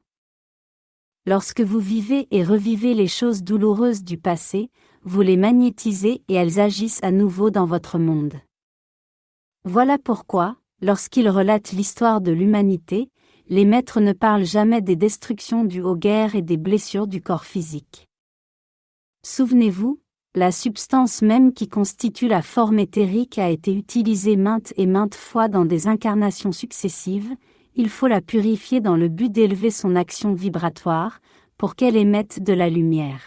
Lorsque 1.25 1.61
vous 1.61 1.79
vivez 1.79 2.27
et 2.33 2.43
revivez 2.43 2.95
les 2.95 3.07
choses 3.07 3.45
douloureuses 3.45 4.03
du 4.03 4.19
passé, 4.19 4.69
vous 5.05 5.21
les 5.21 5.37
magnétisez 5.37 6.25
et 6.27 6.35
elles 6.35 6.59
agissent 6.59 7.03
à 7.05 7.13
nouveau 7.13 7.51
dans 7.51 7.65
votre 7.65 7.97
monde. 8.01 8.35
Voilà 9.65 9.99
pourquoi, 9.99 10.57
lorsqu'ils 10.81 11.31
relatent 11.31 11.71
l'histoire 11.71 12.21
de 12.21 12.33
l'humanité, 12.33 13.12
les 13.49 13.65
maîtres 13.65 14.01
ne 14.01 14.13
parlent 14.13 14.45
jamais 14.45 14.81
des 14.81 14.97
destructions 14.97 15.65
dues 15.65 15.83
aux 15.83 15.97
guerres 15.97 16.35
et 16.35 16.43
des 16.43 16.57
blessures 16.57 17.07
du 17.07 17.21
corps 17.21 17.45
physique. 17.45 18.09
Souvenez-vous, 19.25 20.01
la 20.35 20.51
substance 20.51 21.21
même 21.21 21.53
qui 21.53 21.69
constitue 21.69 22.27
la 22.27 22.41
forme 22.41 22.79
éthérique 22.79 23.39
a 23.39 23.51
été 23.51 23.75
utilisée 23.75 24.37
maintes 24.37 24.73
et 24.77 24.87
maintes 24.87 25.15
fois 25.15 25.49
dans 25.49 25.67
des 25.67 25.87
incarnations 25.87 26.53
successives, 26.53 27.35
il 27.75 27.89
faut 27.89 28.07
la 28.07 28.21
purifier 28.21 28.81
dans 28.81 28.97
le 28.97 29.09
but 29.09 29.31
d'élever 29.31 29.71
son 29.71 29.95
action 29.97 30.33
vibratoire, 30.33 31.21
pour 31.59 31.75
qu'elle 31.75 31.97
émette 31.97 32.43
de 32.43 32.53
la 32.53 32.69
lumière. 32.69 33.21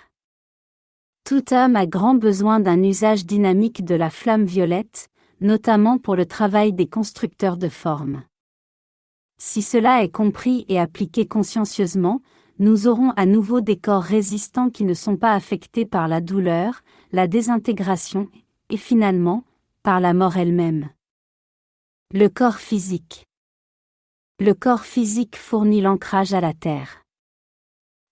Tout 1.24 1.54
homme 1.54 1.76
a 1.76 1.86
grand 1.86 2.16
besoin 2.16 2.60
d'un 2.60 2.84
usage 2.84 3.26
dynamique 3.26 3.86
de 3.86 3.96
la 3.96 4.10
flamme 4.10 4.46
violette, 4.46 5.08
notamment 5.42 5.98
pour 5.98 6.16
le 6.16 6.26
travail 6.26 6.74
des 6.74 6.88
constructeurs 6.88 7.58
de 7.58 7.70
formes. 7.70 8.24
Si 9.38 9.62
cela 9.62 10.04
est 10.04 10.12
compris 10.12 10.66
et 10.70 10.80
appliqué 10.80 11.28
consciencieusement, 11.28 12.22
nous 12.58 12.88
aurons 12.88 13.12
à 13.12 13.26
nouveau 13.26 13.60
des 13.60 13.76
corps 13.76 14.04
résistants 14.04 14.70
qui 14.70 14.86
ne 14.86 14.94
sont 14.94 15.18
pas 15.18 15.34
affectés 15.34 15.86
par 15.86 16.08
la 16.08 16.22
douleur, 16.22 16.82
la 17.12 17.28
désintégration, 17.28 18.30
et 18.70 18.78
finalement, 18.78 19.44
par 19.84 20.00
la 20.00 20.14
mort 20.14 20.38
elle-même. 20.38 20.90
Le 22.14 22.30
corps 22.30 22.58
physique. 22.58 23.26
Le 24.40 24.54
corps 24.54 24.86
physique 24.86 25.36
fournit 25.36 25.82
l'ancrage 25.82 26.34
à 26.34 26.40
la 26.40 26.54
Terre. 26.54 27.04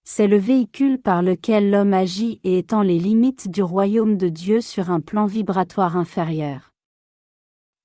C'est 0.05 0.27
le 0.27 0.37
véhicule 0.37 0.99
par 0.99 1.21
lequel 1.21 1.71
l'homme 1.71 1.93
agit 1.93 2.41
et 2.43 2.57
étend 2.57 2.81
les 2.81 2.99
limites 2.99 3.49
du 3.49 3.63
royaume 3.63 4.17
de 4.17 4.27
Dieu 4.27 4.59
sur 4.59 4.91
un 4.91 4.99
plan 4.99 5.25
vibratoire 5.25 5.95
inférieur. 5.95 6.72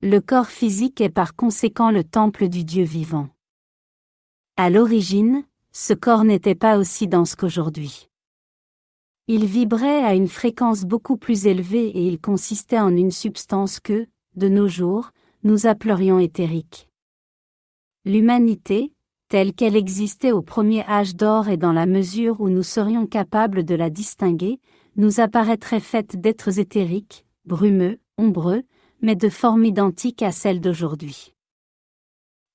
Le 0.01 0.21
corps 0.21 0.47
physique 0.47 1.01
est 1.01 1.11
par 1.11 1.35
conséquent 1.35 1.91
le 1.91 2.05
temple 2.05 2.49
du 2.49 2.63
Dieu 2.63 2.85
vivant. 2.85 3.31
À 4.57 4.71
l'origine, 4.71 5.43
ce 5.73 5.93
corps 5.93 6.23
n'était 6.23 6.55
pas 6.55 6.79
aussi 6.79 7.09
dense 7.09 7.35
qu'aujourd'hui. 7.35 8.09
Il 9.27 9.45
vibrait 9.45 10.05
à 10.05 10.15
une 10.15 10.29
fréquence 10.29 10.85
beaucoup 10.85 11.17
plus 11.17 11.49
élevée 11.49 11.89
et 11.89 12.07
il 12.07 12.21
consistait 12.21 12.79
en 12.79 12.97
une 12.97 13.11
substance 13.11 13.81
que, 13.81 14.07
de 14.37 14.49
nos 14.49 14.69
jours, 14.69 15.11
nous 15.43 15.67
appellerions 15.67 16.21
éthérique. 16.21 16.89
L'humanité, 18.05 18.93
telle 19.29 19.53
qu'elle 19.53 19.75
existait 19.75 20.31
au 20.31 20.43
premier 20.43 20.89
âge 20.89 21.17
d'or 21.17 21.49
et 21.49 21.57
dans 21.57 21.73
la 21.73 21.87
mesure 21.87 22.41
où 22.41 22.49
nous 22.51 22.63
serions 22.63 23.09
capables 23.09 23.65
de 23.65 23.75
la 23.75 23.91
distinguer, 23.91 24.61
nous 24.95 25.19
apparaîtrait 25.19 25.81
faite 25.81 26.21
d'êtres 26.21 26.61
éthériques, 26.61 27.27
brumeux, 27.47 27.99
ombreux, 28.17 28.63
mais 29.01 29.17
de 29.17 29.29
forme 29.29 29.65
identique 29.65 30.23
à 30.23 30.33
celle 30.33 30.61
d'aujourd'hui. 30.61 31.35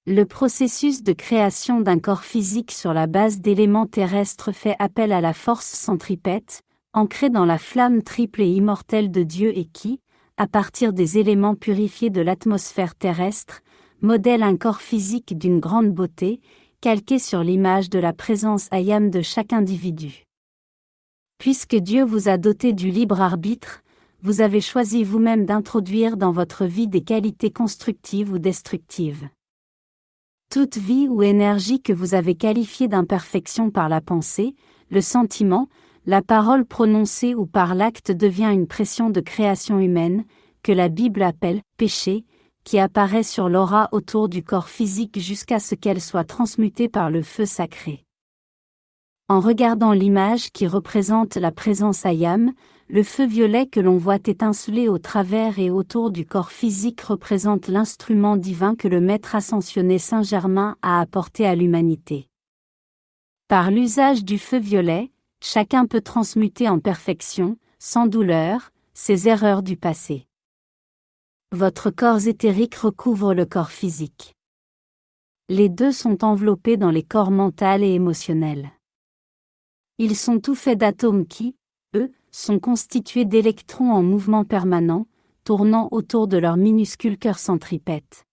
Le 0.06 0.26
processus 0.26 1.02
de 1.02 1.14
création 1.14 1.80
d'un 1.80 1.98
corps 1.98 2.26
physique 2.26 2.72
sur 2.72 2.94
la 2.94 3.08
base 3.08 3.40
d'éléments 3.40 3.88
terrestres 3.88 4.52
fait 4.52 4.76
appel 4.80 5.14
à 5.14 5.22
la 5.22 5.34
force 5.34 5.68
centripète, 5.68 6.62
ancrée 6.92 7.30
dans 7.30 7.46
la 7.46 7.58
flamme 7.58 8.04
triple 8.04 8.42
et 8.42 8.50
immortelle 8.50 9.12
de 9.12 9.24
Dieu 9.24 9.58
et 9.58 9.66
qui, 9.66 10.02
à 10.36 10.48
partir 10.48 10.92
des 10.92 11.18
éléments 11.18 11.56
purifiés 11.56 12.10
de 12.10 12.20
l'atmosphère 12.20 12.96
terrestre, 12.96 13.62
modèle 14.02 14.44
un 14.44 14.58
corps 14.58 14.82
physique 14.82 15.38
d'une 15.38 15.62
grande 15.62 15.92
beauté, 15.92 16.42
calqué 16.82 17.18
sur 17.18 17.42
l'image 17.42 17.90
de 17.90 18.00
la 18.00 18.12
présence 18.12 18.68
ayam 18.72 19.10
de 19.10 19.22
chaque 19.22 19.54
individu. 19.54 20.26
Puisque 21.38 21.76
Dieu 21.76 22.04
vous 22.04 22.28
a 22.28 22.38
doté 22.38 22.74
du 22.74 22.90
libre 22.90 23.22
arbitre, 23.22 23.84
vous 24.24 24.40
avez 24.40 24.62
choisi 24.62 25.04
vous-même 25.04 25.46
d'introduire 25.46 26.16
dans 26.16 26.32
votre 26.32 26.64
vie 26.64 26.88
des 26.88 27.02
qualités 27.02 27.52
constructives 27.52 28.32
ou 28.32 28.40
destructives. 28.40 29.28
Toute 30.50 30.78
vie 30.78 31.10
ou 31.10 31.24
énergie 31.24 31.82
que 31.82 31.92
vous 31.92 32.14
avez 32.14 32.36
qualifiée 32.36 32.88
d'imperfection 32.88 33.70
par 33.70 33.90
la 33.90 34.00
pensée, 34.00 34.56
le 34.90 35.02
sentiment, 35.02 35.68
la 36.06 36.22
parole 36.22 36.66
prononcée 36.66 37.36
ou 37.36 37.46
par 37.46 37.76
l'acte 37.76 38.12
devient 38.12 38.50
une 38.54 38.68
pression 38.68 39.10
de 39.10 39.20
création 39.20 39.78
humaine, 39.80 40.24
que 40.64 40.72
la 40.72 40.88
Bible 40.88 41.22
appelle 41.22 41.62
péché, 41.76 42.24
qui 42.64 42.80
apparaît 42.80 43.24
sur 43.24 43.50
l'aura 43.50 43.90
autour 43.92 44.30
du 44.30 44.42
corps 44.42 44.70
physique 44.70 45.20
jusqu'à 45.20 45.60
ce 45.60 45.76
qu'elle 45.76 46.00
soit 46.00 46.24
transmutée 46.24 46.88
par 46.88 47.10
le 47.10 47.24
feu 47.24 47.46
sacré. 47.46 48.06
En 49.28 49.42
regardant 49.42 49.92
l'image 49.92 50.52
qui 50.52 50.66
représente 50.66 51.36
la 51.36 51.52
présence 51.52 52.06
ayam, 52.06 52.54
le 52.94 53.02
feu 53.02 53.26
violet 53.26 53.66
que 53.66 53.80
l'on 53.80 53.98
voit 53.98 54.18
étinceler 54.24 54.88
au 54.88 55.00
travers 55.00 55.58
et 55.58 55.72
autour 55.72 56.12
du 56.12 56.28
corps 56.28 56.52
physique 56.52 57.02
représente 57.02 57.68
l'instrument 57.68 58.38
divin 58.38 58.76
que 58.76 58.88
le 58.88 59.02
Maître 59.02 59.34
ascensionné 59.34 59.98
Saint-Germain 59.98 60.78
a 60.84 61.00
apporté 61.00 61.48
à 61.48 61.56
l'humanité. 61.56 62.30
Par 63.48 63.72
l'usage 63.72 64.24
du 64.24 64.38
feu 64.38 64.60
violet, 64.60 65.12
chacun 65.44 65.88
peut 65.88 66.02
transmuter 66.02 66.70
en 66.70 66.78
perfection, 66.78 67.58
sans 67.80 68.06
douleur, 68.06 68.72
ses 68.94 69.28
erreurs 69.28 69.64
du 69.64 69.76
passé. 69.76 70.28
Votre 71.52 71.90
corps 71.90 72.28
éthérique 72.28 72.76
recouvre 72.76 73.34
le 73.34 73.48
corps 73.48 73.72
physique. 73.72 74.36
Les 75.50 75.68
deux 75.68 75.92
sont 75.92 76.24
enveloppés 76.24 76.78
dans 76.78 76.92
les 76.92 77.04
corps 77.04 77.32
mental 77.32 77.84
et 77.84 77.96
émotionnel. 77.96 78.70
Ils 79.98 80.16
sont 80.16 80.40
tout 80.40 80.54
faits 80.54 80.78
d'atomes 80.78 81.26
qui, 81.26 81.56
eux, 81.96 82.12
sont 82.34 82.60
constitués 82.60 83.26
d'électrons 83.26 83.92
en 83.92 84.02
mouvement 84.02 84.44
permanent, 84.44 85.06
tournant 85.46 85.88
autour 85.92 86.28
de 86.28 86.38
leur 86.38 86.58
minuscule 86.58 87.18
cœur 87.18 87.38
centripète. 87.38 88.26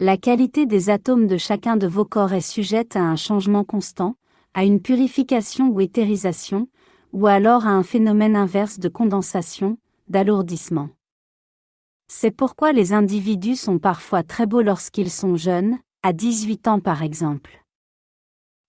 La 0.00 0.16
qualité 0.16 0.66
des 0.66 0.90
atomes 0.90 1.26
de 1.26 1.36
chacun 1.36 1.76
de 1.76 1.86
vos 1.86 2.04
corps 2.04 2.32
est 2.32 2.40
sujette 2.40 2.96
à 2.96 3.02
un 3.02 3.16
changement 3.16 3.64
constant, 3.64 4.16
à 4.54 4.64
une 4.64 4.80
purification 4.80 5.68
ou 5.68 5.80
éthérisation, 5.80 6.68
ou 7.12 7.26
alors 7.26 7.66
à 7.66 7.70
un 7.70 7.82
phénomène 7.82 8.34
inverse 8.34 8.78
de 8.78 8.88
condensation, 8.88 9.78
d'alourdissement. 10.08 10.88
C'est 12.08 12.32
pourquoi 12.32 12.72
les 12.72 12.92
individus 12.92 13.56
sont 13.56 13.78
parfois 13.78 14.24
très 14.24 14.46
beaux 14.46 14.62
lorsqu'ils 14.62 15.10
sont 15.10 15.36
jeunes, 15.36 15.78
à 16.02 16.12
18 16.12 16.66
ans 16.66 16.80
par 16.80 17.02
exemple. 17.04 17.64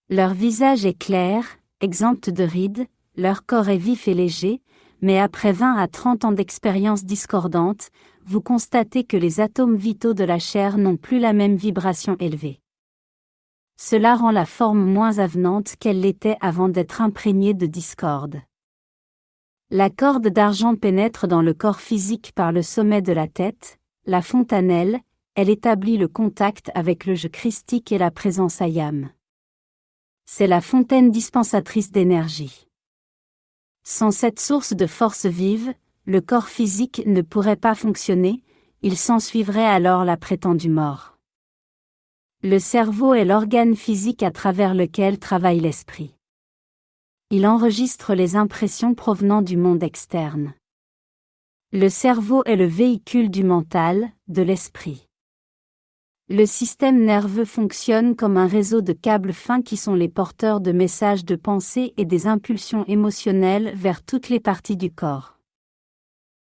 Leur 0.10 0.34
visage 0.34 0.86
est 0.86 0.98
clair, 0.98 1.58
exempt 1.80 2.30
de 2.30 2.44
rides, 2.44 2.86
leur 3.16 3.46
corps 3.46 3.70
est 3.70 3.78
vif 3.78 4.08
et 4.08 4.14
léger, 4.14 4.62
mais 5.02 5.20
après 5.20 5.52
20 5.52 5.76
à 5.76 5.88
30 5.88 6.26
ans 6.26 6.32
d'expérience 6.32 7.04
discordante, 7.04 7.90
vous 8.24 8.42
constatez 8.42 9.04
que 9.04 9.18
les 9.18 9.40
atomes 9.40 9.76
vitaux 9.76 10.14
de 10.14 10.24
la 10.24 10.40
chair 10.40 10.78
n'ont 10.78 10.98
plus 10.98 11.20
la 11.20 11.34
même 11.34 11.56
vibration 11.56 12.16
élevée. 12.20 12.62
Cela 13.78 14.16
rend 14.16 14.32
la 14.32 14.46
forme 14.46 14.86
moins 14.86 15.18
avenante 15.18 15.76
qu'elle 15.80 16.02
l'était 16.02 16.38
avant 16.40 16.70
d'être 16.70 17.02
imprégnée 17.02 17.56
de 17.56 17.66
discorde. 17.66 18.42
La 19.72 19.90
corde 19.90 20.28
d'argent 20.28 20.76
pénètre 20.76 21.28
dans 21.28 21.42
le 21.42 21.54
corps 21.54 21.82
physique 21.82 22.34
par 22.36 22.52
le 22.52 22.62
sommet 22.62 23.02
de 23.02 23.14
la 23.14 23.28
tête, 23.28 23.80
la 24.06 24.22
fontanelle, 24.22 25.00
elle 25.36 25.50
établit 25.50 25.98
le 25.98 26.08
contact 26.08 26.72
avec 26.76 27.06
le 27.06 27.16
jeu 27.16 27.30
christique 27.30 27.92
et 27.92 27.98
la 27.98 28.12
présence 28.12 28.62
ayam. 28.62 29.10
C'est 30.26 30.48
la 30.48 30.62
fontaine 30.62 31.10
dispensatrice 31.10 31.92
d'énergie. 31.92 32.68
Sans 33.84 34.12
cette 34.12 34.40
source 34.40 34.74
de 34.74 34.86
force 34.88 35.26
vive, 35.26 35.74
le 36.06 36.22
corps 36.22 36.50
physique 36.50 37.04
ne 37.06 37.22
pourrait 37.22 37.56
pas 37.56 37.76
fonctionner, 37.76 38.44
il 38.82 38.98
s'ensuivrait 38.98 39.66
alors 39.66 40.06
la 40.06 40.18
prétendue 40.18 40.70
mort. 40.70 41.18
Le 42.44 42.58
cerveau 42.58 43.14
est 43.14 43.26
l'organe 43.26 43.76
physique 43.76 44.24
à 44.24 44.32
travers 44.32 44.74
lequel 44.74 45.20
travaille 45.20 45.60
l'esprit. 45.60 46.16
Il 47.30 47.46
enregistre 47.46 48.16
les 48.16 48.36
impressions 48.36 48.96
provenant 48.96 49.42
du 49.42 49.58
monde 49.58 49.84
externe. 49.84 50.54
Le 51.72 51.88
cerveau 51.88 52.44
est 52.46 52.56
le 52.56 52.66
véhicule 52.66 53.30
du 53.30 53.44
mental, 53.44 54.12
de 54.28 54.42
l'esprit. 54.42 55.08
Le 56.34 56.46
système 56.46 57.04
nerveux 57.04 57.44
fonctionne 57.44 58.16
comme 58.16 58.38
un 58.38 58.48
réseau 58.48 58.80
de 58.80 58.94
câbles 58.94 59.34
fins 59.34 59.62
qui 59.62 59.76
sont 59.76 59.96
les 59.96 60.08
porteurs 60.08 60.62
de 60.62 60.72
messages 60.72 61.26
de 61.26 61.36
pensée 61.36 61.94
et 61.98 62.06
des 62.06 62.26
impulsions 62.26 62.86
émotionnelles 62.88 63.74
vers 63.76 64.02
toutes 64.02 64.30
les 64.30 64.40
parties 64.40 64.78
du 64.78 64.90
corps. 64.90 65.38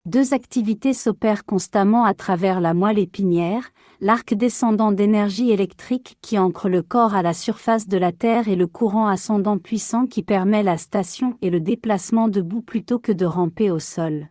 Deux 0.07 0.33
activités 0.33 0.95
s'opèrent 0.95 1.45
constamment 1.45 2.03
à 2.03 2.15
travers 2.15 2.61
la 2.61 2.73
moelle 2.73 2.97
épinière, 2.97 3.69
l'arc 4.01 4.33
descendant 4.33 4.91
d'énergie 4.91 5.51
électrique 5.51 6.17
qui 6.19 6.39
ancre 6.39 6.67
le 6.67 6.81
corps 6.81 7.13
à 7.13 7.21
la 7.21 7.35
surface 7.35 7.87
de 7.87 7.99
la 7.99 8.11
Terre 8.11 8.47
et 8.47 8.55
le 8.55 8.65
courant 8.65 9.05
ascendant 9.05 9.59
puissant 9.59 10.07
qui 10.07 10.23
permet 10.23 10.63
la 10.63 10.79
station 10.79 11.37
et 11.43 11.51
le 11.51 11.59
déplacement 11.59 12.27
debout 12.27 12.63
plutôt 12.63 12.97
que 12.97 13.11
de 13.11 13.25
ramper 13.25 13.69
au 13.69 13.77
sol. 13.77 14.29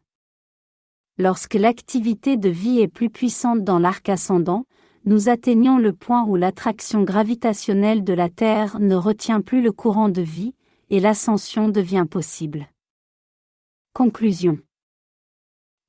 Lorsque 1.16 1.54
l'activité 1.54 2.36
de 2.36 2.48
vie 2.48 2.80
est 2.80 2.88
plus 2.88 3.08
puissante 3.08 3.62
dans 3.62 3.78
l'arc 3.78 4.08
ascendant, 4.08 4.64
nous 5.06 5.28
atteignons 5.28 5.78
le 5.78 5.92
point 5.92 6.24
où 6.24 6.36
l'attraction 6.36 7.02
gravitationnelle 7.02 8.04
de 8.04 8.12
la 8.12 8.28
Terre 8.28 8.78
ne 8.80 8.94
retient 8.94 9.40
plus 9.40 9.60
le 9.60 9.72
courant 9.72 10.08
de 10.08 10.22
vie, 10.22 10.54
et 10.90 11.00
l'ascension 11.00 11.68
devient 11.68 12.06
possible. 12.08 12.68
Conclusion. 13.92 14.58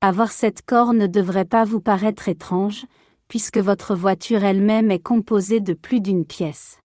Avoir 0.01 0.31
cette 0.31 0.61
corps 0.61 0.93
ne 0.93 1.07
devrait 1.07 1.45
pas 1.45 1.63
vous 1.63 1.79
paraître 1.79 2.27
étrange, 2.27 2.85
puisque 3.27 3.57
votre 3.57 3.95
voiture 3.95 4.43
elle-même 4.43 4.91
est 4.91 4.99
composée 4.99 5.61
de 5.61 5.73
plus 5.73 6.01
d'une 6.01 6.25
pièce. 6.25 6.79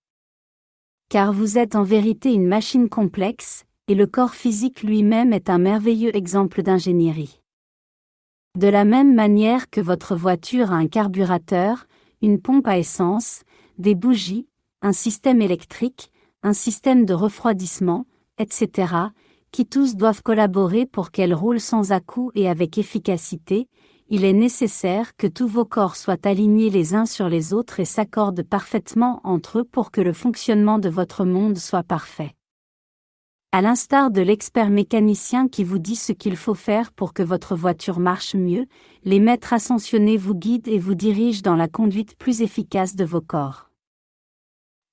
Car 1.09 1.33
vous 1.33 1.59
êtes 1.59 1.75
en 1.75 1.83
vérité 1.83 2.33
une 2.33 2.47
machine 2.47 2.89
complexe, 2.89 3.65
et 3.89 3.95
le 3.97 4.07
corps 4.07 4.35
physique 4.35 4.83
lui-même 4.83 5.33
est 5.33 5.51
un 5.51 5.59
merveilleux 5.59 6.15
exemple 6.15 6.63
d'ingénierie. 6.63 7.41
De 8.57 8.69
la 8.69 8.85
même 8.85 9.15
manière 9.15 9.69
que 9.69 9.81
votre 9.81 10.15
voiture 10.15 10.73
a 10.73 10.77
un 10.77 10.87
carburateur, 10.87 11.87
une 12.23 12.41
pompe 12.41 12.67
à 12.67 12.79
essence, 12.79 13.43
des 13.79 13.95
bougies, 13.95 14.47
un 14.83 14.93
système 14.93 15.41
électrique, 15.43 16.11
un 16.43 16.53
système 16.53 17.05
de 17.05 17.15
refroidissement, 17.15 18.07
etc., 18.39 18.95
qui 19.53 19.67
tous 19.67 19.97
doivent 19.97 20.23
collaborer 20.23 20.87
pour 20.87 21.11
qu'elle 21.11 21.35
roule 21.35 21.61
sans 21.61 21.93
à-coups 21.93 22.33
et 22.35 22.49
avec 22.49 22.79
efficacité, 22.79 23.69
il 24.09 24.25
est 24.25 24.33
nécessaire 24.33 25.17
que 25.17 25.27
tous 25.27 25.47
vos 25.47 25.65
corps 25.65 25.97
soient 25.97 26.27
alignés 26.27 26.71
les 26.71 26.95
uns 26.95 27.07
sur 27.07 27.29
les 27.29 27.53
autres 27.53 27.79
et 27.79 27.85
s'accordent 27.85 28.43
parfaitement 28.43 29.21
entre 29.25 29.61
eux 29.61 29.65
pour 29.65 29.91
que 29.91 30.01
le 30.01 30.13
fonctionnement 30.13 30.79
de 30.79 30.89
votre 30.89 31.25
monde 31.25 31.59
soit 31.59 31.85
parfait. 31.85 32.35
À 33.53 33.63
l'instar 33.63 34.13
de 34.13 34.21
l'expert 34.21 34.71
mécanicien 34.71 35.49
qui 35.49 35.65
vous 35.65 35.81
dit 35.81 35.97
ce 35.97 36.13
qu'il 36.13 36.37
faut 36.37 36.55
faire 36.55 36.93
pour 36.93 37.13
que 37.13 37.25
votre 37.25 37.57
voiture 37.57 37.99
marche 37.99 38.37
mieux, 38.37 38.67
les 39.03 39.19
maîtres 39.19 39.53
ascensionnés 39.53 40.17
vous 40.17 40.37
guident 40.37 40.69
et 40.69 40.79
vous 40.79 40.95
dirigent 40.95 41.43
dans 41.43 41.57
la 41.57 41.67
conduite 41.67 42.17
plus 42.17 42.43
efficace 42.43 42.95
de 42.95 43.05
vos 43.05 43.21
corps. 43.21 43.69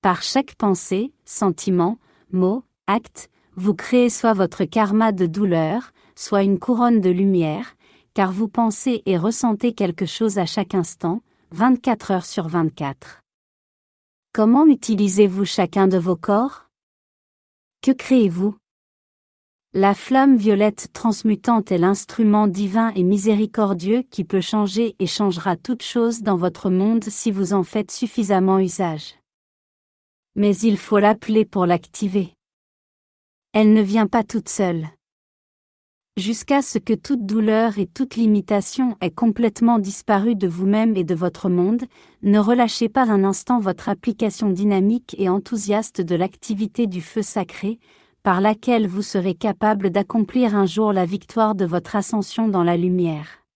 Par 0.01 0.23
chaque 0.23 0.55
pensée, 0.55 1.13
sentiment, 1.23 1.99
mot, 2.31 2.63
acte, 2.87 3.29
vous 3.55 3.75
créez 3.75 4.09
soit 4.09 4.33
votre 4.33 4.65
karma 4.65 5.11
de 5.11 5.27
douleur, 5.27 5.91
soit 6.15 6.41
une 6.41 6.57
couronne 6.57 6.99
de 6.99 7.11
lumière, 7.11 7.75
car 8.15 8.31
vous 8.31 8.47
pensez 8.47 9.03
et 9.05 9.19
ressentez 9.19 9.73
quelque 9.73 10.07
chose 10.07 10.39
à 10.39 10.47
chaque 10.47 10.73
instant, 10.73 11.21
24 11.51 12.09
heures 12.09 12.25
sur 12.25 12.47
24. 12.47 13.21
Comment 14.33 14.65
utilisez-vous 14.65 15.45
chacun 15.45 15.87
de 15.87 15.99
vos 15.99 16.15
corps? 16.15 16.66
Que 17.87 17.93
créez-vous? 17.93 18.53
La 19.71 19.93
flamme 19.93 20.35
violette 20.35 20.89
transmutante 20.91 21.71
est 21.71 21.77
l'instrument 21.77 22.47
divin 22.47 22.91
et 22.97 23.03
miséricordieux 23.03 24.01
qui 24.01 24.25
peut 24.25 24.41
changer 24.41 24.97
et 24.99 25.07
changera 25.07 25.55
toute 25.55 25.83
chose 25.83 26.21
dans 26.21 26.35
votre 26.35 26.69
monde 26.69 27.05
si 27.05 27.31
vous 27.31 27.53
en 27.53 27.63
faites 27.63 27.91
suffisamment 27.91 28.59
usage. 28.59 29.15
Mais 30.35 30.53
il 30.57 30.77
faut 30.77 30.99
l'appeler 30.99 31.45
pour 31.45 31.65
l'activer. 31.65 32.33
Elle 33.53 33.71
ne 33.71 33.81
vient 33.81 34.07
pas 34.07 34.25
toute 34.25 34.49
seule. 34.49 34.89
Jusqu'à 36.17 36.63
ce 36.63 36.79
que 36.79 36.95
toute 36.95 37.27
douleur 37.27 37.77
et 37.77 37.85
toute 37.85 38.15
limitation 38.15 38.97
ait 39.01 39.11
complètement 39.11 39.77
disparu 39.77 40.33
de 40.33 40.47
vous-même 40.47 40.97
et 40.97 41.03
de 41.03 41.13
votre 41.13 41.47
monde, 41.47 41.83
ne 42.23 42.39
relâchez 42.39 42.89
pas 42.89 43.07
un 43.07 43.23
instant 43.23 43.59
votre 43.59 43.87
application 43.87 44.49
dynamique 44.49 45.15
et 45.19 45.29
enthousiaste 45.29 46.01
de 46.01 46.15
l'activité 46.15 46.87
du 46.87 47.01
feu 47.01 47.21
sacré, 47.21 47.77
par 48.23 48.41
laquelle 48.41 48.87
vous 48.87 49.03
serez 49.03 49.35
capable 49.35 49.91
d'accomplir 49.91 50.55
un 50.55 50.65
jour 50.65 50.91
la 50.91 51.05
victoire 51.05 51.53
de 51.53 51.65
votre 51.65 51.95
ascension 51.95 52.47
dans 52.47 52.63
la 52.63 52.77
lumière. 52.77 53.46